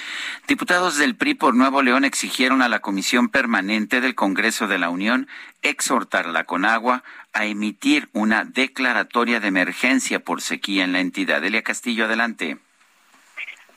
[0.48, 4.88] Diputados del PRI por Nuevo León exigieron a la Comisión Permanente del Congreso de la
[4.88, 5.28] Unión
[5.60, 7.02] exhortar a la Conagua
[7.34, 11.44] a emitir una declaratoria de emergencia por sequía en la entidad.
[11.44, 12.56] Elia Castillo, adelante.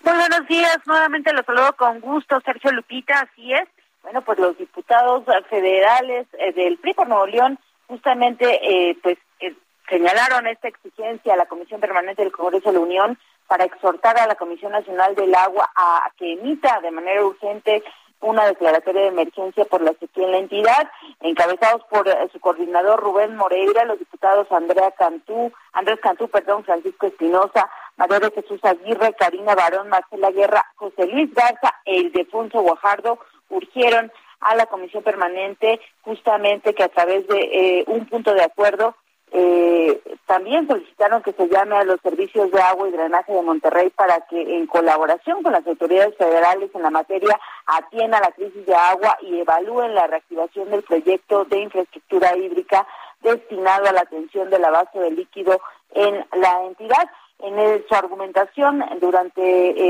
[0.06, 3.68] Muy buenos días, nuevamente los saludo con gusto, Sergio Lupita, así es.
[4.03, 9.53] Bueno, pues los diputados federales eh, del PRI por Nuevo León justamente eh, pues eh,
[9.90, 14.28] señalaron esta exigencia a la Comisión Permanente del Congreso de la Unión para exhortar a
[14.28, 17.84] la Comisión Nacional del Agua a que emita de manera urgente
[18.22, 20.90] una declaratoria de emergencia por la sequía en la entidad,
[21.22, 27.08] encabezados por eh, su coordinador Rubén Moreira, los diputados Andrea Cantú, Andrés Cantú, perdón, Francisco
[27.08, 33.20] Espinosa, María Jesús Aguirre, Karina Barón, Marcela Guerra, José Luis Garza e Ildefonso Guajardo
[33.50, 38.96] urgieron a la Comisión Permanente justamente que a través de eh, un punto de acuerdo
[39.31, 43.89] eh, también solicitaron que se llame a los servicios de agua y drenaje de Monterrey
[43.91, 48.76] para que en colaboración con las autoridades federales en la materia atiendan la crisis de
[48.76, 52.88] agua y evalúen la reactivación del proyecto de infraestructura hídrica
[53.22, 55.61] destinado a la atención del abasto de líquido
[55.91, 57.10] en la entidad.
[57.41, 57.56] En
[57.88, 59.41] su argumentación durante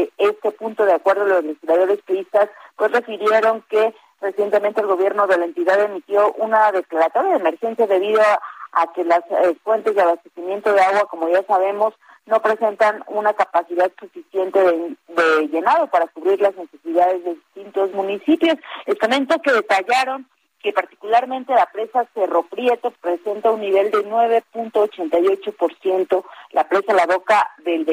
[0.01, 5.37] eh, este punto de acuerdo, los legisladores priistas pues refirieron que recientemente el gobierno de
[5.37, 8.39] la entidad emitió una declaratoria de emergencia debido a,
[8.71, 11.93] a que las eh, fuentes de abastecimiento de agua, como ya sabemos,
[12.25, 18.57] no presentan una capacidad suficiente de, de llenado para cubrir las necesidades de distintos municipios.
[18.85, 20.27] Estamento que detallaron
[20.61, 27.49] que particularmente la presa Cerro Prieto presenta un nivel de 9.88%, la presa La Boca
[27.63, 27.85] del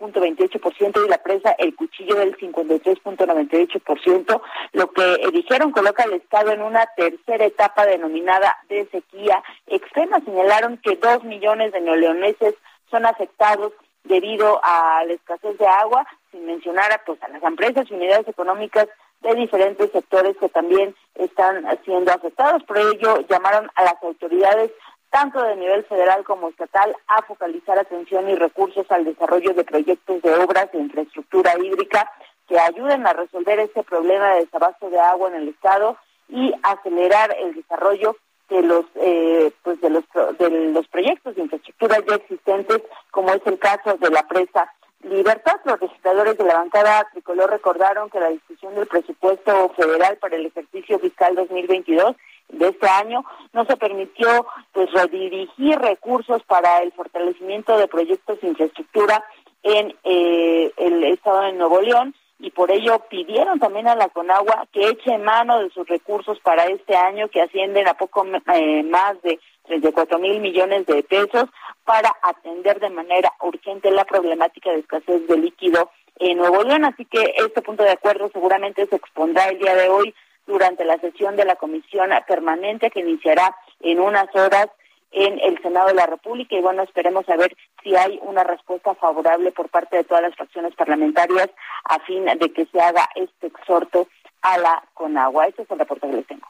[0.00, 4.40] 25.28% y la presa El Cuchillo del 53.98%,
[4.72, 10.20] lo que dijeron coloca al Estado en una tercera etapa denominada de sequía extrema.
[10.20, 12.54] Señalaron que dos millones de neoleoneses
[12.90, 13.72] son afectados
[14.04, 18.28] debido a la escasez de agua, sin mencionar a, pues, a las empresas y unidades
[18.28, 18.86] económicas
[19.22, 22.62] de diferentes sectores que también están siendo afectados.
[22.64, 24.70] Por ello, llamaron a las autoridades,
[25.14, 30.20] tanto de nivel federal como estatal, a focalizar atención y recursos al desarrollo de proyectos
[30.22, 32.10] de obras de infraestructura hídrica
[32.48, 35.96] que ayuden a resolver este problema de desabasto de agua en el Estado
[36.28, 38.16] y acelerar el desarrollo
[38.50, 40.04] de los eh, pues de los
[40.38, 42.82] de los proyectos de infraestructura ya existentes
[43.12, 44.68] como es el caso de la presa
[45.04, 50.36] Libertad, los legisladores de la bancada tricolor recordaron que la discusión del presupuesto federal para
[50.36, 52.16] el ejercicio fiscal 2022
[52.48, 58.48] de este año no se permitió pues redirigir recursos para el fortalecimiento de proyectos de
[58.48, 59.24] infraestructura
[59.62, 64.66] en eh, el estado de Nuevo León y por ello pidieron también a la Conagua
[64.72, 69.20] que eche mano de sus recursos para este año que ascienden a poco eh, más
[69.22, 71.46] de 34 mil millones de pesos
[71.84, 76.84] para atender de manera urgente la problemática de escasez de líquido en Nuevo León.
[76.84, 80.14] Así que este punto de acuerdo seguramente se expondrá el día de hoy
[80.46, 84.68] durante la sesión de la comisión permanente que iniciará en unas horas
[85.14, 88.94] en el Senado de la República y bueno, esperemos a ver si hay una respuesta
[88.96, 91.50] favorable por parte de todas las fracciones parlamentarias
[91.84, 94.08] a fin de que se haga este exhorto
[94.42, 95.46] a la Conagua.
[95.46, 96.46] Este es el reporte que les tengo.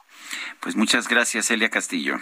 [0.61, 2.15] Pues muchas gracias, Elia Castillo.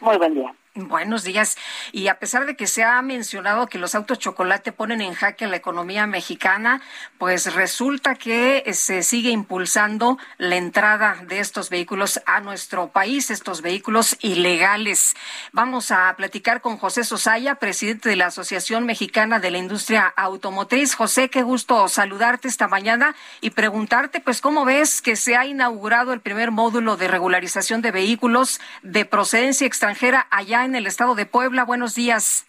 [0.00, 0.54] Muy buen día.
[0.78, 1.56] Buenos días.
[1.90, 5.46] Y a pesar de que se ha mencionado que los autos chocolate ponen en jaque
[5.46, 6.82] a la economía mexicana,
[7.16, 13.62] pues resulta que se sigue impulsando la entrada de estos vehículos a nuestro país, estos
[13.62, 15.16] vehículos ilegales.
[15.52, 20.94] Vamos a platicar con José Sosaya, presidente de la Asociación Mexicana de la Industria Automotriz.
[20.94, 26.12] José, qué gusto saludarte esta mañana y preguntarte, pues, ¿cómo ves que se ha inaugurado
[26.12, 31.26] el primer módulo de regularización de vehículos de procedencia extranjera allá en el estado de
[31.26, 31.64] Puebla.
[31.64, 32.46] Buenos días.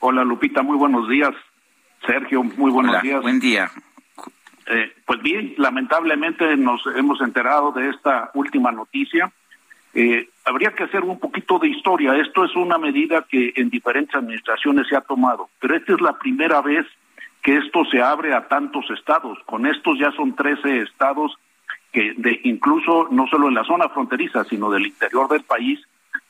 [0.00, 1.32] Hola Lupita, muy buenos días.
[2.06, 3.22] Sergio, muy buenos Hola, días.
[3.22, 3.70] Buen día.
[4.66, 9.32] Eh, pues bien, lamentablemente nos hemos enterado de esta última noticia.
[9.94, 12.14] Eh, habría que hacer un poquito de historia.
[12.16, 16.18] Esto es una medida que en diferentes administraciones se ha tomado, pero esta es la
[16.18, 16.86] primera vez
[17.42, 19.38] que esto se abre a tantos estados.
[19.46, 21.36] Con estos ya son 13 estados
[21.92, 25.80] que de incluso no solo en la zona fronteriza, sino del interior del país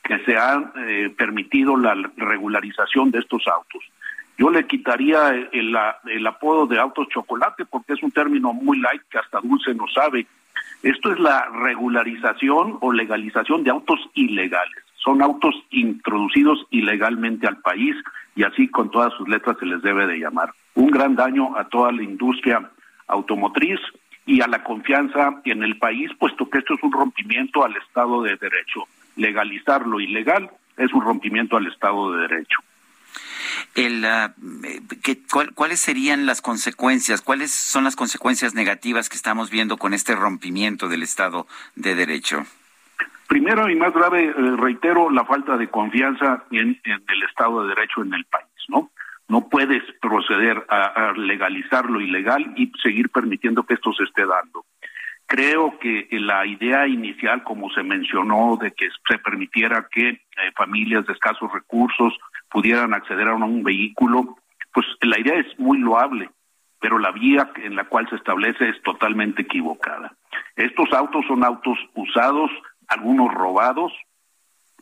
[0.07, 3.83] que se ha eh, permitido la regularización de estos autos.
[4.39, 8.79] Yo le quitaría el, la- el apodo de autos chocolate porque es un término muy
[8.79, 10.27] light que hasta Dulce no sabe.
[10.83, 14.77] Esto es la regularización o legalización de autos ilegales.
[14.97, 17.97] Son autos introducidos ilegalmente al país
[18.35, 20.51] y así con todas sus letras se les debe de llamar.
[20.75, 22.71] Un gran daño a toda la industria
[23.07, 23.81] automotriz
[24.27, 28.23] y a la confianza en el país, puesto que esto es un rompimiento al Estado
[28.23, 28.83] de Derecho.
[29.17, 32.59] Legalizar lo ilegal es un rompimiento al Estado de Derecho.
[33.75, 34.35] El, ah,
[34.65, 37.23] eh, ¿qué- cuál- ¿Cuáles serían las consecuencias?
[37.23, 42.45] ¿Cuáles son las consecuencias negativas que estamos viendo con este rompimiento del Estado de Derecho?
[43.29, 47.75] Primero y más grave, eh, reitero, la falta de confianza en, en el Estado de
[47.75, 48.91] Derecho en el país, ¿no?
[49.29, 54.25] No puedes proceder a, a legalizar lo ilegal y seguir permitiendo que esto se esté
[54.25, 54.65] dando.
[55.27, 60.21] Creo que la idea inicial, como se mencionó, de que se permitiera que eh,
[60.57, 62.17] familias de escasos recursos
[62.49, 64.37] pudieran acceder a un vehículo,
[64.73, 66.31] pues la idea es muy loable,
[66.81, 70.17] pero la vía en la cual se establece es totalmente equivocada.
[70.55, 72.51] Estos autos son autos usados,
[72.87, 73.93] algunos robados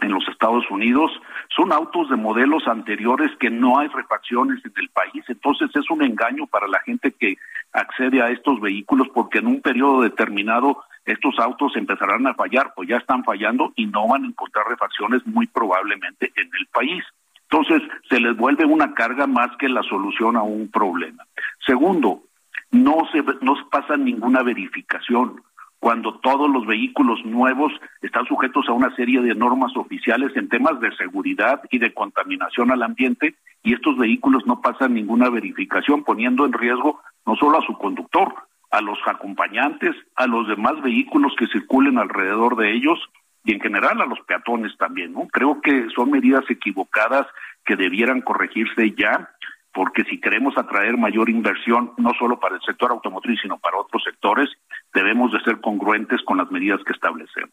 [0.00, 1.10] en los Estados Unidos,
[1.54, 6.02] son autos de modelos anteriores que no hay refacciones en el país, entonces es un
[6.02, 7.36] engaño para la gente que
[7.72, 12.84] accede a estos vehículos porque en un periodo determinado estos autos empezarán a fallar o
[12.84, 17.04] ya están fallando y no van a encontrar refacciones muy probablemente en el país.
[17.50, 21.24] Entonces, se les vuelve una carga más que la solución a un problema.
[21.64, 22.22] Segundo,
[22.70, 25.42] no se, no pasa ninguna verificación
[25.84, 27.70] cuando todos los vehículos nuevos
[28.00, 32.70] están sujetos a una serie de normas oficiales en temas de seguridad y de contaminación
[32.70, 37.66] al ambiente y estos vehículos no pasan ninguna verificación poniendo en riesgo no solo a
[37.66, 38.34] su conductor,
[38.70, 42.98] a los acompañantes, a los demás vehículos que circulen alrededor de ellos
[43.44, 45.28] y en general a los peatones también, ¿no?
[45.30, 47.26] Creo que son medidas equivocadas
[47.62, 49.28] que debieran corregirse ya
[49.74, 54.04] porque si queremos atraer mayor inversión, no solo para el sector automotriz, sino para otros
[54.04, 54.48] sectores,
[54.94, 57.52] debemos de ser congruentes con las medidas que establecemos.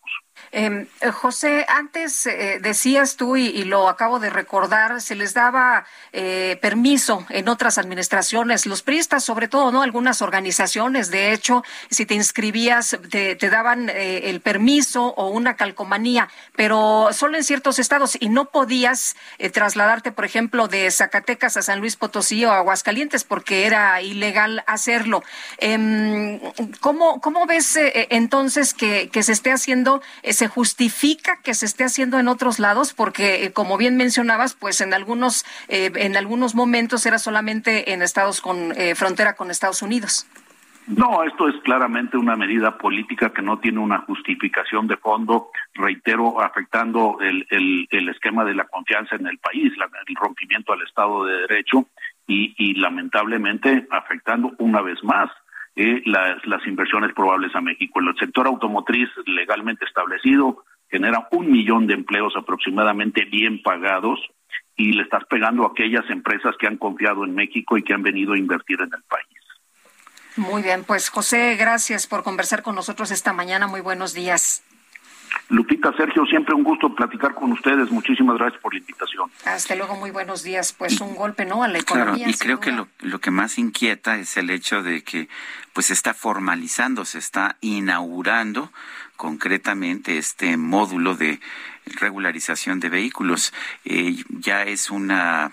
[0.52, 5.86] Em, eh, José, antes eh, decías tú, y, lo acabo de recordar, se les daba
[6.12, 9.82] eh, permiso en otras administraciones, los priistas sobre todo, ¿no?
[9.82, 17.10] Algunas organizaciones, de hecho, si te inscribías, te, daban el permiso o una calcomanía, pero
[17.12, 19.16] solo en ciertos estados y no podías
[19.52, 25.24] trasladarte, por ejemplo, de Zacatecas a San Luis Potosí o Aguascalientes porque era ilegal hacerlo.
[25.58, 26.40] Em,
[26.80, 27.80] ¿cómo, ¿Cómo ves
[28.10, 32.94] entonces que, se esté haciendo ¿Se justifica que se esté haciendo en otros lados?
[32.94, 38.02] Porque, eh, como bien mencionabas, pues en algunos, eh, en algunos momentos era solamente en
[38.02, 40.28] estados con eh, frontera con Estados Unidos.
[40.88, 46.42] No, esto es claramente una medida política que no tiene una justificación de fondo, reitero,
[46.42, 49.72] afectando el, el, esquema de la confianza en el país,
[50.06, 51.88] el rompimiento al Estado de Derecho
[52.28, 55.30] y lamentablemente afectando una vez más
[55.76, 58.00] eh, las, las inversiones probables a México.
[58.00, 64.20] El sector automotriz legalmente establecido genera un millón de empleos aproximadamente bien pagados
[64.76, 68.04] y le estás pegando a aquellas empresas que han confiado en México y que han
[68.04, 69.28] venido a invertir en el país.
[70.38, 73.68] Muy bien, pues José, gracias por conversar con nosotros esta mañana.
[73.68, 74.64] Muy buenos días.
[75.50, 77.92] Lupita, Sergio, siempre un gusto platicar con ustedes.
[77.92, 79.30] Muchísimas gracias por la invitación.
[79.46, 80.74] Hasta luego, muy buenos días.
[80.74, 81.64] Pues un golpe, ¿no?
[81.64, 82.16] A la economía.
[82.16, 85.28] Claro, y creo que lo, lo, que más inquieta es el hecho de que
[85.74, 88.72] pues se está formalizando, se está inaugurando
[89.18, 91.40] concretamente este módulo de
[91.86, 93.54] regularización de vehículos.
[93.86, 95.52] Eh, ya es una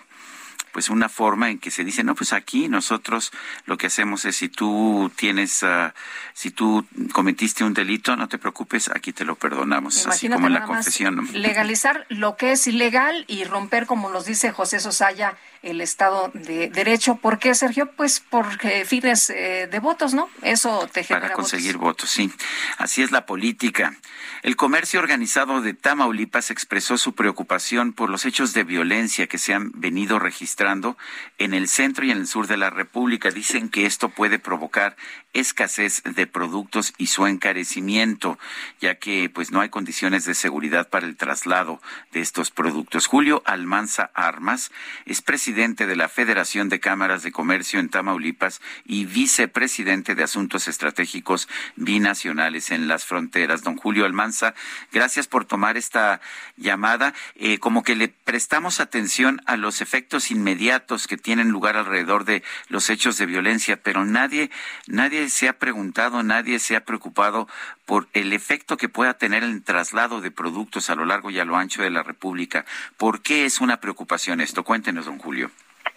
[0.79, 3.33] pues una forma en que se dice, no, pues aquí nosotros
[3.67, 5.91] lo que hacemos es si tú tienes, uh,
[6.35, 10.53] si tú cometiste un delito, no te preocupes, aquí te lo perdonamos, así como en
[10.53, 11.29] la confesión.
[11.33, 16.69] Legalizar lo que es ilegal y romper, como nos dice José Sosaya, el Estado de
[16.69, 17.17] Derecho.
[17.17, 17.91] ¿Por qué, Sergio?
[17.97, 18.47] Pues por
[18.85, 20.29] fines eh, de votos, ¿no?
[20.43, 22.11] Eso te genera Para conseguir votos.
[22.11, 22.31] sí.
[22.79, 23.97] Así es la política.
[24.43, 29.53] El comercio organizado de Tamaulipas expresó su preocupación por los hechos de violencia que se
[29.53, 30.97] han venido registrando
[31.39, 33.31] en el centro y en el sur de la República.
[33.31, 34.97] Dicen que esto puede provocar
[35.33, 38.39] escasez de productos y su encarecimiento,
[38.81, 41.81] ya que pues no hay condiciones de seguridad para el traslado
[42.13, 43.07] de estos productos.
[43.07, 44.71] Julio Almanza Armas
[45.05, 50.69] es presidente de la Federación de Cámaras de Comercio en Tamaulipas y vicepresidente de Asuntos
[50.69, 53.63] Estratégicos Binacionales en las Fronteras.
[53.63, 54.55] Don Julio Almanza,
[54.93, 56.21] gracias por tomar esta
[56.57, 57.15] llamada.
[57.35, 62.43] Eh, como que le prestamos atención a los efectos inmediatos que tienen lugar alrededor de
[62.69, 64.51] los hechos de violencia, pero nadie,
[64.87, 67.49] nadie se ha preguntado, nadie se ha preocupado
[67.87, 71.45] por el efecto que pueda tener el traslado de productos a lo largo y a
[71.45, 72.65] lo ancho de la República.
[72.97, 74.65] ¿Por qué es una preocupación esto?
[74.65, 75.51] Cuéntenos, don Julio.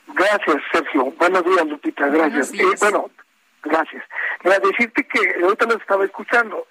[0.07, 1.05] Gracias, Sergio.
[1.17, 2.07] Buenos días, Lupita.
[2.07, 2.53] Gracias.
[2.53, 3.09] Eh, bueno,
[3.63, 4.03] gracias.
[4.43, 6.67] Para decirte que ahorita lo estaba escuchando.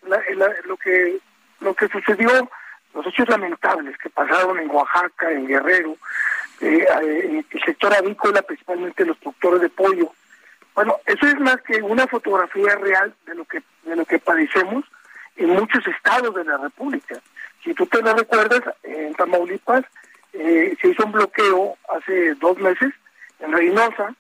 [0.65, 1.19] lo que
[1.61, 2.51] lo que sucedió,
[2.95, 5.97] los hechos lamentables que pasaron en Oaxaca, en Guerrero,
[6.61, 6.87] eh,
[7.25, 10.13] en el sector avícola, principalmente los productores de pollo,
[10.75, 14.85] bueno, eso es más que una fotografía real de lo que de lo que padecemos
[15.37, 17.17] en muchos estados de la República.
[17.65, 19.85] Si tú te lo recuerdas, en Tamaulipas
[20.33, 22.93] eh, se hizo un bloqueo hace dos meses
[23.41, 24.15] en Reynosa.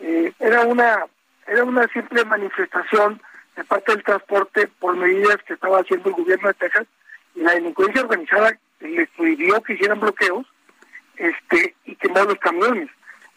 [0.00, 1.06] Eh, era una
[1.46, 3.20] era una simple manifestación
[3.56, 6.86] de parte del transporte por medidas que estaba haciendo el gobierno de Texas
[7.34, 10.46] y la delincuencia organizada les prohibió que hicieran bloqueos
[11.16, 12.88] este y quemar los camiones.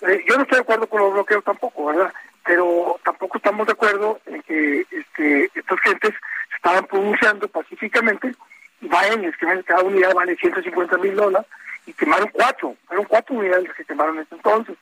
[0.01, 2.13] Eh, yo no estoy de acuerdo con los bloqueos tampoco, ¿verdad?
[2.47, 6.13] Pero tampoco estamos de acuerdo en que este, estas gentes
[6.55, 8.33] estaban pronunciando pacíficamente
[8.79, 11.47] y vayan que cada unidad vale 150 mil dólares
[11.85, 14.77] y quemaron cuatro, fueron cuatro unidades que quemaron en entonces.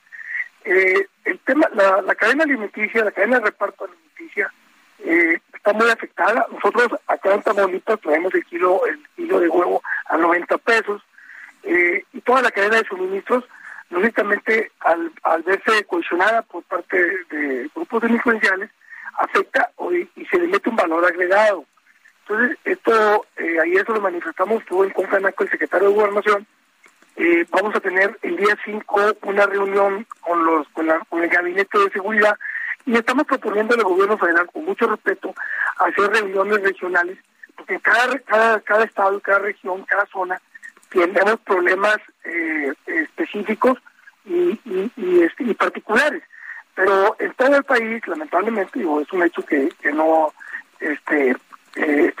[0.64, 4.52] Eh, el tema, la, cadena alimenticia, la cadena de reparto alimenticia
[5.04, 6.46] eh, está muy afectada.
[6.52, 11.02] Nosotros acá en Tamaulipas traemos el kilo, el kilo de huevo a 90 pesos
[11.64, 13.44] eh, y toda la cadena de suministros
[13.90, 16.96] lógicamente al, al verse cohesionada por parte
[17.30, 18.70] de grupos delincuenciales,
[19.18, 19.70] afecta
[20.16, 21.64] y se le mete un valor agregado.
[22.22, 26.46] Entonces, esto, eh, ayer eso lo manifestamos, estuvo en Concanaco el secretario de Gobernación,
[27.16, 31.30] eh, vamos a tener el día 5 una reunión con los con, la, con el
[31.30, 32.36] gabinete de seguridad
[32.84, 35.34] y estamos proponiendo al gobierno federal, con mucho respeto,
[35.78, 37.18] hacer reuniones regionales,
[37.56, 40.40] porque cada, cada, cada estado, cada región, cada zona
[40.90, 43.78] tenemos problemas eh, específicos
[44.24, 44.58] y,
[45.22, 46.22] este, y, particulares.
[46.74, 50.32] Pero en todo el país, lamentablemente, digo, es un hecho que, que no
[50.80, 51.36] este,
[51.76, 52.14] eh,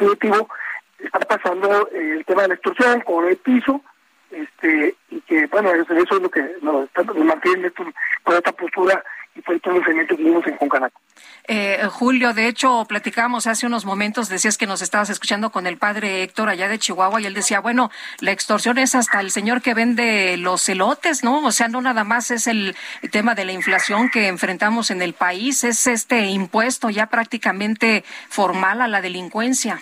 [0.98, 3.82] está pasando el tema de la extorsión con el piso,
[4.30, 9.02] este y que bueno eso, es lo que nos, nos mantiene con esta postura
[9.36, 11.00] y por el pronunciamiento que vimos en Concanaco.
[11.48, 15.76] Eh, Julio, de hecho, platicábamos hace unos momentos, decías que nos estabas escuchando con el
[15.78, 17.90] padre Héctor allá de Chihuahua y él decía, bueno,
[18.20, 21.44] la extorsión es hasta el señor que vende los elotes, ¿no?
[21.44, 22.74] O sea, no nada más es el
[23.12, 28.80] tema de la inflación que enfrentamos en el país, es este impuesto ya prácticamente formal
[28.80, 29.80] a la delincuencia.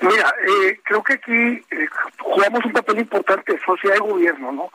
[0.00, 1.88] Mira, eh, creo que aquí eh,
[2.18, 4.70] jugamos un papel importante, sociedad y gobierno, ¿no?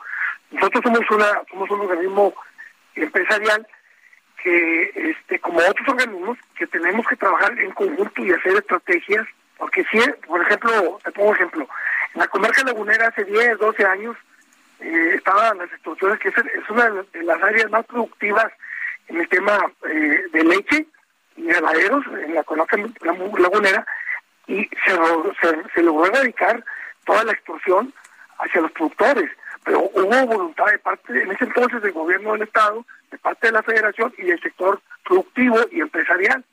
[0.50, 2.34] Nosotros somos una somos un organismo
[2.96, 3.66] empresarial
[4.42, 9.26] que, este, como otros organismos, que tenemos que trabajar en conjunto y hacer estrategias,
[9.58, 11.68] porque si, por ejemplo, te pongo ejemplo,
[12.14, 14.16] en la comarca lagunera hace 10, 12 años
[14.80, 18.52] eh, estaban las extorsiones, que es, una de las áreas más productivas
[19.08, 19.58] en el tema
[19.88, 20.86] eh, de leche
[21.36, 23.86] y ganaderos en la comarca lagunera,
[24.48, 24.92] y se,
[25.40, 26.64] se, se logró erradicar
[27.04, 27.94] toda la extorsión
[28.38, 29.30] hacia los productores
[29.64, 33.52] pero hubo voluntad de parte, en ese entonces, del gobierno del Estado, de parte de
[33.52, 36.44] la Federación y del sector productivo y empresarial.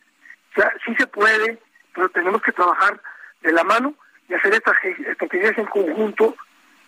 [0.51, 1.57] O sea, sí se puede,
[1.95, 3.01] pero tenemos que trabajar
[3.41, 3.95] de la mano
[4.27, 6.35] y hacer estas estrategias en conjunto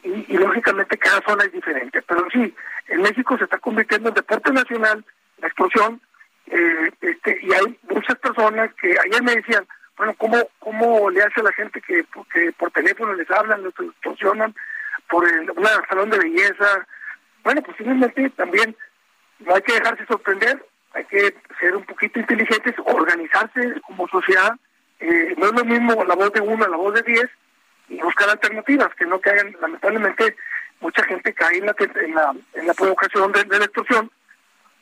[0.03, 2.01] y, lógicamente cada zona es diferente.
[2.03, 2.53] Pero sí,
[2.87, 5.03] en México se está convirtiendo en deporte nacional
[5.39, 5.99] la explosión
[6.47, 9.65] eh, este, y hay muchas personas que ayer me decían,
[9.97, 13.73] bueno, ¿cómo, cómo le hace a la gente que, que por teléfono les hablan, les
[13.79, 14.53] extorsionan?
[15.11, 16.87] por el, un salón de belleza.
[17.43, 18.75] Bueno, posiblemente también
[19.45, 20.63] no hay que dejarse sorprender,
[20.93, 24.53] hay que ser un poquito inteligentes, organizarse como sociedad.
[24.99, 27.29] Eh, no es lo mismo la voz de uno la voz de diez
[27.89, 30.35] y buscar alternativas, que no caigan, lamentablemente,
[30.79, 34.11] mucha gente cae en la, en la, en la provocación de, la extorsión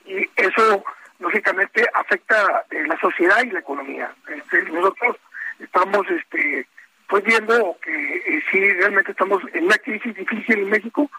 [0.05, 0.83] y eso
[1.19, 4.11] lógicamente afecta eh, la sociedad y la economía.
[4.27, 5.17] Este, nosotros
[5.59, 6.67] estamos este
[7.07, 11.09] pues viendo que eh, sí realmente estamos en una crisis difícil en México,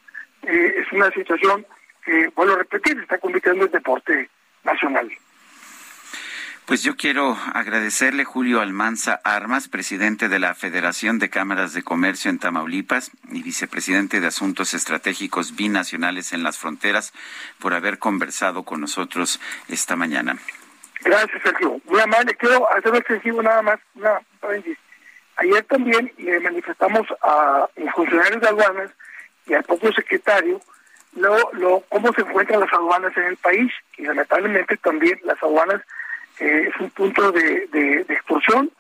[0.43, 1.67] eh, es una situación
[2.05, 4.31] que, vuelvo a repetir, está convirtiendo en deporte
[4.65, 5.11] nacional.
[6.71, 12.31] Pues yo quiero agradecerle Julio Almanza Armas, presidente de la Federación de Cámaras de Comercio
[12.31, 17.13] en Tamaulipas y vicepresidente de Asuntos Estratégicos Binacionales en las Fronteras,
[17.59, 20.37] por haber conversado con nosotros esta mañana.
[21.03, 21.81] Gracias, Sergio.
[21.87, 22.37] Muy amable.
[22.37, 24.79] Quiero hacer extensivo nada más, una paréntesis.
[25.39, 28.91] Ayer también le manifestamos a los funcionarios de aduanas
[29.47, 30.61] y al propio secretario
[31.15, 33.73] lo, lo, cómo se encuentran las aduanas en el país.
[33.97, 35.83] Y lamentablemente también las aduanas
[36.39, 38.71] eh, es un punto de, de, extorsión.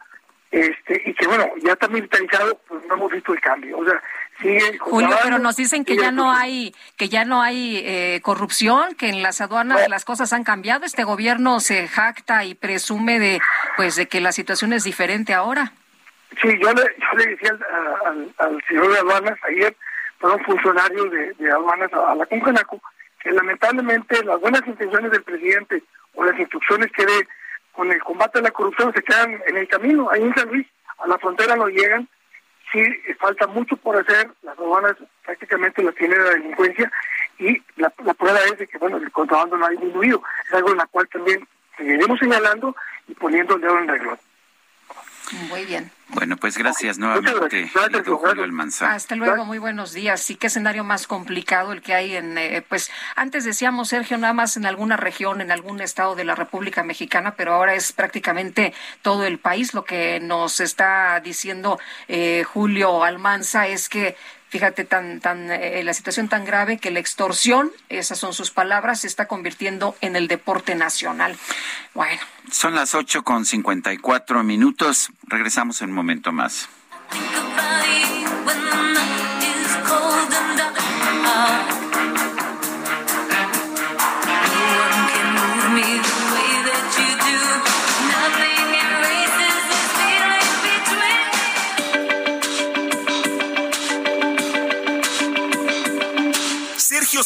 [0.51, 3.79] Este y que bueno ya está militarizado pues no hemos visto el cambio.
[3.79, 4.03] O sea
[4.43, 8.97] sigue Julio pero nos dicen que ya no hay que ya no hay eh, corrupción
[8.97, 10.85] que en las aduanas las cosas han cambiado.
[10.85, 13.41] Este gobierno se jacta y presume de
[13.77, 15.73] pues de que la situación es diferente ahora.
[16.41, 17.59] Sí, yo le, yo le decía
[18.39, 19.77] al, señor de aduanas ayer,
[20.21, 22.81] fueron funcionarios de, de aduanas a, la Concanaco,
[23.21, 25.83] que lamentablemente las buenas intenciones del presidente
[26.15, 27.29] o las instrucciones que dé
[27.73, 30.11] con el combate a la corrupción se quedan en el camino.
[30.13, 30.67] Ahí en San Luis,
[30.99, 32.07] a la frontera no llegan.
[32.71, 32.85] Sí,
[33.19, 34.31] falta mucho por hacer.
[34.43, 36.93] Las aduanas prácticamente las tiene la delincuencia
[37.39, 40.23] y la, prueba es de que, bueno, el contrabando no ha disminuido.
[40.47, 42.77] Es algo en la cual también seguiremos señalando
[43.09, 44.01] y poniendo el dedo en el.
[45.49, 45.91] Muy bien.
[46.09, 47.71] Bueno, pues gracias nuevamente,
[48.91, 50.21] Hasta luego, muy buenos días.
[50.21, 54.33] Sí, qué escenario más complicado el que hay en, eh, pues antes decíamos, Sergio, nada
[54.33, 58.75] más en alguna región, en algún estado de la República Mexicana, pero ahora es prácticamente
[59.03, 59.73] todo el país.
[59.73, 61.79] Lo que nos está diciendo
[62.09, 64.17] eh, Julio Almanza es que
[64.51, 69.01] fíjate, tan, tan, eh, la situación tan grave que la extorsión, esas son sus palabras,
[69.01, 71.37] se está convirtiendo en el deporte nacional.
[71.95, 72.21] Bueno.
[72.51, 75.11] Son las ocho con cincuenta y cuatro minutos.
[75.23, 76.69] Regresamos en un momento más.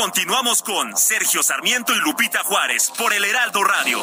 [0.00, 3.98] Continuamos con Sergio Sarmiento y Lupita Juárez por el Heraldo Radio.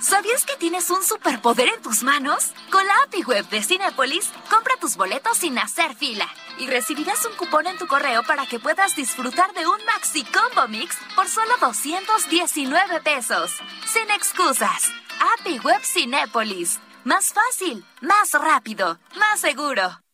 [0.00, 2.50] ¿Sabías que tienes un superpoder en tus manos?
[2.72, 6.28] Con la API Web de Cinepolis, compra tus boletos sin hacer fila
[6.58, 10.66] y recibirás un cupón en tu correo para que puedas disfrutar de un Maxi Combo
[10.66, 13.52] Mix por solo 219 pesos.
[13.86, 14.90] Sin excusas.
[15.38, 16.80] API Web Cinepolis.
[17.06, 20.05] Más fácil, más rápido, más seguro.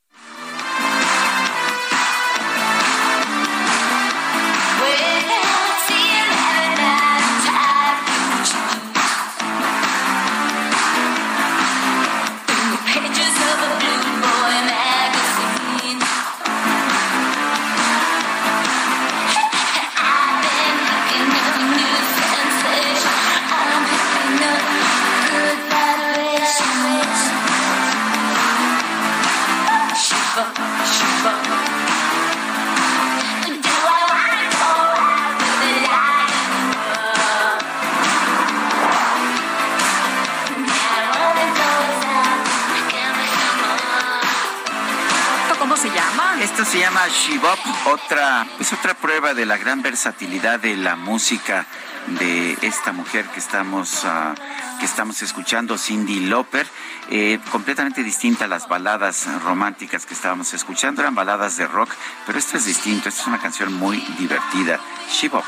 [45.83, 46.37] Se llama?
[46.41, 51.67] Esto se llama Shibop, otra, pues otra prueba de la gran versatilidad de la música
[52.07, 54.35] de esta mujer que estamos, ah,
[54.79, 56.67] que estamos escuchando, Cindy Lauper,
[57.11, 61.91] eh, completamente distinta a las baladas románticas que estábamos escuchando, eran baladas de rock,
[62.27, 64.79] pero esto es distinto, esta es una canción muy divertida,
[65.11, 65.45] Shibop.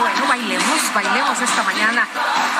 [0.00, 2.08] Bueno, bailemos, bailemos esta mañana.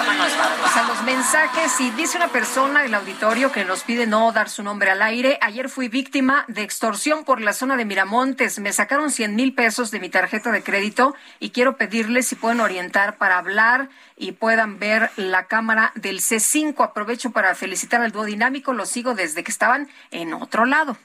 [0.04, 1.80] Vámonos, vámonos los mensajes.
[1.80, 5.38] Y dice una persona del auditorio que nos pide no dar su nombre al aire.
[5.40, 8.58] Ayer fui víctima de extorsión por la zona de Miramontes.
[8.58, 12.60] Me sacaron 100 mil pesos de mi tarjeta de crédito y quiero pedirles si pueden
[12.60, 16.84] orientar para hablar y puedan ver la cámara del C5.
[16.84, 18.72] Aprovecho para felicitar al dúo dinámico.
[18.72, 20.96] Los sigo desde que estaban en otro lado.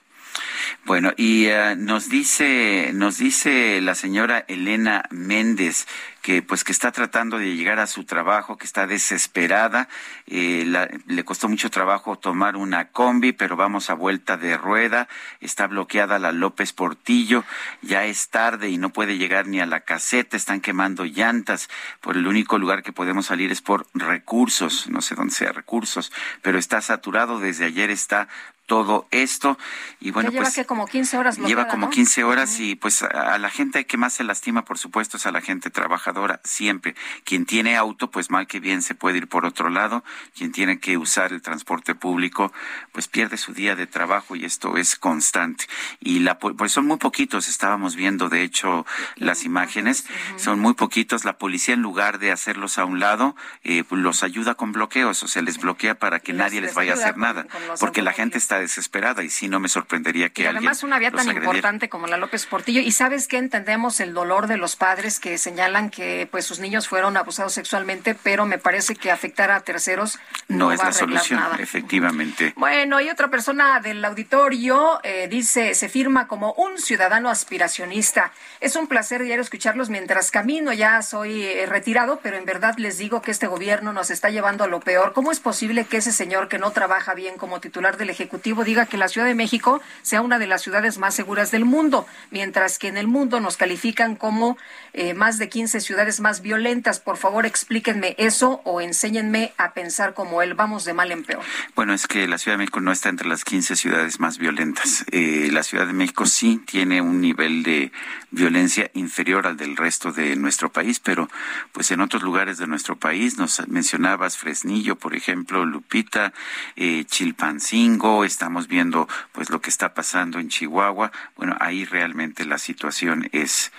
[0.86, 5.88] Bueno, y eh, nos dice, nos dice la señora Elena Méndez
[6.28, 9.88] que pues que está tratando de llegar a su trabajo, que está desesperada,
[10.26, 15.08] eh, la- le costó mucho trabajo tomar una combi, pero vamos a vuelta de rueda,
[15.40, 17.46] está bloqueada la López Portillo,
[17.82, 21.70] ya es tarde y no puede llegar ni a la caseta, están quemando llantas,
[22.02, 26.12] por el único lugar que podemos salir es por recursos, no sé dónde sea recursos,
[26.42, 28.28] pero está saturado, desde ayer está
[28.68, 29.58] todo esto.
[30.02, 31.90] Y bueno Ya lleva pues que como 15 horas Lleva como ¿no?
[31.90, 35.26] 15 horas y pues a a la gente que más se lastima, por supuesto, es
[35.26, 36.96] a la gente trabajadora, siempre.
[37.24, 40.04] Quien tiene auto, pues mal que bien se puede ir por otro lado.
[40.36, 42.52] Quien tiene que usar el transporte público,
[42.92, 45.66] pues pierde su día de trabajo y esto es constante.
[46.00, 48.86] Y la, pues son muy poquitos, estábamos viendo de hecho
[49.16, 50.06] las imágenes,
[50.38, 51.26] son muy poquitos.
[51.26, 55.24] La policía en lugar de hacerlos a un lado, eh, pues, los ayuda con bloqueos,
[55.24, 57.46] o sea, les bloquea para que nadie les vaya a hacer nada,
[57.80, 61.00] porque la gente está desesperada y sí no me sorprendería que Y alguien además una
[61.00, 61.46] vía tan agrediera.
[61.46, 62.82] importante como la López Portillo.
[62.82, 66.88] Y sabes que entendemos el dolor de los padres que señalan que pues sus niños
[66.88, 70.94] fueron abusados sexualmente, pero me parece que afectar a terceros no, No, es va la
[70.94, 71.58] solución, nada.
[71.60, 72.54] efectivamente.
[72.56, 78.32] Bueno, y otra persona del auditorio eh, dice, se firma como un ciudadano aspiracionista.
[78.62, 80.74] Es un placer diario escucharlos mientras camino.
[80.74, 84.64] Ya soy eh, retirado, pero en verdad les digo que este gobierno nos está llevando
[84.64, 85.14] a lo peor.
[85.14, 88.86] ¿Cómo es posible que ese señor que no trabaja bien como titular del Ejecutivo diga
[88.86, 92.80] que la Ciudad de México sea una de las ciudades más seguras del mundo, mientras
[92.80, 94.58] que en el mundo nos califican como
[94.94, 97.00] eh, más de 15 ciudades más violentas?
[97.00, 100.54] Por favor, explíquenme eso o enséñenme a pensar como él.
[100.54, 101.44] Vamos de mal en peor.
[101.76, 105.06] Bueno, es que la Ciudad de México no está entre las 15 ciudades más violentas.
[105.12, 107.92] Eh, la Ciudad de México sí tiene un nivel de
[108.32, 111.30] violencia inferior al del resto de nuestro país, pero
[111.72, 116.34] pues en otros lugares de nuestro país, nos mencionabas Fresnillo, por ejemplo, Lupita,
[116.76, 121.12] eh, Chilpancingo, estamos viendo pues lo que está pasando en Chihuahua.
[121.36, 123.72] Bueno, ahí realmente la situación es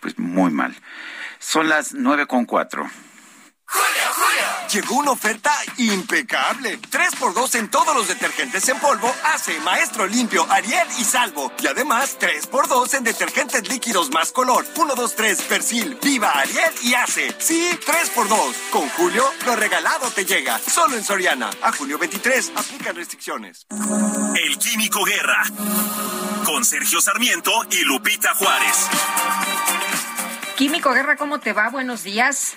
[0.00, 0.76] pues muy mal.
[1.44, 2.90] Son las nueve con cuatro.
[4.72, 6.80] Llegó una oferta impecable.
[6.80, 11.52] 3x2 en todos los detergentes en polvo, Ace, Maestro Limpio, Ariel y Salvo.
[11.62, 14.66] Y además 3x2 en detergentes líquidos más color.
[14.74, 17.36] 1, 2, 3, Persil, Viva, Ariel y Ace.
[17.38, 18.54] Sí, 3x2.
[18.70, 20.58] Con Julio, lo regalado te llega.
[20.58, 21.50] Solo en Soriana.
[21.62, 23.66] A junio 23, aplican restricciones.
[23.70, 25.44] El Químico Guerra.
[26.44, 28.88] Con Sergio Sarmiento y Lupita Juárez.
[30.56, 31.68] Químico Guerra, ¿cómo te va?
[31.70, 32.56] Buenos días.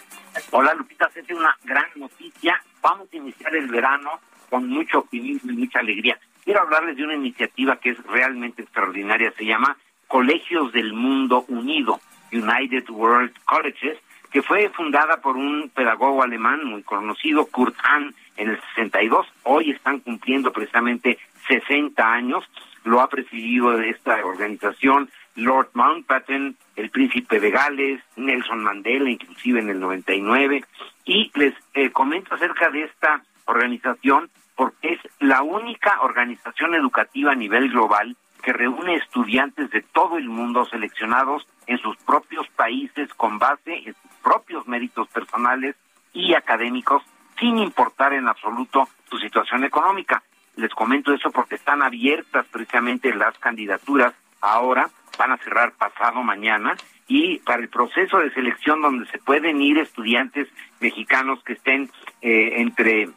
[0.52, 2.62] Hola Lupita, es una gran noticia.
[2.80, 4.12] Vamos a iniciar el verano
[4.52, 6.20] con mucho optimismo y mucha alegría.
[6.44, 9.34] Quiero hablarles de una iniciativa que es realmente extraordinaria.
[9.36, 12.00] Se llama Colegios del Mundo Unido,
[12.32, 13.98] United World Colleges,
[14.32, 19.26] que fue fundada por un pedagogo alemán muy conocido, Kurt Hahn, en el 62.
[19.42, 21.18] Hoy están cumpliendo precisamente
[21.48, 22.44] 60 años.
[22.84, 29.70] Lo ha presidido esta organización Lord Mountbatten, el príncipe de Gales, Nelson Mandela, inclusive en
[29.70, 30.64] el 99.
[31.06, 37.36] Y les eh, comento acerca de esta organización porque es la única organización educativa a
[37.36, 43.38] nivel global que reúne estudiantes de todo el mundo seleccionados en sus propios países con
[43.38, 45.76] base en sus propios méritos personales
[46.14, 47.04] y académicos,
[47.40, 50.24] sin importar en absoluto su situación económica.
[50.56, 56.76] Les comento eso porque están abiertas precisamente las candidaturas ahora, van a cerrar pasado mañana
[57.08, 60.48] y para el proceso de selección donde se pueden ir estudiantes
[60.80, 61.90] mexicanos que estén
[62.22, 63.10] eh, entre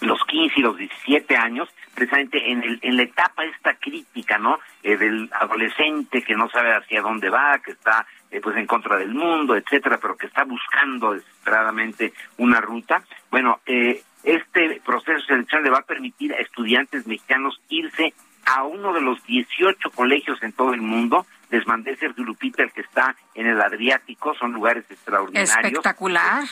[0.00, 4.60] los 15 y los 17 años, precisamente en, el, en la etapa esta crítica, ¿no?
[4.82, 8.96] Eh, del adolescente que no sabe hacia dónde va, que está eh, pues en contra
[8.96, 13.02] del mundo, etcétera, pero que está buscando desesperadamente una ruta.
[13.30, 18.14] Bueno, eh, este proceso de selección le va a permitir a estudiantes mexicanos irse
[18.48, 21.26] a uno de los 18 colegios en todo el mundo.
[21.50, 25.56] Les mandé Sergio Lupita, el que está en el Adriático, son lugares extraordinarios.
[25.56, 26.44] Espectacular.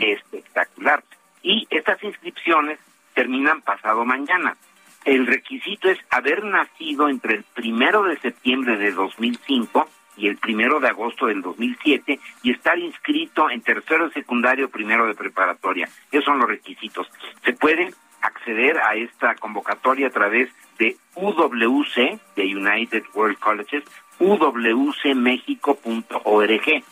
[0.00, 1.04] Espectacular.
[1.42, 2.78] Y estas inscripciones
[3.14, 4.56] terminan pasado mañana.
[5.04, 10.78] El requisito es haber nacido entre el primero de septiembre de 2005 y el primero
[10.78, 15.88] de agosto del 2007 y estar inscrito en tercero de secundario, primero de preparatoria.
[16.10, 17.08] Esos son los requisitos.
[17.44, 23.84] Se puede acceder a esta convocatoria a través de UWC, de United World Colleges,
[24.18, 26.82] uwcmexico.org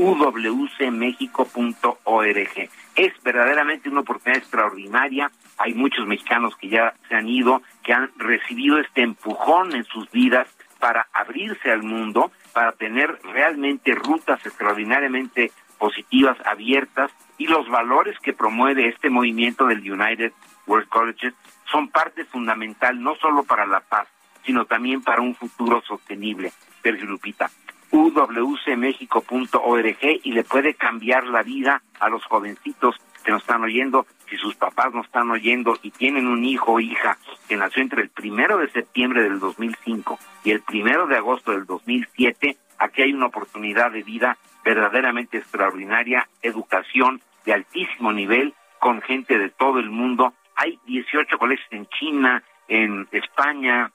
[0.00, 2.70] uwcmexico.org.
[2.96, 5.30] Es verdaderamente una oportunidad extraordinaria.
[5.58, 10.10] Hay muchos mexicanos que ya se han ido, que han recibido este empujón en sus
[10.10, 10.48] vidas
[10.78, 18.32] para abrirse al mundo, para tener realmente rutas extraordinariamente positivas, abiertas, y los valores que
[18.32, 20.32] promueve este movimiento del United
[20.66, 21.34] World Colleges
[21.70, 24.08] son parte fundamental no solo para la paz,
[24.44, 26.52] sino también para un futuro sostenible.
[26.82, 27.50] Sergio Lupita,
[27.90, 34.36] uwcmexico.org y le puede cambiar la vida a los jovencitos que nos están oyendo, si
[34.36, 37.18] sus papás nos están oyendo y tienen un hijo o hija
[37.48, 41.66] que nació entre el primero de septiembre del 2005 y el primero de agosto del
[41.66, 49.38] 2007, aquí hay una oportunidad de vida verdaderamente extraordinaria, educación de altísimo nivel con gente
[49.38, 50.34] de todo el mundo.
[50.60, 53.90] Hay 18 colegios en China, en España,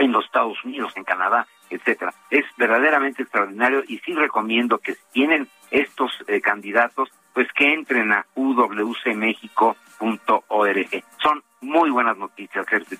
[0.00, 2.12] en los Estados Unidos, en Canadá, etcétera.
[2.28, 8.10] Es verdaderamente extraordinario y sí recomiendo que si tienen estos eh, candidatos, pues que entren
[8.12, 11.04] a uwcmexico.org.
[11.22, 12.98] Son muy buenas noticias, Sergio.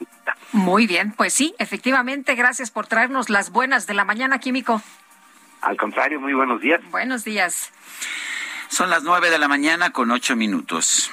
[0.53, 4.81] Muy bien, pues sí, efectivamente, gracias por traernos las buenas de la mañana, Químico.
[5.61, 6.81] Al contrario, muy buenos días.
[6.93, 7.73] Buenos días.
[8.69, 11.13] Son las nueve de la mañana con ocho minutos.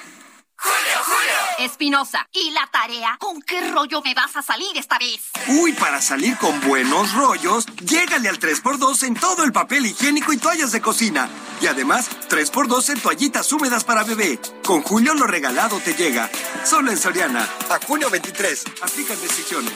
[1.59, 3.17] Espinosa, ¿y la tarea?
[3.19, 5.29] ¿Con qué rollo me vas a salir esta vez?
[5.47, 10.37] Uy, para salir con buenos rollos, llégale al 3x2 en todo el papel higiénico y
[10.37, 11.27] toallas de cocina.
[11.59, 14.39] Y además, 3x2 en toallitas húmedas para bebé.
[14.63, 16.29] Con Julio lo regalado te llega.
[16.63, 17.45] Solo en Soriana.
[17.69, 18.63] A junio 23.
[18.81, 19.73] Aplican decisiones.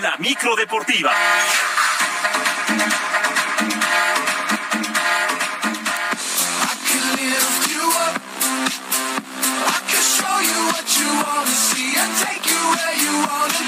[0.00, 1.12] La micro deportiva.
[13.26, 13.64] Bueno,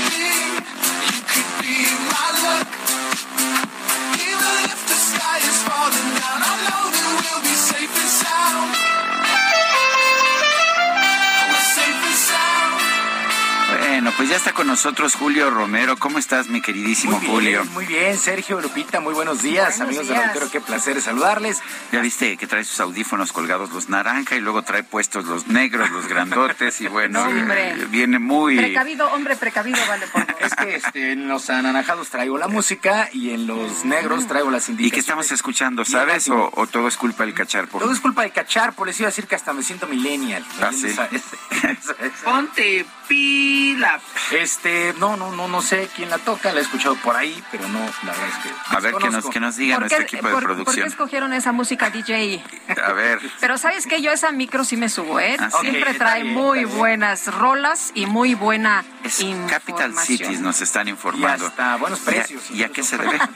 [14.16, 15.96] pues ya está con nosotros Julio Romero.
[15.98, 17.64] ¿Cómo estás, mi queridísimo Muy bien, Julio?
[17.72, 20.18] Muy bien, Sergio Lupita, muy buenos días, Buenos amigos días.
[20.18, 21.58] del auditorio, qué placer saludarles.
[21.92, 25.90] Ya viste que trae sus audífonos colgados los naranja y luego trae puestos los negros,
[25.90, 28.56] los grandotes y bueno, eh, viene muy...
[28.56, 33.30] Precavido, hombre precavido, vale por Es que este, en los anaranjados traigo la música y
[33.30, 34.94] en los negros traigo las ¿Y indicaciones.
[34.94, 36.28] qué estamos escuchando, sabes?
[36.30, 37.78] ¿O, o todo es culpa del cacharpo?
[37.78, 40.42] Todo es culpa de cacharpo, les iba a decir que hasta me siento millennial.
[40.62, 40.88] Ah, sí.
[42.24, 44.00] Ponte pila.
[44.32, 47.68] Este, no, no, no, no sé quién la toca, la he escuchado por ahí, pero
[47.68, 48.50] no, la verdad es que.
[48.76, 50.86] A ver, que nos, que nos diga ¿Por nuestro equipo de por- por qué producción.
[50.88, 52.42] escogieron esa música DJ?
[52.84, 53.20] A ver.
[53.40, 55.36] Pero sabes que yo a esa micro sí me subo, ¿eh?
[55.38, 55.58] Ah, sí.
[55.60, 59.48] Siempre Ok, está trae bien, muy buenas rolas y muy buena Es información.
[59.48, 61.44] Capital Cities nos están informando.
[61.44, 63.18] Y hasta buenos precios, ¿Y a, y a qué se debe?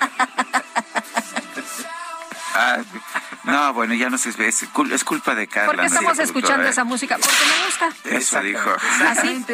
[2.54, 2.78] Ah,
[3.44, 5.66] no, bueno, ya no sé, es, es culpa de Carla.
[5.66, 6.70] ¿Por qué nuestra estamos escuchando ¿eh?
[6.70, 7.16] esa música?
[7.16, 8.16] Porque me gusta.
[8.16, 8.70] Eso dijo.
[9.06, 9.44] Así.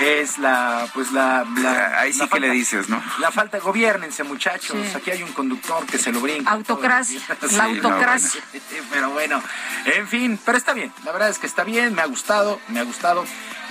[0.00, 1.44] es la, pues la...
[1.58, 3.02] la Ahí sí la que le dices, ¿no?
[3.18, 4.96] La falta, gobiernense muchachos, Sí.
[4.96, 6.50] aquí hay un conductor que se lo brinca.
[6.50, 8.42] Autocracia, Sí, la no, autocracia.
[8.52, 8.84] bueno.
[8.90, 9.42] Pero bueno,
[9.86, 12.80] en fin, pero está bien, la verdad es que está bien, me ha gustado, me
[12.80, 13.24] ha gustado.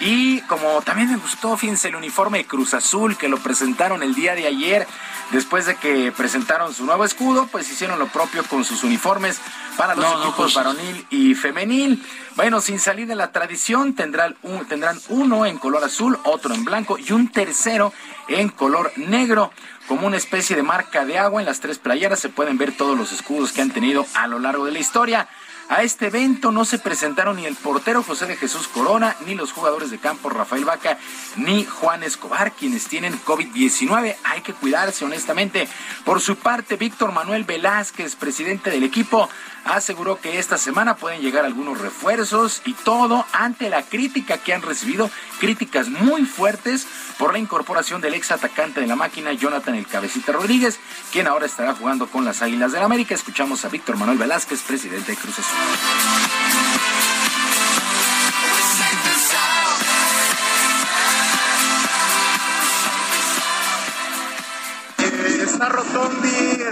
[0.06, 4.14] Y como también me gustó, fíjense, el uniforme de Cruz Azul que lo presentaron el
[4.14, 4.86] día de ayer,
[5.32, 9.40] después de que presentaron su nuevo escudo, pues hicieron lo propio con sus uniformes
[9.78, 12.06] para los No, equipos pues- varonil y femenil.
[12.36, 16.66] Bueno, sin salir de la tradición, tendrán, un- tendrán uno en color azul, otro en
[16.66, 17.94] blanco y un tercero
[18.28, 19.52] en color negro.
[19.88, 22.98] Como una especie de marca de agua en las tres playeras se pueden ver todos
[22.98, 25.28] los escudos que han tenido a lo largo de la historia.
[25.70, 29.54] A este evento no se presentaron ni el portero José de Jesús Corona, ni los
[29.54, 30.98] jugadores de campo Rafael Vaca,
[31.38, 34.16] ni Juan Escobar, quienes tienen COVID-19.
[34.24, 35.68] Hay que cuidarse, honestamente.
[36.04, 39.30] Por su parte, Víctor Manuel Velázquez, presidente del equipo,
[39.66, 44.62] aseguró que esta semana pueden llegar algunos refuerzos y todo ante la crítica que han
[44.62, 45.10] recibido,
[45.40, 46.88] críticas muy fuertes
[47.18, 50.80] por la incorporación del ex atacante de la máquina, Jonathan El Cabecita Rodríguez,
[51.12, 53.16] quien ahora estará jugando con las Águilas del la América.
[53.16, 56.63] Escuchamos a Víctor Manuel Velázquez, presidente de Cruz Azul.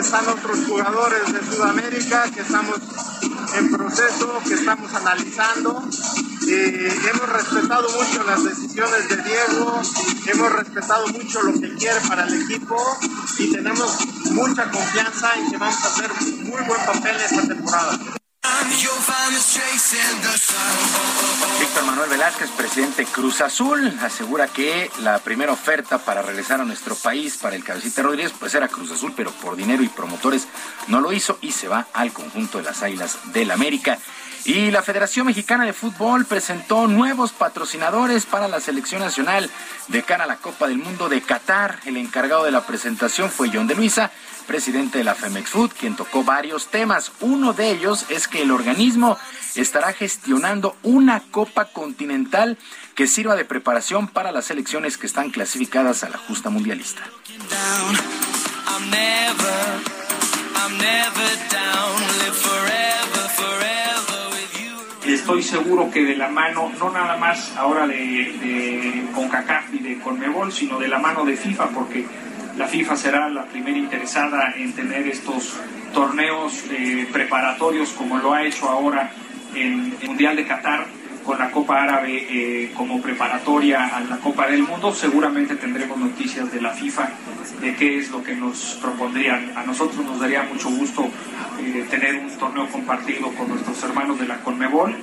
[0.01, 2.79] Están otros jugadores de Sudamérica que estamos
[3.55, 5.83] en proceso, que estamos analizando.
[6.47, 9.79] Eh, hemos respetado mucho las decisiones de Diego,
[10.25, 12.77] hemos respetado mucho lo que quiere para el equipo
[13.37, 13.95] y tenemos
[14.31, 16.11] mucha confianza en que vamos a hacer
[16.45, 17.99] muy buen papel esta temporada.
[21.59, 26.95] Víctor Manuel Velázquez, presidente Cruz Azul, asegura que la primera oferta para regresar a nuestro
[26.95, 30.47] país para el Cabecita Rodríguez pues era Cruz Azul, pero por dinero y promotores
[30.87, 33.99] no lo hizo y se va al conjunto de las Águilas del América.
[34.43, 39.49] Y la Federación Mexicana de Fútbol presentó nuevos patrocinadores para la selección nacional
[39.87, 41.79] de cara a la Copa del Mundo de Qatar.
[41.85, 44.11] El encargado de la presentación fue John de Luisa,
[44.47, 47.11] presidente de la Femex Food, quien tocó varios temas.
[47.19, 49.17] Uno de ellos es que el organismo
[49.55, 52.57] estará gestionando una Copa Continental
[52.95, 57.03] que sirva de preparación para las selecciones que están clasificadas a la justa mundialista.
[65.21, 69.99] Estoy seguro que de la mano, no nada más ahora de, de CONCACAF y de
[69.99, 72.03] CONMEBOL, sino de la mano de FIFA, porque
[72.57, 75.59] la FIFA será la primera interesada en tener estos
[75.93, 79.11] torneos eh, preparatorios como lo ha hecho ahora
[79.53, 80.87] en el Mundial de Qatar
[81.23, 84.91] con la Copa Árabe eh, como preparatoria a la Copa del Mundo.
[84.91, 87.09] Seguramente tendremos noticias de la FIFA
[87.61, 89.55] de qué es lo que nos propondrían.
[89.55, 91.07] A nosotros nos daría mucho gusto
[91.61, 94.95] eh, tener un torneo compartido con nuestros hermanos de la Conmebol.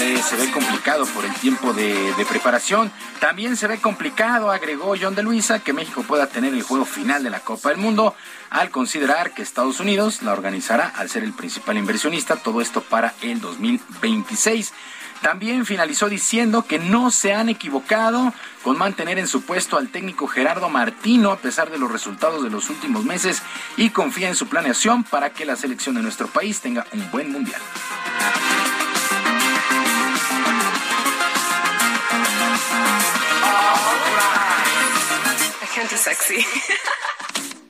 [0.00, 2.90] Se ve complicado por el tiempo de, de preparación.
[3.20, 7.22] También se ve complicado, agregó John de Luisa, que México pueda tener el juego final
[7.22, 8.14] de la Copa del Mundo
[8.48, 13.12] al considerar que Estados Unidos la organizará al ser el principal inversionista, todo esto para
[13.20, 14.72] el 2026.
[15.20, 18.32] También finalizó diciendo que no se han equivocado
[18.62, 22.48] con mantener en su puesto al técnico Gerardo Martino a pesar de los resultados de
[22.48, 23.42] los últimos meses
[23.76, 27.30] y confía en su planeación para que la selección de nuestro país tenga un buen
[27.30, 27.60] mundial.
[35.80, 36.34] Gente sexy.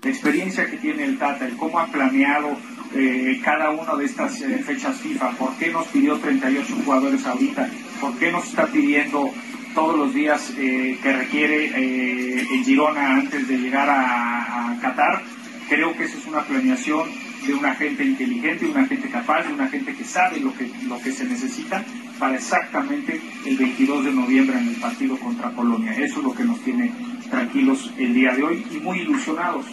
[0.03, 2.57] La experiencia que tiene el Tata, el cómo ha planeado
[2.93, 7.70] eh, cada una de estas eh, fechas FIFA, por qué nos pidió 38 jugadores ahorita,
[8.01, 9.31] por qué nos está pidiendo
[9.77, 15.23] todos los días eh, que requiere en Girona antes de llegar a, a Qatar.
[15.69, 17.09] Creo que eso es una planeación
[17.47, 21.01] de una gente inteligente, una gente capaz, de una gente que sabe lo que, lo
[21.01, 21.85] que se necesita
[22.19, 25.93] para exactamente el 22 de noviembre en el partido contra Polonia.
[25.93, 26.93] Eso es lo que nos tiene
[27.31, 29.66] tranquilos el día de hoy y muy ilusionados.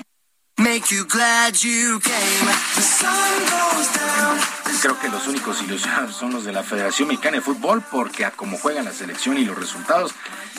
[0.60, 2.48] Make you glad you came.
[2.76, 3.10] The sun
[3.46, 4.58] goes down.
[4.82, 8.32] Creo que los únicos ilusionados son los de la Federación Mexicana de Fútbol porque a
[8.32, 10.14] cómo juega la selección y los resultados,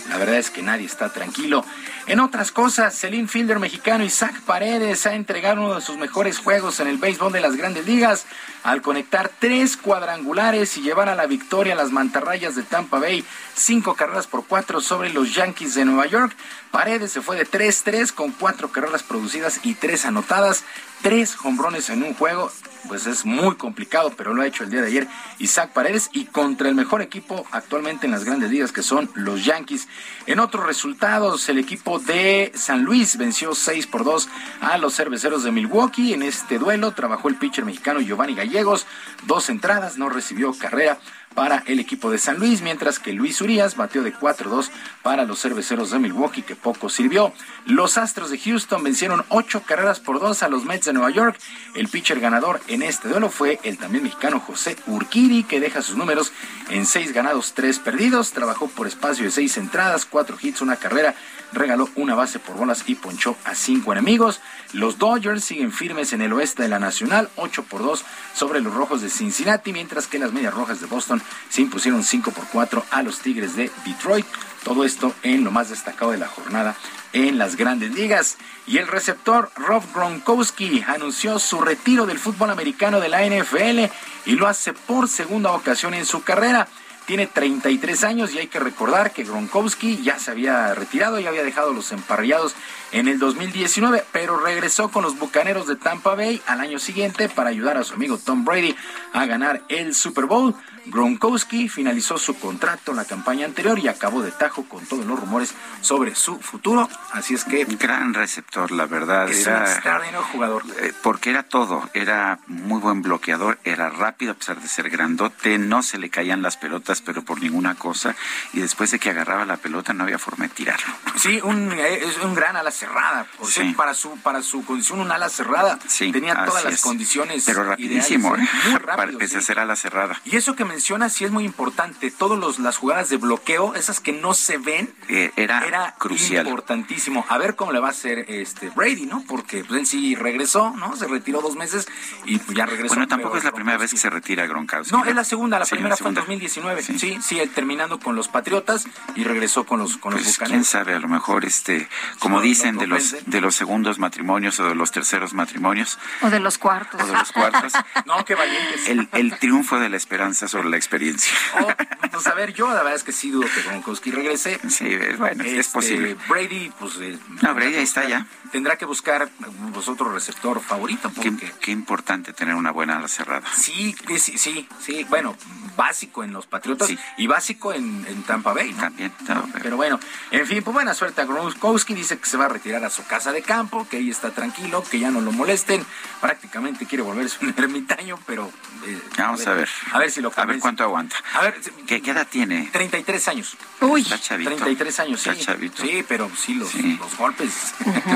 [0.08, 1.64] la verdad es que nadie está tranquilo.
[2.06, 6.80] En otras cosas, el infielder mexicano Isaac Paredes ha entregado uno de sus mejores juegos
[6.80, 8.24] en el béisbol de las grandes ligas
[8.62, 13.24] al conectar tres cuadrangulares y llevar a la victoria a las mantarrayas de Tampa Bay,
[13.54, 16.34] cinco carreras por cuatro sobre los Yankees de Nueva York.
[16.70, 20.64] Paredes se fue de 3-3 con cuatro carreras producidas y tres anotadas,
[21.02, 22.50] tres hombrones en un juego,
[22.86, 25.08] pues es muy complicado, pero lo ha hecho el día de ayer
[25.38, 29.44] Isaac Paredes y contra el mejor equipo actualmente en las grandes ligas que son los
[29.44, 29.88] Yankees.
[30.26, 34.28] En otros resultados, el equipo de San Luis venció 6 por 2
[34.60, 36.14] a los cerveceros de Milwaukee.
[36.14, 38.86] En este duelo trabajó el pitcher mexicano Giovanni Gallegos,
[39.26, 40.98] dos entradas, no recibió carrera
[41.38, 44.70] para el equipo de San Luis, mientras que Luis Urias batió de 4-2
[45.04, 47.32] para los cerveceros de Milwaukee, que poco sirvió.
[47.64, 51.38] Los Astros de Houston vencieron ocho carreras por dos a los Mets de Nueva York.
[51.76, 55.96] El pitcher ganador en este duelo fue el también mexicano José Urquiri, que deja sus
[55.96, 56.32] números
[56.70, 58.32] en seis ganados, tres perdidos.
[58.32, 61.14] Trabajó por espacio de seis entradas, cuatro hits, una carrera
[61.52, 64.40] regaló una base por bolas y ponchó a cinco enemigos.
[64.72, 68.04] Los Dodgers siguen firmes en el oeste de la Nacional, 8 por 2
[68.34, 72.30] sobre los Rojos de Cincinnati, mientras que las Medias Rojas de Boston se impusieron 5
[72.32, 74.26] por 4 a los Tigres de Detroit.
[74.64, 76.76] Todo esto en lo más destacado de la jornada
[77.12, 78.36] en las grandes ligas.
[78.66, 83.90] Y el receptor Rob Gronkowski anunció su retiro del fútbol americano de la NFL
[84.26, 86.68] y lo hace por segunda ocasión en su carrera.
[87.08, 91.42] Tiene 33 años y hay que recordar que Gronkowski ya se había retirado, ya había
[91.42, 92.54] dejado los emparrillados
[92.92, 97.48] en el 2019, pero regresó con los Bucaneros de Tampa Bay al año siguiente para
[97.48, 98.76] ayudar a su amigo Tom Brady
[99.14, 100.54] a ganar el Super Bowl.
[100.86, 105.54] Gronkowski finalizó su contrato la campaña anterior y acabó de tajo con todos los rumores
[105.80, 106.88] sobre su futuro.
[107.12, 107.64] Así es que.
[107.64, 109.28] Gran receptor, la verdad.
[109.28, 110.62] Es era, un extraordinario jugador.
[110.80, 111.88] eh, Porque era todo.
[111.94, 116.42] Era muy buen bloqueador, era rápido a pesar de ser grandote, no se le caían
[116.42, 118.14] las pelotas, pero por ninguna cosa.
[118.52, 120.86] Y después de que agarraba la pelota, no había forma de tirarlo.
[121.16, 123.26] Sí, un, eh, es un gran ala cerrada.
[123.38, 123.72] O sea, Sí.
[123.74, 125.78] para su para su condición, un ala cerrada.
[125.86, 126.80] Sí, Tenía todas las es.
[126.80, 127.44] condiciones.
[127.46, 128.68] Pero rapidísimo, ideales, ¿eh?
[128.70, 129.18] Muy Para rápido.
[129.22, 129.40] a sí.
[129.40, 130.20] ser a la cerrada.
[130.24, 132.10] Y eso que mencionas sí es muy importante.
[132.10, 136.46] Todas las jugadas de bloqueo, esas que no se ven, Eh, era, era crucial.
[136.46, 137.24] importantísimo.
[137.28, 139.24] A ver cómo le va a hacer este Brady, ¿no?
[139.26, 140.94] Porque pues, él sí regresó, ¿no?
[140.96, 141.88] Se retiró dos meses
[142.24, 142.94] y pues, ya regresó.
[142.94, 144.94] Bueno, tampoco es la primera vez que se retira Gronkowski.
[144.94, 146.20] No, es la segunda, la Sí, primera fue en segunda.
[146.20, 146.82] 2019.
[146.82, 150.46] Sí, sí, él terminando con los Patriotas y regresó con los con los Pues quién
[150.48, 150.68] Bucaneros.
[150.68, 151.88] sabe, a lo mejor, este,
[152.18, 156.30] como dicen, lo de los, de los segundos matrimonios o de los terceros matrimonios O
[156.30, 157.00] de los cuartos.
[157.02, 157.72] o de los cuartos,
[158.06, 158.88] No, qué valientes.
[158.88, 161.32] el, el triunfo de la esperanza sobre la experiencia.
[161.60, 161.68] Oh,
[162.10, 164.58] pues a ver, yo la verdad es que sí dudo que Gronkowski regrese.
[164.68, 166.16] Sí, es- bueno, es Este, posible.
[166.28, 166.94] Brady, pues.
[167.00, 168.26] eh, No, Brady ahí está ya.
[168.50, 169.28] Tendrá que buscar
[169.72, 171.12] pues, otro receptor favorito.
[171.20, 173.46] Qué, Porque qué importante tener una buena ala cerrada.
[173.56, 175.04] sí, sí, sí, sí.
[175.08, 175.36] Bueno,
[175.76, 176.98] básico en los Patriotas Sí.
[177.18, 178.80] y básico en, en Tampa Bay, ¿no?
[178.80, 180.00] También, no, pero- Pero bueno,
[180.32, 181.94] en fin, pues buena suerte a Gronkowski.
[181.94, 184.82] Dice que se va a retirar a su casa de campo, que ahí está tranquilo,
[184.90, 185.84] que ya no lo molesten.
[186.20, 188.50] Prácticamente quiere volverse un ermitaño, pero.
[188.86, 189.68] eh, Vamos a ver.
[189.92, 191.16] A ver si lo ver cuánto aguanta.
[191.34, 191.54] A ver,
[191.86, 192.68] ¿Qué, qué edad tiene?
[192.72, 193.56] 33 años.
[193.80, 194.50] Uy, Está chavito.
[194.50, 195.30] 33 años, sí.
[195.30, 195.82] Está chavito.
[195.82, 196.96] Sí, pero sí, los, Sí.
[196.98, 197.52] los golpes.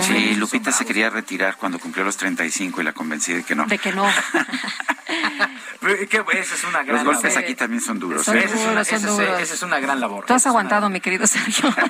[0.03, 3.55] Sí, son Lupita se quería retirar cuando cumplió los 35 y la convencí de que
[3.55, 3.67] no.
[3.67, 4.07] de que no.
[5.81, 6.39] Pero, ¿qué?
[6.39, 7.45] Esa es una gran Los golpes labor.
[7.45, 8.25] aquí también son duros.
[8.25, 8.45] Son ¿eh?
[8.45, 9.41] Esa es, una, duros, son esa es- duros.
[9.41, 10.25] esa es una gran labor.
[10.27, 11.69] Tú has aguantado, mi querido Sergio.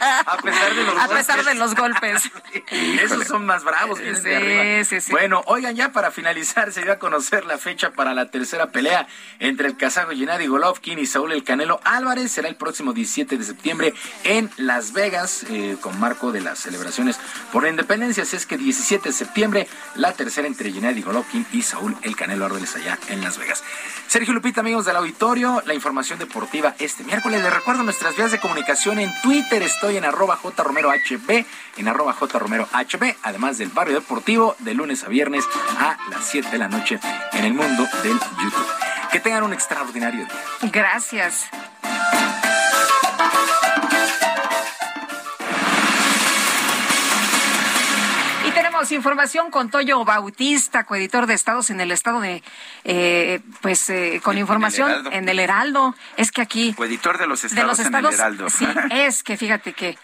[0.00, 1.46] A pesar de los A pesar golpes.
[1.46, 2.30] de los golpes.
[3.02, 4.84] Esos son más bravos, de Sí, arriba.
[4.84, 5.12] sí, sí.
[5.12, 9.06] Bueno, oigan, ya para finalizar, se dio a conocer la fecha para la tercera pelea
[9.38, 12.30] entre el kazajo Gennady Golovkin y Saúl El Canelo Álvarez.
[12.32, 13.92] Será el próximo 17 de septiembre
[14.24, 17.18] en Las Vegas, eh, con marco de las celebraciones
[17.52, 18.22] por la independencia.
[18.22, 22.46] Así es que 17 de septiembre, la tercera entre Gennady Golovkin y Saúl El Canelo
[22.46, 23.62] Álvarez allá en Las Vegas.
[24.06, 27.42] Sergio Lupita, amigos del auditorio, la información deportiva este miércoles.
[27.42, 29.62] Les recuerdo nuestras vías de comunicación en Twitter.
[29.62, 31.44] Estoy en arroba jromerohb,
[31.76, 35.44] en arroba jromerohb, además del barrio deportivo, de lunes a viernes
[35.78, 36.98] a las 7 de la noche
[37.32, 38.66] en el mundo del YouTube.
[39.12, 40.70] Que tengan un extraordinario día.
[40.72, 41.48] Gracias.
[48.90, 52.42] Información con Toyo Bautista, coeditor de Estados en el estado de,
[52.84, 55.94] eh, pues, eh, con En el información en el Heraldo.
[56.16, 58.48] Es que aquí Coeditor de los de estados, los en estados, el Heraldo.
[58.48, 59.98] sí, es que fíjate que,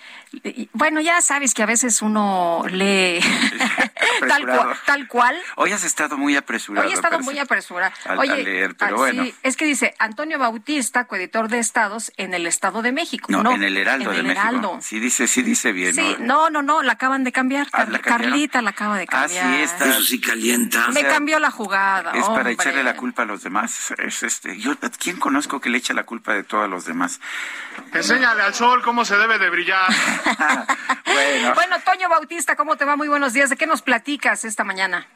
[0.72, 3.20] bueno, ya sabes que a veces uno lee
[4.20, 4.62] tal Apresurado.
[4.64, 5.36] cual, tal cual.
[5.56, 6.86] Hoy has estado muy apresurado.
[6.86, 7.92] Hoy he estado muy apresurada.
[8.04, 9.24] Al- Oye, al leer, pero ah, bueno.
[9.24, 13.26] sí, es que dice Antonio Bautista, coeditor de Estados en el Estado de México.
[13.30, 14.42] No, en el Heraldo en de el México.
[14.48, 14.78] Heraldo.
[14.82, 15.94] Sí dice, sí dice bien.
[15.94, 17.68] Sí, no, no, no, la acaban de cambiar.
[17.72, 17.98] Ah, ¿la?
[18.00, 19.54] Carlita la acaba de Ah, cambiar.
[19.56, 19.88] sí, está.
[19.88, 20.88] Eso sí calienta.
[20.88, 22.12] Me O sea, cambió la jugada.
[22.12, 23.92] Es para echarle la culpa a los demás.
[23.98, 27.20] Es este, yo, ¿quién conozco que le echa la culpa de todo a los demás?
[27.92, 29.86] Enséñale al sol cómo se debe de brillar.
[31.04, 32.96] Bueno, Bueno, Toño Bautista, ¿cómo te va?
[32.96, 33.50] Muy buenos días.
[33.50, 35.06] ¿De qué nos platicas esta mañana?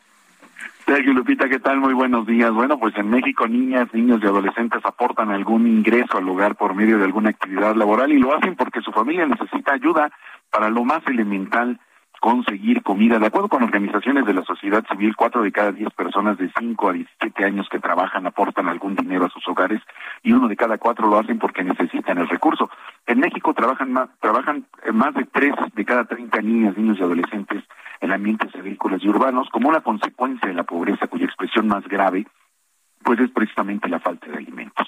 [0.86, 1.78] Sergio Lupita, ¿qué tal?
[1.78, 2.50] Muy buenos días.
[2.52, 6.98] Bueno, pues en México niñas, niños y adolescentes aportan algún ingreso al hogar por medio
[6.98, 10.10] de alguna actividad laboral y lo hacen porque su familia necesita ayuda
[10.50, 11.78] para lo más elemental
[12.20, 13.18] conseguir comida.
[13.18, 16.88] De acuerdo con organizaciones de la sociedad civil, cuatro de cada diez personas de 5
[16.88, 19.80] a 17 años que trabajan aportan algún dinero a sus hogares
[20.22, 22.70] y uno de cada cuatro lo hacen porque necesitan el recurso.
[23.06, 27.64] En México trabajan más, trabajan más de tres de cada 30 niñas, niños y adolescentes
[28.00, 32.26] en ambientes agrícolas y urbanos como una consecuencia de la pobreza cuya expresión más grave
[33.02, 34.86] pues es precisamente la falta de alimentos.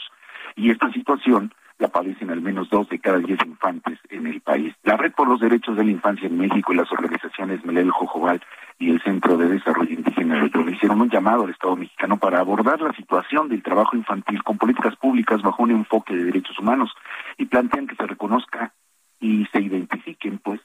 [0.54, 1.52] Y esta situación
[1.82, 4.72] la padecen al menos dos de cada diez infantes en el país.
[4.84, 8.40] La Red por los Derechos de la Infancia en México y las organizaciones Melel Jojobal
[8.78, 12.80] y el Centro de Desarrollo Indígena le hicieron un llamado al Estado mexicano para abordar
[12.80, 16.92] la situación del trabajo infantil con políticas públicas bajo un enfoque de derechos humanos
[17.36, 18.72] y plantean que se reconozca
[19.18, 20.60] y se identifiquen pues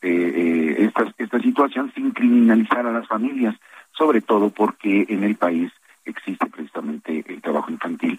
[0.00, 3.54] eh, eh, esta, esta situación sin criminalizar a las familias,
[3.92, 5.70] sobre todo porque en el país
[6.06, 8.18] existe precisamente el trabajo infantil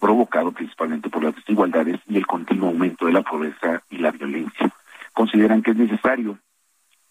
[0.00, 4.70] provocado principalmente por las desigualdades y el continuo aumento de la pobreza y la violencia.
[5.12, 6.38] Consideran que es necesario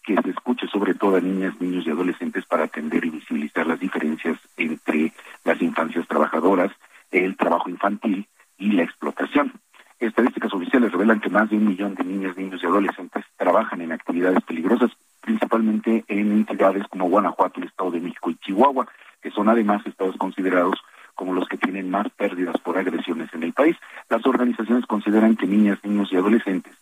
[0.02, 3.80] que se escuche sobre todo a niñas, niños y adolescentes para atender y visibilizar las
[3.80, 5.12] diferencias entre
[5.44, 6.70] las infancias trabajadoras,
[7.10, 8.26] el trabajo infantil
[8.56, 9.52] y la explotación.
[9.98, 13.92] Estadísticas oficiales revelan que más de un millón de niñas, niños y adolescentes trabajan en
[13.92, 18.86] actividades peligrosas, principalmente en entidades como Guanajuato, el Estado de México y Chihuahua,
[19.20, 20.76] que son además estados considerados
[21.16, 23.76] como los que tienen más pérdidas por agresiones en el país.
[24.08, 26.72] Las organizaciones consideran que niñas, niños y adolescentes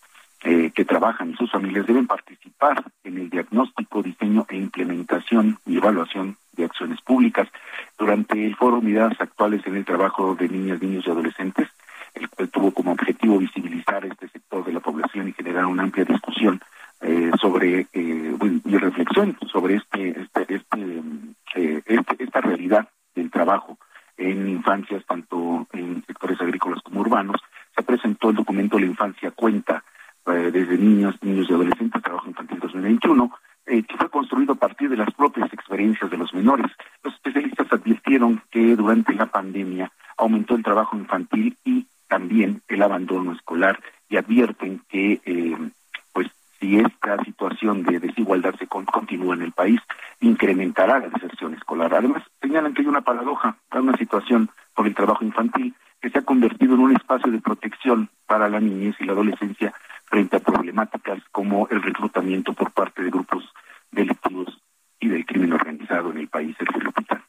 [0.42, 5.78] eh, que trabajan y sus familias deben participar en el diagnóstico, diseño e implementación y
[5.78, 7.48] evaluación de acciones públicas.
[7.96, 11.68] Durante el foro Miradas Actuales en el Trabajo de Niñas, Niños y Adolescentes,
[12.12, 16.04] el cual tuvo como objetivo visibilizar este sector de la población y generar una amplia
[16.04, 16.60] discusión
[17.00, 21.02] eh, sobre eh, y reflexión sobre este, este, este,
[21.54, 23.78] eh, este, esta realidad del trabajo
[24.16, 27.40] en infancias, tanto en sectores agrícolas como urbanos.
[27.74, 29.84] Se presentó el documento La Infancia Cuenta,
[30.26, 33.30] eh, desde niños, niños y adolescentes, Trabajo Infantil 2021,
[33.66, 36.70] eh, que fue construido a partir de las propias experiencias de los menores.
[37.02, 43.32] Los especialistas advirtieron que durante la pandemia aumentó el trabajo infantil y también el abandono
[43.32, 45.56] escolar y advierten que eh,
[46.64, 49.80] si esta situación de desigualdad se continúa en el país,
[50.20, 51.92] incrementará la deserción escolar.
[51.94, 56.18] Además, señalan que hay una paradoja, hay una situación por el trabajo infantil que se
[56.20, 59.74] ha convertido en un espacio de protección para la niñez y la adolescencia
[60.06, 63.44] frente a problemáticas como el reclutamiento por parte de grupos
[63.90, 64.58] delictivos
[65.00, 67.22] y del crimen organizado en el país, Sergio Lupita.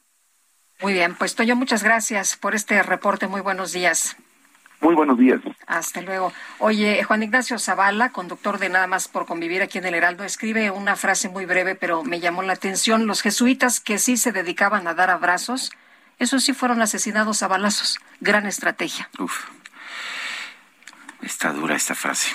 [0.80, 3.26] Muy bien, pues Toño, muchas gracias por este reporte.
[3.26, 4.16] Muy buenos días.
[4.80, 5.40] Muy buenos días.
[5.66, 6.32] Hasta luego.
[6.58, 10.70] Oye, Juan Ignacio Zavala, conductor de Nada más por convivir aquí en el Heraldo, escribe
[10.70, 13.06] una frase muy breve, pero me llamó la atención.
[13.06, 15.72] Los jesuitas que sí se dedicaban a dar abrazos,
[16.18, 17.98] esos sí fueron asesinados a balazos.
[18.20, 19.08] Gran estrategia.
[19.18, 19.46] Uf.
[21.22, 22.28] Está dura esta frase.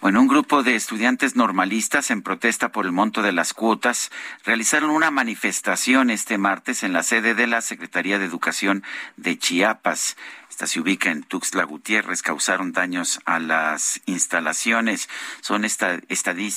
[0.00, 4.12] Bueno, un grupo de estudiantes normalistas en protesta por el monto de las cuotas
[4.44, 8.84] realizaron una manifestación este martes en la sede de la Secretaría de Educación
[9.16, 10.16] de Chiapas.
[10.58, 15.08] Esta se ubica en Tuxtla Gutiérrez, causaron daños a las instalaciones.
[15.40, 16.00] Son, esta,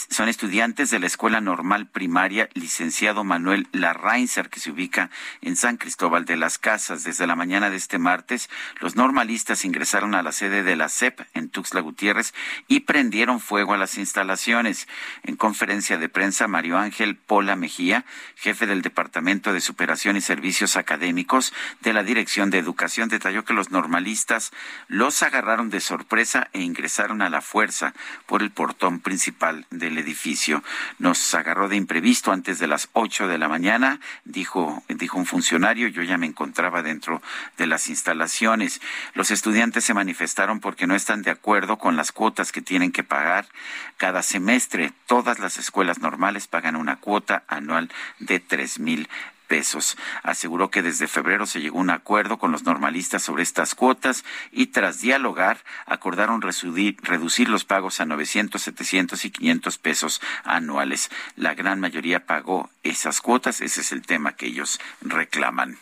[0.09, 5.11] son estudiantes de la Escuela Normal Primaria Licenciado Manuel Larrainzer, que se ubica
[5.41, 7.03] en San Cristóbal de las Casas.
[7.03, 8.49] Desde la mañana de este martes,
[8.79, 12.33] los normalistas ingresaron a la sede de la CEP en Tuxtla Gutiérrez
[12.67, 14.87] y prendieron fuego a las instalaciones.
[15.21, 18.03] En conferencia de prensa, Mario Ángel Pola Mejía,
[18.33, 23.53] jefe del Departamento de Superación y Servicios Académicos de la Dirección de Educación, detalló que
[23.53, 23.90] los normalistas
[24.87, 27.93] los agarraron de sorpresa e ingresaron a la fuerza
[28.25, 30.63] por el portón principal del edificio.
[30.99, 35.87] Nos agarró de imprevisto antes de las ocho de la mañana, dijo, dijo un funcionario,
[35.87, 37.21] yo ya me encontraba dentro
[37.57, 38.81] de las instalaciones.
[39.13, 43.03] Los estudiantes se manifestaron porque no están de acuerdo con las cuotas que tienen que
[43.03, 43.47] pagar
[43.97, 44.93] cada semestre.
[45.07, 47.89] Todas las escuelas normales pagan una cuota anual
[48.19, 49.09] de tres mil
[49.51, 49.97] pesos.
[50.23, 54.23] Aseguró que desde febrero se llegó a un acuerdo con los normalistas sobre estas cuotas
[54.49, 61.11] y tras dialogar acordaron reducir, los pagos a 900, 700 y 500 pesos anuales.
[61.35, 65.77] La gran mayoría pagó esas cuotas, ese es el tema que ellos reclaman.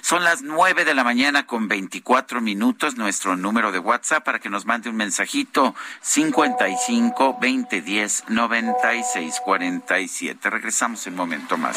[0.00, 4.48] Son las nueve de la mañana con veinticuatro minutos, nuestro número de WhatsApp para que
[4.48, 10.50] nos mande un mensajito cincuenta y cinco veinte diez noventa y seis cuarenta y siete.
[10.50, 11.76] Regresamos en un momento más.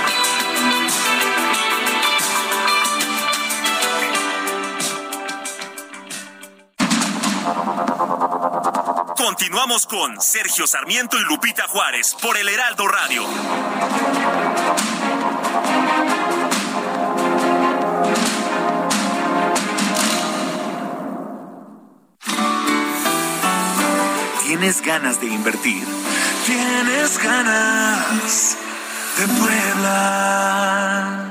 [9.23, 13.23] Continuamos con Sergio Sarmiento y Lupita Juárez por el Heraldo Radio.
[24.43, 25.83] ¿Tienes ganas de invertir?
[26.47, 28.57] ¿Tienes ganas
[29.17, 31.30] de Puebla?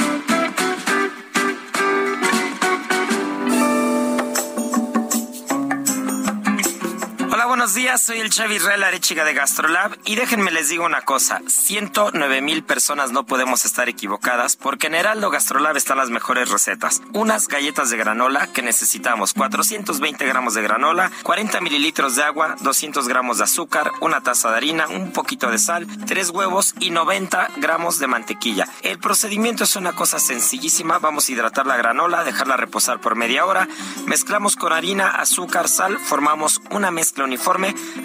[7.61, 8.01] Buenos días.
[8.01, 11.41] Soy el Chevy Israel Arechiga de Gastrolab y déjenme les digo una cosa.
[11.45, 17.03] 109 mil personas no podemos estar equivocadas porque en Heraldo Gastrolab están las mejores recetas.
[17.13, 23.07] Unas galletas de granola que necesitamos 420 gramos de granola, 40 mililitros de agua, 200
[23.07, 27.47] gramos de azúcar, una taza de harina, un poquito de sal, 3 huevos y 90
[27.57, 28.67] gramos de mantequilla.
[28.81, 30.97] El procedimiento es una cosa sencillísima.
[30.97, 33.67] Vamos a hidratar la granola, dejarla reposar por media hora,
[34.07, 37.50] mezclamos con harina, azúcar, sal, formamos una mezcla uniforme,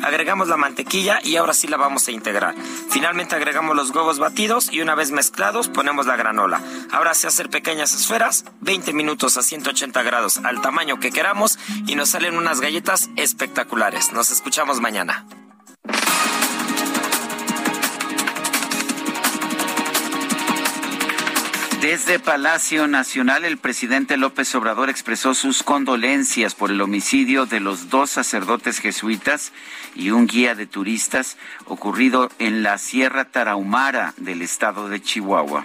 [0.03, 2.55] agregamos la mantequilla y ahora sí la vamos a integrar.
[2.91, 6.61] Finalmente agregamos los huevos batidos y una vez mezclados ponemos la granola.
[6.93, 11.95] Ahora se hacer pequeñas esferas, 20 minutos a 180 grados al tamaño que queramos y
[11.95, 14.13] nos salen unas galletas espectaculares.
[14.13, 15.27] Nos escuchamos mañana.
[21.87, 27.91] Desde Palacio Nacional, el presidente López Obrador expresó sus condolencias por el homicidio de los
[27.91, 29.53] dos sacerdotes jesuitas
[29.95, 35.65] y un guía de turistas ocurrido en la Sierra Tarahumara del estado de Chihuahua.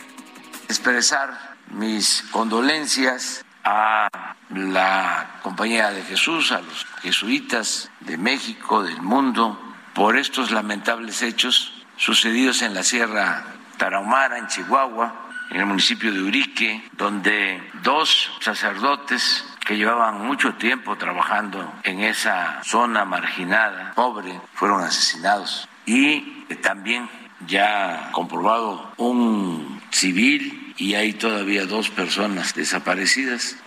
[0.69, 4.07] Expresar mis condolencias a
[4.51, 9.59] la Compañía de Jesús, a los jesuitas de México, del mundo,
[9.95, 13.43] por estos lamentables hechos sucedidos en la Sierra
[13.77, 15.20] Tarahumara, en Chihuahua,
[15.51, 22.63] en el municipio de Urique, donde dos sacerdotes que llevaban mucho tiempo trabajando en esa
[22.63, 25.67] zona marginada, pobre, fueron asesinados.
[25.85, 27.09] Y también
[27.47, 33.57] ya comprobado un civil y hay todavía dos personas desaparecidas.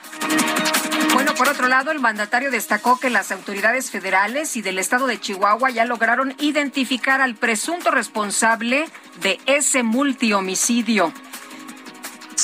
[1.12, 5.20] Bueno, por otro lado, el mandatario destacó que las autoridades federales y del estado de
[5.20, 8.86] Chihuahua ya lograron identificar al presunto responsable
[9.20, 11.12] de ese multihomicidio.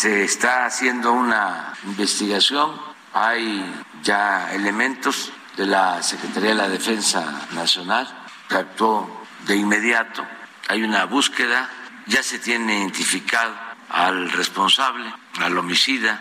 [0.00, 2.74] Se está haciendo una investigación,
[3.12, 3.62] hay
[4.02, 8.08] ya elementos de la Secretaría de la Defensa Nacional
[8.48, 10.26] que actuó de inmediato,
[10.68, 11.68] hay una búsqueda,
[12.06, 13.54] ya se tiene identificado
[13.90, 16.18] al responsable, al homicida.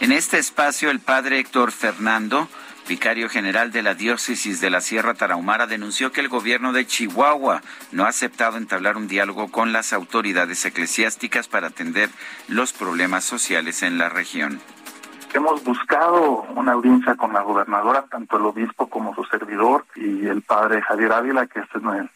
[0.00, 2.48] En este espacio, el padre Héctor Fernando,
[2.88, 7.60] vicario general de la diócesis de la Sierra Tarahumara, denunció que el gobierno de Chihuahua
[7.92, 12.08] no ha aceptado entablar un diálogo con las autoridades eclesiásticas para atender
[12.48, 14.60] los problemas sociales en la región.
[15.34, 20.40] Hemos buscado una audiencia con la gobernadora, tanto el obispo como su servidor y el
[20.40, 21.66] padre Javier Ávila, que es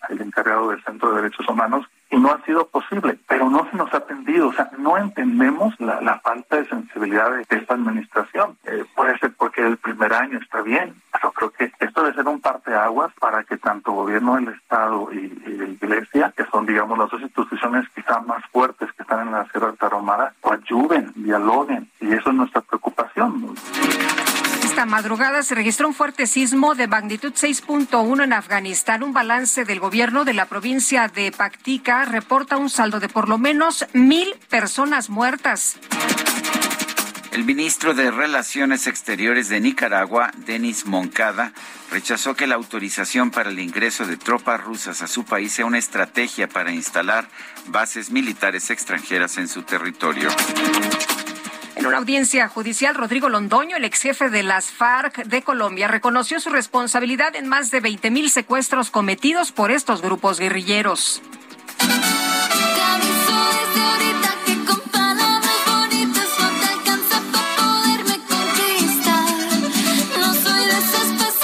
[0.09, 3.77] el, encargado del Centro de Derechos Humanos, y no ha sido posible, pero no se
[3.77, 8.59] nos ha atendido, o sea, no entendemos la, la falta de sensibilidad de esta administración.
[8.65, 12.29] Eh, puede ser porque el primer año está bien, pero creo que esto debe ser
[12.29, 17.11] un parteaguas para que tanto gobierno del Estado y, la Iglesia, que son, digamos, las
[17.11, 22.13] dos instituciones quizá más fuertes que están en la Sierra de Tarahumara, ayuden, dialoguen, y
[22.13, 23.55] eso es nuestra preocupación.
[24.73, 29.03] Esta madrugada se registró un fuerte sismo de magnitud 6.1 en Afganistán.
[29.03, 33.37] Un balance del gobierno de la provincia de Paktika reporta un saldo de por lo
[33.37, 35.77] menos mil personas muertas.
[37.33, 41.53] El ministro de Relaciones Exteriores de Nicaragua, Denis Moncada,
[41.91, 45.77] rechazó que la autorización para el ingreso de tropas rusas a su país sea una
[45.77, 47.29] estrategia para instalar
[47.67, 50.31] bases militares extranjeras en su territorio.
[51.83, 56.39] En una audiencia judicial, Rodrigo Londoño, el ex jefe de las FARC de Colombia, reconoció
[56.39, 61.21] su responsabilidad en más de 20 mil secuestros cometidos por estos grupos guerrilleros.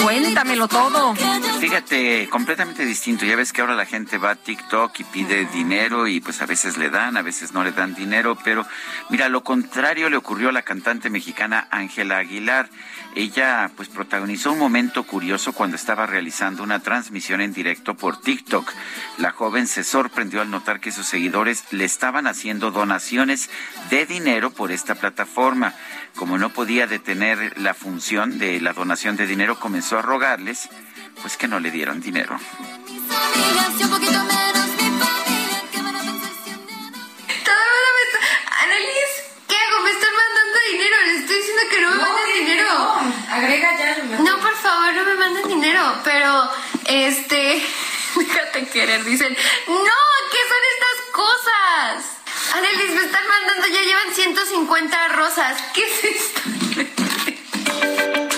[0.04, 1.14] Cuéntamelo todo.
[1.60, 3.24] Fíjate, completamente distinto.
[3.24, 6.46] Ya ves que ahora la gente va a TikTok y pide dinero y pues a
[6.46, 8.64] veces le dan, a veces no le dan dinero, pero
[9.10, 12.70] mira, lo contrario le ocurrió a la cantante mexicana Ángela Aguilar.
[13.16, 18.72] Ella pues protagonizó un momento curioso cuando estaba realizando una transmisión en directo por TikTok.
[19.18, 23.50] La joven se sorprendió al notar que sus seguidores le estaban haciendo donaciones
[23.90, 25.74] de dinero por esta plataforma.
[26.14, 30.68] Como no podía detener la función de la donación de dinero, comenzó a rogarles
[31.20, 32.38] pues que no le dieron dinero.
[38.60, 39.12] Annelies,
[39.46, 39.82] ¿qué hago?
[39.82, 40.96] Me están mandando dinero.
[41.06, 42.68] Les estoy diciendo que no me manden dinero.
[43.30, 43.96] Agrega ya.
[44.20, 46.00] No, por favor, no me manden dinero.
[46.04, 46.50] Pero,
[46.86, 47.62] este.
[48.16, 49.04] Déjate querer.
[49.04, 49.36] Dicen,
[49.68, 49.98] no,
[50.32, 52.04] ¿qué son estas cosas?
[52.54, 55.58] Annelies, me están mandando, ya llevan 150 rosas.
[55.74, 56.40] ¿Qué es esto?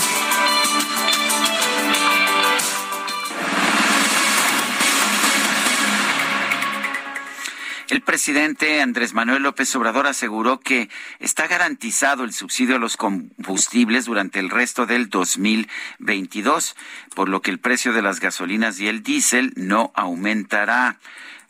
[7.91, 10.87] El presidente Andrés Manuel López Obrador aseguró que
[11.19, 16.77] está garantizado el subsidio a los combustibles durante el resto del 2022,
[17.13, 20.99] por lo que el precio de las gasolinas y el diésel no aumentará.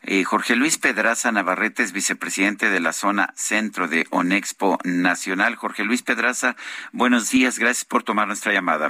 [0.02, 5.56] Eh, Jorge Luis Pedraza Navarrete es vicepresidente de la zona centro de Onexpo Nacional.
[5.56, 6.56] Jorge Luis Pedraza,
[6.92, 8.90] buenos días, gracias por tomar nuestra llamada.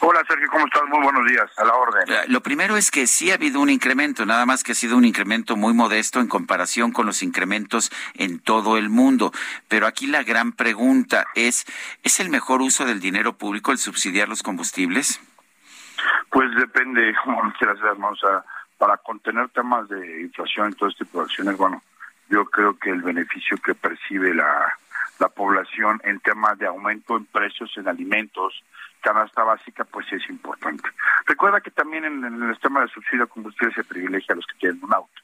[0.00, 0.82] Hola Sergio, ¿cómo estás?
[0.88, 2.04] Muy buenos días, a la orden.
[2.08, 4.96] Eh, Lo primero es que sí ha habido un incremento, nada más que ha sido
[4.96, 9.32] un incremento muy modesto en comparación con los incrementos en todo el mundo.
[9.66, 11.66] Pero aquí la gran pregunta es,
[12.04, 15.20] ¿es el mejor uso del dinero público el subsidiar los combustibles?
[16.30, 18.10] Pues depende, como quieras ver, ¿no?
[18.10, 18.44] O sea,
[18.78, 21.82] para contener temas de inflación y todo este tipo de acciones, bueno,
[22.28, 24.78] yo creo que el beneficio que percibe la,
[25.18, 28.62] la población en temas de aumento en precios en alimentos,
[29.00, 30.88] canasta básica, pues es importante.
[31.26, 34.58] Recuerda que también en, el tema de subsidio a combustible se privilegia a los que
[34.58, 35.22] tienen un auto,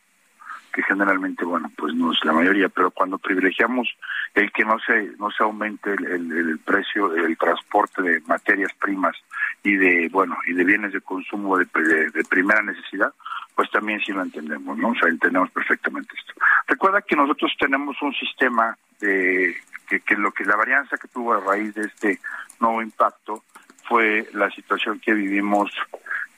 [0.73, 3.89] que generalmente, bueno, pues no es la mayoría, pero cuando privilegiamos
[4.35, 8.73] el que no se no se aumente el, el, el precio del transporte de materias
[8.81, 9.17] primas
[9.63, 13.13] y de, bueno, y de bienes de consumo de, de, de primera necesidad,
[13.55, 14.89] pues también sí lo entendemos, ¿no?
[14.89, 16.35] O sea, entendemos perfectamente esto.
[16.67, 19.57] Recuerda que nosotros tenemos un sistema de
[19.89, 22.21] que, que lo que la varianza que tuvo a raíz de este
[22.61, 23.45] nuevo impacto
[23.89, 25.70] fue la situación que vivimos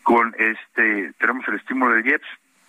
[0.02, 2.26] con este, tenemos el estímulo del IEPS,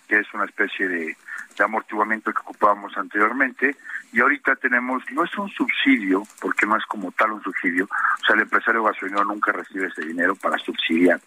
[0.08, 1.16] que es una especie de,
[1.56, 3.76] de amortiguamiento que ocupábamos anteriormente,
[4.12, 8.26] y ahorita tenemos, no es un subsidio, porque no es como tal un subsidio, o
[8.26, 11.20] sea, el empresario gasolinero nunca recibe ese dinero para subsidiar,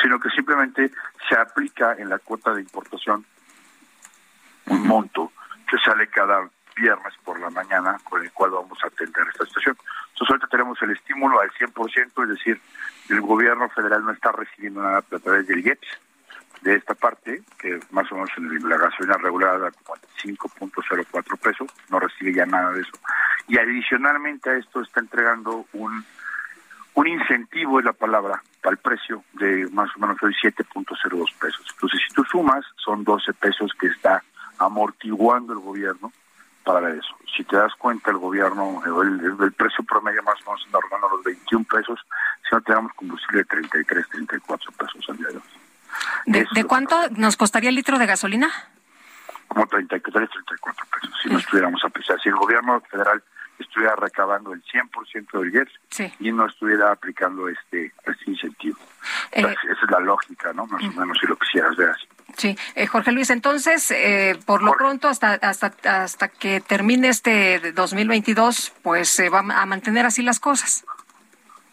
[0.00, 0.90] sino que simplemente
[1.28, 3.24] se aplica en la cuota de importación
[4.66, 5.32] un monto
[5.68, 9.76] que sale cada viernes por la mañana con el cual vamos a atender esta situación.
[10.10, 12.60] Entonces ahorita tenemos el estímulo al 100%, es decir,
[13.08, 15.88] el gobierno federal no está recibiendo nada a través del IEPS
[16.62, 21.98] de esta parte, que más o menos en la gasolina regulada como 5.04 pesos, no
[21.98, 22.92] recibe ya nada de eso.
[23.48, 26.04] Y adicionalmente a esto está entregando un
[26.94, 31.66] un incentivo es la palabra el precio de más o menos hoy 7.02 pesos.
[31.74, 34.22] Entonces, si tú sumas, son 12 pesos que está
[34.58, 36.12] amortiguando el gobierno
[36.64, 37.16] para eso.
[37.36, 41.24] Si te das cuenta, el gobierno, el, precio promedio más o menos anda rondando los
[41.24, 42.00] 21 pesos,
[42.48, 45.42] si no tenemos combustible de 33, 34 pesos al día de hoy.
[46.26, 48.50] ¿De, ¿de cuánto nos costaría el litro de gasolina?
[49.48, 52.20] Como 33, 34 pesos, si no estuviéramos a pesar.
[52.20, 53.22] Si el gobierno federal
[53.58, 56.12] estuviera recabando el 100% del IEPS Sí.
[56.20, 58.78] y no estuviera aplicando este, este incentivo.
[59.32, 60.66] Eh, Entonces, esa es la lógica, ¿no?
[60.66, 62.06] Más o menos, si lo quisieras ver así.
[62.36, 67.60] Sí, eh, Jorge Luis, entonces, eh, por lo pronto, hasta, hasta, hasta que termine este
[67.60, 70.84] de 2022, pues se va a mantener así las cosas.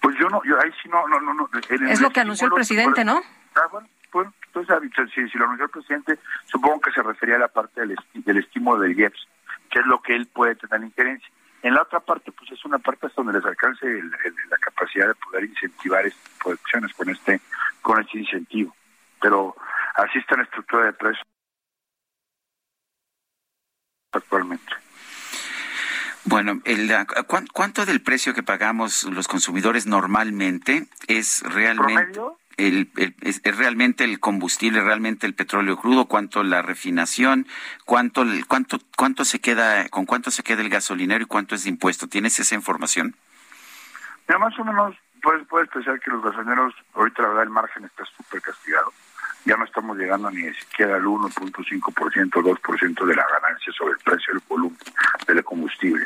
[0.02, 1.34] Pues yo no, yo ahí sí no, no, no.
[1.34, 1.50] no
[1.90, 3.22] Es lo que anunció el presidente, ¿no?
[3.56, 7.36] Ah, bueno, bueno, entonces, ah, si, si lo anunció el presidente, supongo que se refería
[7.36, 9.28] a la parte del, esti- del estímulo del IEPS,
[9.70, 11.30] que es lo que él puede tener injerencia.
[11.62, 14.58] En la otra parte, pues es una parte hasta donde les alcance el- el- la
[14.58, 17.42] capacidad de poder incentivar este tipo de acciones con este,
[17.82, 18.76] con este incentivo.
[19.22, 19.56] Pero
[19.96, 21.26] así está la estructura de precios
[24.14, 24.72] actualmente.
[26.26, 26.92] Bueno, el,
[27.28, 32.20] ¿cuán- ¿cuánto del precio que pagamos los consumidores normalmente es realmente
[32.68, 37.48] el, el- es, es realmente el combustible, realmente el petróleo crudo, cuánto la refinación,
[37.86, 41.70] cuánto cuánto cuánto se queda con cuánto se queda el gasolinero y cuánto es de
[41.70, 42.08] impuesto?
[42.08, 43.16] ¿Tienes esa información?
[44.28, 47.86] Mira, más o menos puedes, puedes pensar que los gasolineros, ahorita la verdad el margen
[47.86, 48.94] está súper castigado.
[49.46, 54.34] ya no estamos llegando ni siquiera al 1.5%, 2% de la ganancia sobre el precio
[54.34, 54.78] del volumen
[55.28, 56.06] del combustible.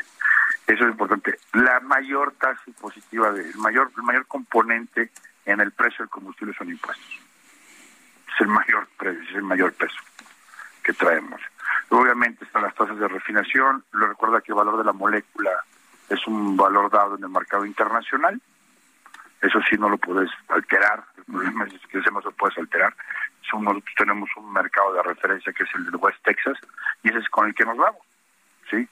[0.66, 1.38] Eso es importante.
[1.52, 5.10] La mayor tasa impositiva, de, el mayor el mayor componente
[5.44, 7.20] en el precio del combustible son impuestos.
[8.34, 9.96] Es el mayor precio, es el mayor peso
[10.82, 11.40] que traemos.
[11.88, 15.50] Obviamente están las tasas de refinación, lo recuerda que el valor de la molécula
[16.08, 18.40] es un valor dado en el mercado internacional,
[19.40, 22.94] eso sí no lo puedes alterar, el problema es que eso no se puede alterar,
[23.96, 26.58] tenemos un mercado de referencia que es el de West Texas
[27.02, 28.00] y ese es con el que nos vamos,
[28.70, 28.88] ¿sí?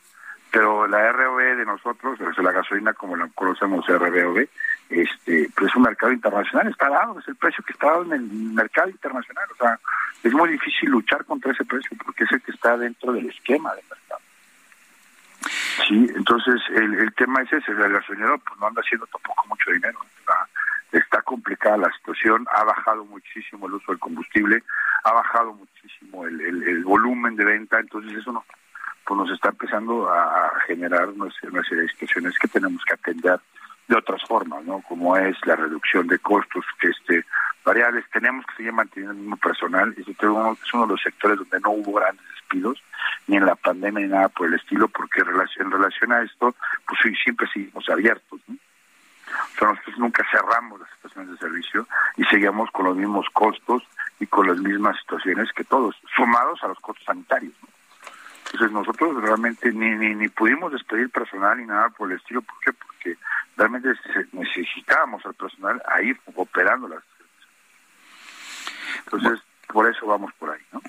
[0.52, 4.46] Pero la ROB de nosotros, la gasolina como la conocemos RBOB,
[4.90, 8.12] este, pues es un mercado internacional, está dado, es el precio que está dado en
[8.12, 9.80] el mercado internacional, o sea,
[10.22, 13.74] es muy difícil luchar contra ese precio porque es el que está dentro del esquema
[13.74, 14.20] del mercado.
[15.88, 19.70] Sí, entonces el, el tema es ese, el gasolinero pues no anda haciendo tampoco mucho
[19.70, 19.98] dinero,
[20.92, 24.62] está, complicada la situación, ha bajado muchísimo el uso del combustible,
[25.04, 28.44] ha bajado muchísimo el, el, el volumen de venta, entonces eso no,
[29.04, 33.40] pues nos está empezando a, generar una, serie de situaciones que tenemos que atender
[33.88, 34.80] de otras formas, ¿no?
[34.82, 37.24] Como es la reducción de costos este
[37.64, 38.04] variables.
[38.12, 39.94] Tenemos que seguir manteniendo el mismo personal.
[39.96, 42.82] Es uno de los sectores donde no hubo grandes despidos,
[43.26, 46.54] ni en la pandemia ni nada por el estilo, porque en relación, a esto,
[46.86, 48.56] pues siempre seguimos abiertos, ¿no?
[49.32, 53.82] O sea, nosotros nunca cerramos las estaciones de servicio y seguimos con los mismos costos
[54.20, 57.54] y con las mismas situaciones que todos, sumados a los costos sanitarios.
[57.62, 57.68] ¿no?
[58.46, 62.42] Entonces nosotros realmente ni, ni, ni pudimos despedir personal ni nada por el estilo.
[62.42, 62.72] ¿Por qué?
[62.72, 63.16] Porque
[63.56, 63.88] realmente
[64.32, 67.02] necesitábamos al personal ahí operando las.
[69.04, 70.82] Entonces, por eso vamos por ahí, ¿no?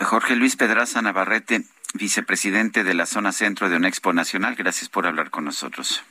[0.00, 1.64] Jorge Luis Pedraza Navarrete,
[1.94, 6.04] vicepresidente de la zona centro de Unexpo Nacional, gracias por hablar con nosotros.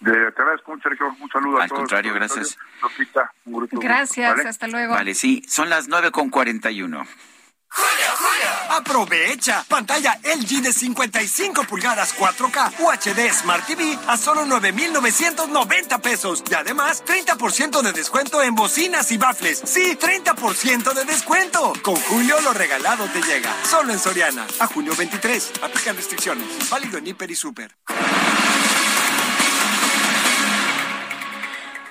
[0.00, 1.14] De, te agradezco mucho, Sergio.
[1.20, 1.80] Un saludo Al a todos.
[1.80, 2.56] Al contrario, gracias.
[2.80, 4.48] Lopita, un grupo, gracias, ¿vale?
[4.48, 4.94] hasta luego.
[4.94, 7.06] Vale, sí, son las 9 con 41.
[7.72, 8.76] Julio, Julio.
[8.76, 9.64] Aprovecha.
[9.68, 16.42] Pantalla LG de 55 pulgadas 4K UHD Smart TV a solo 9,990 pesos.
[16.50, 19.62] Y además, 30% de descuento en bocinas y bafles.
[19.64, 21.72] Sí, 30% de descuento.
[21.82, 23.54] Con Julio lo regalado te llega.
[23.64, 24.46] Solo en Soriana.
[24.58, 25.52] A junio 23.
[25.62, 26.46] Aplican restricciones.
[26.68, 27.76] Válido en Hiper y Super.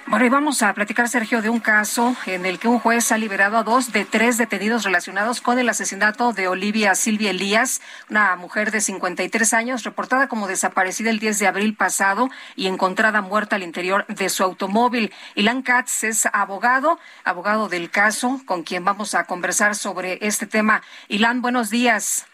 [0.09, 3.17] Bueno, y vamos a platicar, Sergio, de un caso en el que un juez ha
[3.19, 7.79] liberado a dos de tres detenidos relacionados con el asesinato de Olivia Silvia Elías,
[8.09, 13.21] una mujer de 53 años, reportada como desaparecida el 10 de abril pasado y encontrada
[13.21, 15.13] muerta al interior de su automóvil.
[15.35, 20.81] Ilan Katz es abogado, abogado del caso, con quien vamos a conversar sobre este tema.
[21.07, 22.25] Ilan, buenos días.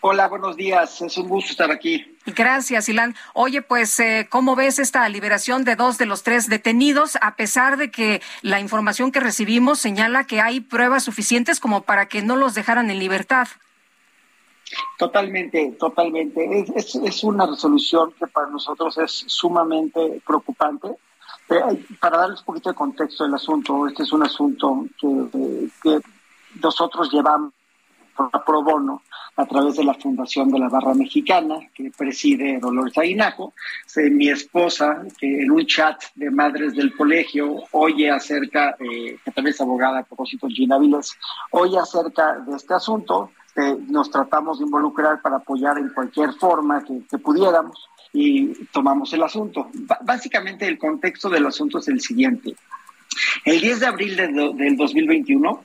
[0.00, 1.02] Hola, buenos días.
[1.02, 2.16] Es un gusto estar aquí.
[2.24, 3.16] Gracias, Ilan.
[3.34, 7.76] Oye, pues, eh, ¿cómo ves esta liberación de dos de los tres detenidos, a pesar
[7.76, 12.36] de que la información que recibimos señala que hay pruebas suficientes como para que no
[12.36, 13.48] los dejaran en libertad?
[14.98, 16.60] Totalmente, totalmente.
[16.60, 20.88] Es, es, es una resolución que para nosotros es sumamente preocupante.
[21.48, 25.98] Eh, para darles un poquito de contexto del asunto, este es un asunto que, que
[26.62, 27.52] nosotros llevamos
[28.44, 29.02] pro bono
[29.36, 33.54] a través de la Fundación de la Barra Mexicana, que preside Dolores Aguinaco.
[33.96, 39.54] Eh, mi esposa, que en un chat de madres del colegio oye acerca, que también
[39.54, 41.16] es abogada a propósito, Gina Viles,
[41.52, 46.84] oye acerca de este asunto, eh, nos tratamos de involucrar para apoyar en cualquier forma
[46.84, 49.68] que, pudiéramos y tomamos el asunto.
[49.72, 52.54] B básicamente el contexto del asunto es el siguiente.
[53.44, 55.64] El 10 de abril del 2021,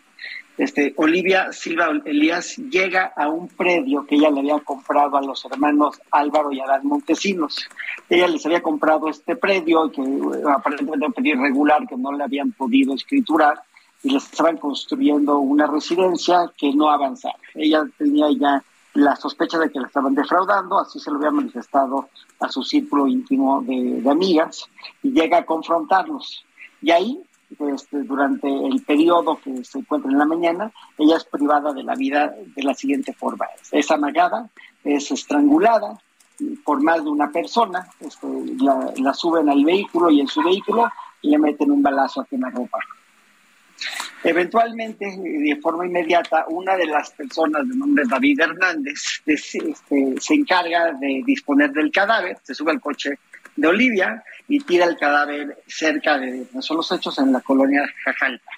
[0.58, 5.44] este, Olivia Silva Elías llega a un predio que ella le había comprado a los
[5.46, 7.68] hermanos Álvaro y Adán Montesinos.
[8.08, 10.02] Ella les había comprado este predio que
[10.48, 13.62] aparentemente un predio irregular que no le habían podido escriturar
[14.04, 17.36] y les estaban construyendo una residencia que no avanzaba.
[17.56, 22.10] Ella tenía ya la sospecha de que la estaban defraudando, así se lo había manifestado
[22.40, 24.70] a su círculo íntimo de, de amigas
[25.02, 26.46] y llega a confrontarlos.
[26.80, 27.24] Y ahí
[27.74, 31.96] este, durante el periodo que se encuentra en la mañana, ella es privada de la
[31.96, 33.46] vida de la siguiente forma.
[33.72, 34.50] Es amagada,
[34.84, 35.98] es estrangulada
[36.64, 38.28] por más de una persona, este,
[38.60, 40.90] la, la, suben al vehículo y en su vehículo
[41.22, 42.80] le meten un balazo a quemarropa.
[44.24, 50.94] Eventualmente, de forma inmediata, una de las personas de nombre David Hernández este, se encarga
[50.94, 53.20] de disponer del cadáver, se sube al coche
[53.56, 57.84] de Olivia y tira el cadáver cerca de donde son los hechos en la colonia
[58.04, 58.52] Jajalpa.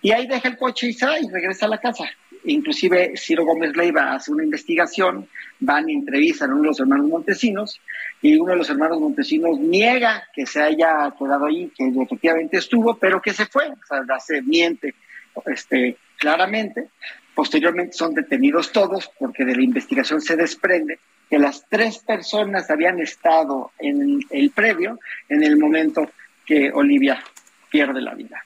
[0.00, 2.04] Y ahí deja el coche y sale y regresa a la casa.
[2.44, 5.28] Inclusive Ciro Gómez Leiva hace una investigación,
[5.60, 7.80] van y entrevistan a uno de los hermanos Montesinos
[8.20, 12.98] y uno de los hermanos Montesinos niega que se haya quedado ahí, que efectivamente estuvo,
[12.98, 14.94] pero que se fue, o sea, se miente
[15.46, 16.88] este, claramente.
[17.34, 20.98] Posteriormente son detenidos todos porque de la investigación se desprende
[21.32, 26.10] que las tres personas habían estado en el previo en el momento
[26.44, 27.24] que Olivia
[27.70, 28.44] pierde la vida.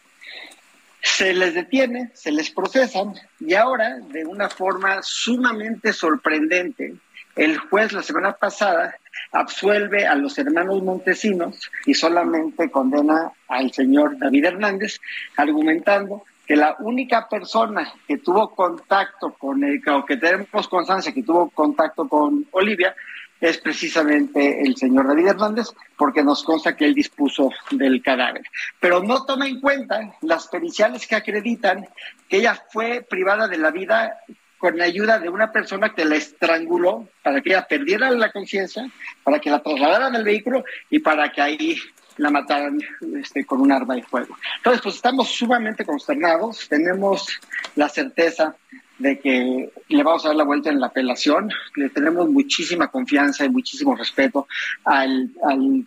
[1.02, 6.94] Se les detiene, se les procesan y ahora, de una forma sumamente sorprendente,
[7.34, 8.94] el juez la semana pasada
[9.32, 15.00] absuelve a los hermanos Montesinos y solamente condena al señor David Hernández,
[15.36, 21.22] argumentando que la única persona que tuvo contacto con el, o que tenemos constancia que
[21.22, 22.94] tuvo contacto con Olivia
[23.40, 28.42] es precisamente el señor David Hernández, porque nos consta que él dispuso del cadáver.
[28.80, 31.86] Pero no toma en cuenta las periciales que acreditan
[32.28, 34.18] que ella fue privada de la vida
[34.58, 38.88] con la ayuda de una persona que la estranguló para que ella perdiera la conciencia,
[39.22, 41.76] para que la trasladaran al vehículo y para que ahí
[42.16, 42.78] la mataran
[43.16, 44.36] este, con un arma de fuego.
[44.56, 47.40] Entonces, pues estamos sumamente consternados, tenemos
[47.74, 48.56] la certeza
[48.98, 51.50] de que le vamos a dar la vuelta en la apelación.
[51.74, 54.46] Le tenemos muchísima confianza y muchísimo respeto
[54.84, 55.30] al,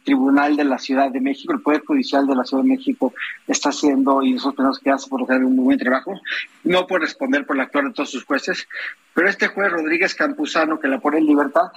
[0.03, 1.53] Tribunal de la Ciudad de México.
[1.53, 3.13] El Poder Judicial de la Ciudad de México
[3.47, 6.19] está haciendo, y nosotros tenemos que hacer por hacer un muy buen trabajo.
[6.63, 8.67] No puede responder por el actuar de todos sus jueces,
[9.13, 11.71] pero este juez Rodríguez Campuzano, que la pone en libertad,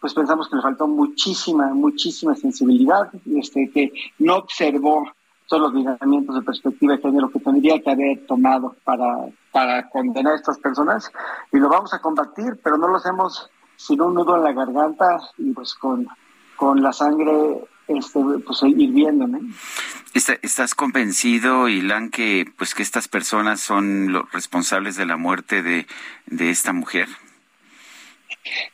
[0.00, 5.10] pues pensamos que le faltó muchísima, muchísima sensibilidad, este, que no observó
[5.48, 9.06] todos los lineamientos de perspectiva de género que tendría que haber tomado para,
[9.52, 11.10] para condenar a estas personas
[11.52, 15.18] y lo vamos a combatir, pero no lo hacemos sin un nudo en la garganta
[15.38, 16.08] y pues con,
[16.56, 19.26] con la sangre este, pues hirviendo.
[20.14, 25.86] ¿Estás convencido, Ilan, que pues que estas personas son los responsables de la muerte de,
[26.26, 27.08] de esta mujer?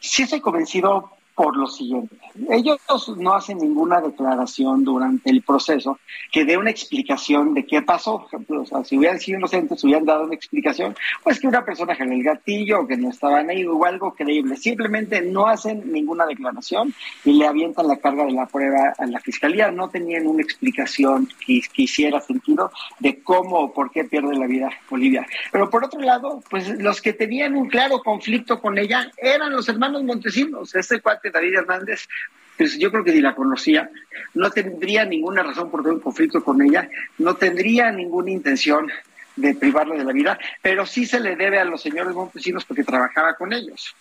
[0.00, 2.16] Sí estoy convencido por lo siguiente.
[2.50, 2.78] Ellos
[3.16, 5.98] no hacen ninguna declaración durante el proceso
[6.30, 8.26] que dé una explicación de qué pasó.
[8.48, 12.12] O sea, si hubieran sido inocentes, hubieran dado una explicación, pues que una persona jaló
[12.12, 14.56] el gatillo, o que no estaban ahí, o algo creíble.
[14.56, 16.94] Simplemente no hacen ninguna declaración
[17.24, 19.70] y le avientan la carga de la prueba a la fiscalía.
[19.70, 24.46] No tenían una explicación que, que hiciera sentido de cómo o por qué pierde la
[24.46, 25.26] vida Bolivia.
[25.50, 29.68] Pero por otro lado, pues los que tenían un claro conflicto con ella eran los
[29.68, 30.74] hermanos Montesinos.
[30.74, 32.08] Este cuate David Hernández,
[32.56, 33.90] pues yo creo que ni la conocía,
[34.34, 38.90] no tendría ninguna razón por tener un conflicto con ella, no tendría ninguna intención
[39.36, 42.84] de privarla de la vida, pero sí se le debe a los señores montesinos porque
[42.84, 43.94] trabajaba con ellos.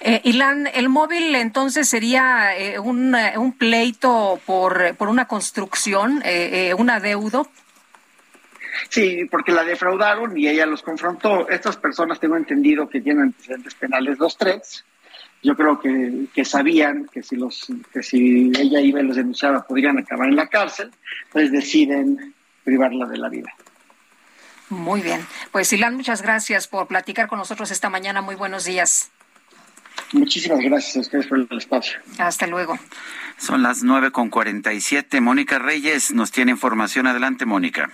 [0.00, 6.22] Eh, Ilan, el móvil entonces sería eh, un, eh, un, pleito por, por una construcción,
[6.24, 7.48] eh, eh, un adeudo.
[8.88, 11.48] Sí, porque la defraudaron y ella los confrontó.
[11.48, 14.84] Estas personas tengo entendido que tienen antecedentes penales los tres
[15.44, 19.64] yo creo que, que, sabían que si los que si ella iba y los denunciaba
[19.66, 20.90] podrían acabar en la cárcel,
[21.30, 23.54] pues deciden privarla de la vida.
[24.70, 25.24] Muy bien.
[25.52, 28.22] Pues Ilan, muchas gracias por platicar con nosotros esta mañana.
[28.22, 29.10] Muy buenos días.
[30.12, 31.98] Muchísimas gracias a ustedes por el espacio.
[32.18, 32.78] Hasta luego.
[33.36, 35.20] Son las nueve con cuarenta y siete.
[35.20, 37.06] Mónica Reyes nos tiene información.
[37.06, 37.90] Adelante, Mónica.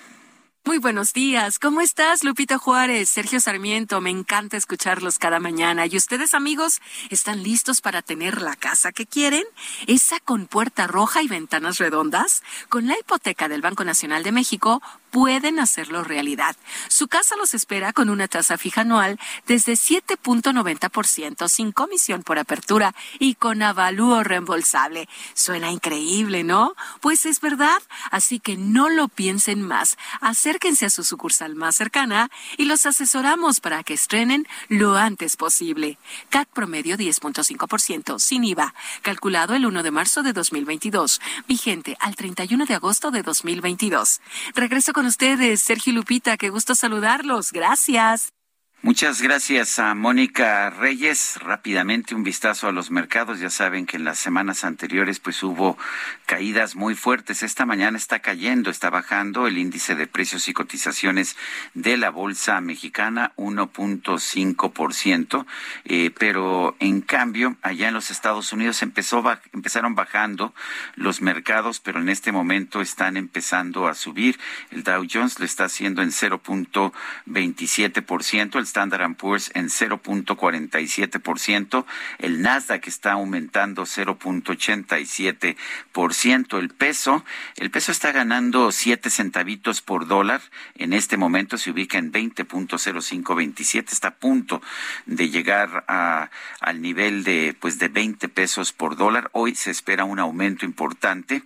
[0.66, 1.58] Muy buenos días.
[1.58, 3.08] ¿Cómo estás, Lupita Juárez?
[3.08, 5.86] Sergio Sarmiento, me encanta escucharlos cada mañana.
[5.86, 9.42] ¿Y ustedes, amigos, están listos para tener la casa que quieren?
[9.86, 12.42] ¿Esa con puerta roja y ventanas redondas?
[12.68, 16.56] Con la hipoteca del Banco Nacional de México pueden hacerlo realidad.
[16.89, 22.94] Su casa los espera con una tasa fija anual desde 7.90% sin comisión por apertura
[23.18, 25.08] y con avalúo reembolsable.
[25.34, 26.74] Suena increíble, ¿no?
[27.00, 29.97] Pues es verdad, así que no lo piensen más.
[30.20, 35.98] Acérquense a su sucursal más cercana y los asesoramos para que estrenen lo antes posible.
[36.28, 42.66] CAT promedio 10.5% sin IVA, calculado el 1 de marzo de 2022, vigente al 31
[42.66, 44.20] de agosto de 2022.
[44.55, 47.52] Regreso con con ustedes, Sergio Lupita, qué gusto saludarlos.
[47.52, 48.34] Gracias.
[48.83, 51.36] Muchas gracias a Mónica Reyes.
[51.42, 53.39] Rápidamente un vistazo a los mercados.
[53.39, 55.76] Ya saben que en las semanas anteriores pues hubo
[56.25, 57.42] caídas muy fuertes.
[57.42, 61.36] Esta mañana está cayendo, está bajando el índice de precios y cotizaciones
[61.75, 65.44] de la bolsa mexicana 1.5%,
[65.84, 70.55] eh, pero en cambio allá en los Estados Unidos empezó empezaron bajando
[70.94, 74.41] los mercados, pero en este momento están empezando a subir.
[74.70, 81.84] El Dow Jones lo está haciendo en 0.27%, el Standard Poor's en 0.47%,
[82.18, 87.24] el Nasdaq está aumentando 0.87%, el peso,
[87.57, 90.40] el peso está ganando 7 centavitos por dólar,
[90.76, 94.62] en este momento se ubica en 20.0527, está a punto
[95.07, 99.31] de llegar a, al nivel de pues de 20 pesos por dólar.
[99.32, 101.42] Hoy se espera un aumento importante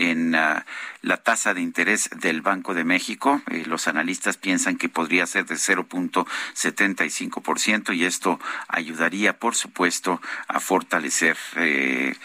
[0.00, 0.66] en ah,
[1.02, 3.42] la tasa de interés del Banco de México.
[3.50, 10.58] Eh, los analistas piensan que podría ser de 0.75% y esto ayudaría, por supuesto, a
[10.58, 12.16] fortalecer eh,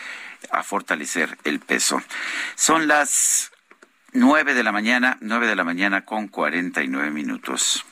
[0.52, 2.02] a fortalecer el peso.
[2.56, 3.52] Son las
[4.14, 7.84] nueve de la mañana, nueve de la mañana con cuarenta y nueve minutos.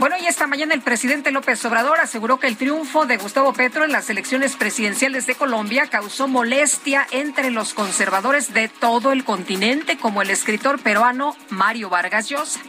[0.00, 3.84] Bueno, y esta mañana el presidente López Obrador aseguró que el triunfo de Gustavo Petro
[3.84, 9.98] en las elecciones presidenciales de Colombia causó molestia entre los conservadores de todo el continente,
[9.98, 12.60] como el escritor peruano Mario Vargas Llosa.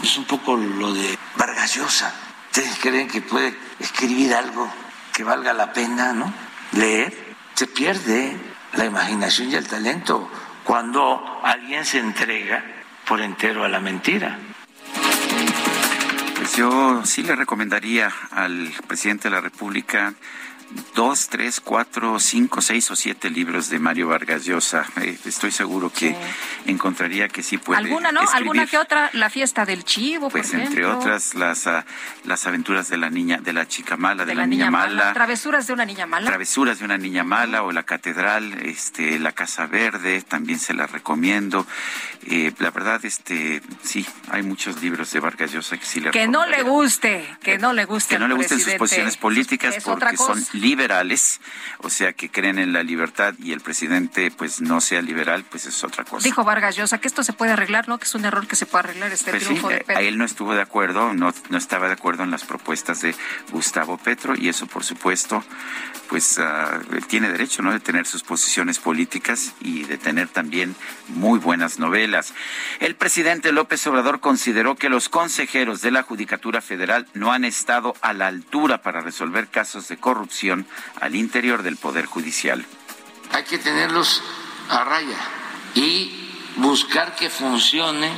[0.00, 2.14] Es un poco lo de Vargas Llosa.
[2.52, 4.72] ¿Ustedes creen que puede escribir algo
[5.12, 6.32] que valga la pena, no?
[6.70, 7.34] Leer.
[7.54, 8.36] Se pierde
[8.74, 10.30] la imaginación y el talento
[10.62, 12.64] cuando alguien se entrega
[13.08, 14.38] por entero a la mentira.
[16.56, 20.14] Yo sí le recomendaría al presidente de la República
[20.94, 24.84] dos, tres, cuatro, cinco, seis o siete libros de Mario Vargas Llosa.
[25.00, 26.14] Eh, estoy seguro que
[26.66, 27.80] encontraría que sí puede.
[27.80, 28.20] ¿Alguna, no?
[28.32, 29.10] ¿Alguna que otra?
[29.12, 31.84] La fiesta del chivo, Pues por entre otras las ah,
[32.24, 35.12] las aventuras de la niña, de la chica mala, de, la, niña, mala.
[35.12, 36.26] Travesuras de una niña mala.
[36.26, 40.86] Travesuras de una niña mala o la catedral, este, la casa verde, también se la
[40.86, 41.66] recomiendo.
[42.26, 46.26] Eh, la verdad, este, sí, hay muchos libros de Vargas Llosa que sí le que
[46.26, 50.16] no le guste, que no le guste que no le gusten sus posiciones políticas porque
[50.16, 50.42] son.
[50.64, 51.42] Liberales,
[51.78, 55.66] o sea que creen en la libertad y el presidente pues no sea liberal, pues
[55.66, 56.24] es otra cosa.
[56.24, 57.98] Dijo Vargas Llosa que esto se puede arreglar, ¿no?
[57.98, 59.98] Que es un error que se puede arreglar este Pues sí, triunfo de eh, Petro.
[59.98, 63.14] a él no estuvo de acuerdo, no, no estaba de acuerdo en las propuestas de
[63.52, 65.44] Gustavo Petro y eso por supuesto
[66.08, 70.74] pues él tiene derecho no de tener sus posiciones políticas y de tener también
[71.08, 72.32] muy buenas novelas.
[72.80, 77.94] El presidente López Obrador consideró que los consejeros de la Judicatura Federal no han estado
[78.00, 80.53] a la altura para resolver casos de corrupción
[81.00, 82.64] al interior del Poder Judicial.
[83.32, 84.22] Hay que tenerlos
[84.70, 85.18] a raya
[85.74, 88.10] y buscar que funcione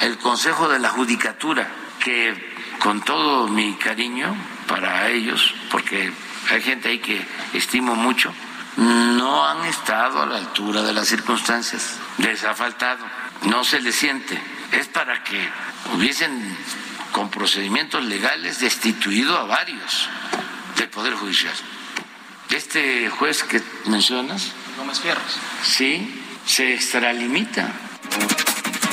[0.00, 2.34] el Consejo de la Judicatura, que
[2.80, 4.34] con todo mi cariño
[4.66, 6.12] para ellos, porque
[6.50, 8.32] hay gente ahí que estimo mucho,
[8.76, 11.98] no han estado a la altura de las circunstancias.
[12.18, 13.04] Les ha faltado,
[13.42, 14.40] no se les siente.
[14.72, 15.48] Es para que
[15.94, 16.56] hubiesen
[17.12, 20.08] con procedimientos legales destituido a varios
[20.94, 21.54] Poder Judicial.
[22.50, 25.38] Este juez que mencionas, Gómez Fierros.
[25.62, 27.72] sí, se extralimita.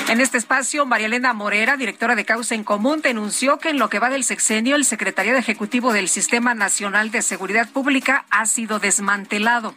[0.10, 3.90] En este espacio, María Elena Morera, directora de Causa en Común, denunció que en lo
[3.90, 8.80] que va del sexenio, el Secretariado Ejecutivo del Sistema Nacional de Seguridad Pública ha sido
[8.80, 9.76] desmantelado.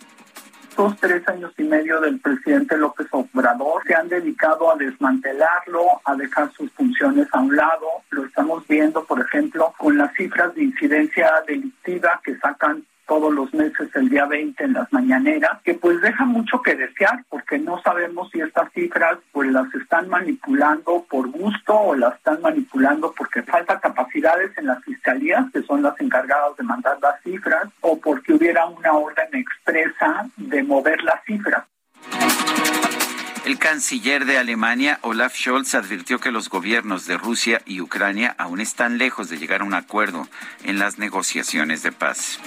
[0.80, 6.14] Estos tres años y medio del presidente López Obrador se han dedicado a desmantelarlo, a
[6.14, 7.86] dejar sus funciones a un lado.
[8.08, 13.52] Lo estamos viendo, por ejemplo, con las cifras de incidencia delictiva que sacan todos los
[13.52, 17.82] meses el día 20 en las mañaneras, que pues deja mucho que desear porque no
[17.82, 23.42] sabemos si estas cifras pues las están manipulando por gusto o las están manipulando porque
[23.42, 28.32] falta capacidades en las fiscalías que son las encargadas de mandar las cifras o porque
[28.32, 31.64] hubiera una orden expresa de mover las cifras.
[33.44, 38.60] El canciller de Alemania, Olaf Scholz, advirtió que los gobiernos de Rusia y Ucrania aún
[38.60, 40.28] están lejos de llegar a un acuerdo
[40.64, 42.38] en las negociaciones de paz.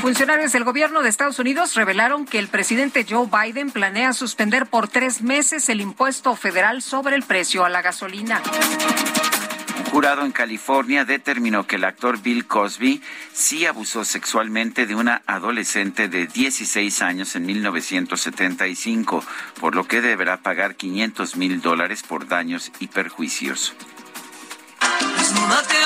[0.00, 4.86] Funcionarios del gobierno de Estados Unidos revelaron que el presidente Joe Biden planea suspender por
[4.86, 8.42] tres meses el impuesto federal sobre el precio a la gasolina.
[9.90, 16.08] Jurado en California determinó que el actor Bill Cosby sí abusó sexualmente de una adolescente
[16.08, 19.24] de 16 años en 1975,
[19.60, 23.74] por lo que deberá pagar 500 mil dólares por daños y perjuicios.
[25.18, 25.76] Desnúdate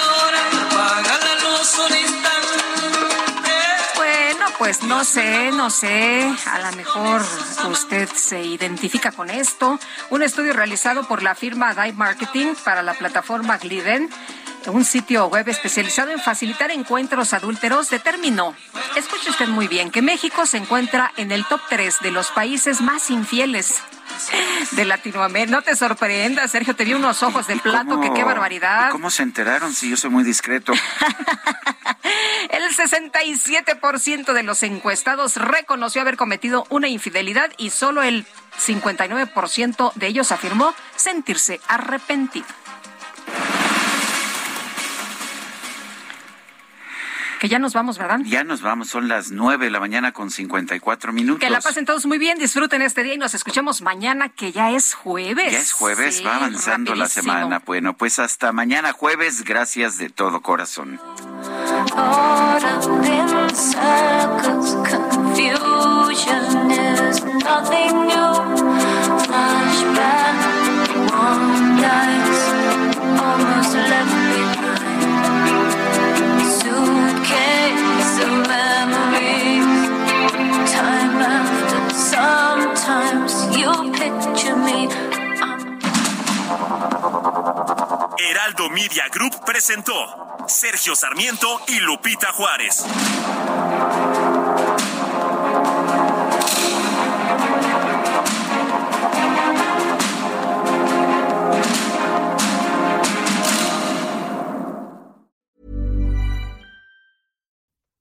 [4.60, 6.30] pues no sé, no sé.
[6.44, 7.22] A lo mejor
[7.70, 9.80] usted se identifica con esto.
[10.10, 14.10] Un estudio realizado por la firma Dive Marketing para la plataforma Gliden,
[14.66, 18.54] un sitio web especializado en facilitar encuentros adúlteros, determinó,
[18.96, 22.82] escuche usted muy bien, que México se encuentra en el top 3 de los países
[22.82, 23.80] más infieles
[24.72, 25.50] de Latinoamérica.
[25.50, 28.90] No te sorprendas, Sergio, te vi unos ojos de plato, que qué barbaridad.
[28.90, 30.72] ¿Cómo se enteraron si yo soy muy discreto?
[32.50, 38.26] El 67% de los encuestados reconoció haber cometido una infidelidad y solo el
[38.58, 42.46] 59% de ellos afirmó sentirse arrepentido.
[47.40, 48.20] Que ya nos vamos, ¿verdad?
[48.26, 51.40] Ya nos vamos, son las 9 de la mañana con 54 minutos.
[51.40, 54.72] Que la pasen todos muy bien, disfruten este día y nos escuchamos mañana, que ya
[54.72, 55.50] es jueves.
[55.50, 57.62] Ya es jueves, Sí, va avanzando la semana.
[57.64, 61.00] Bueno, pues hasta mañana jueves, gracias de todo corazón.
[88.18, 89.94] Heraldo Media Group presentó
[90.48, 92.84] Sergio Sarmiento y Lupita Juárez.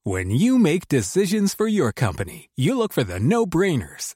[0.04, 4.16] When you make decisions for your company, you look for the no-brainers.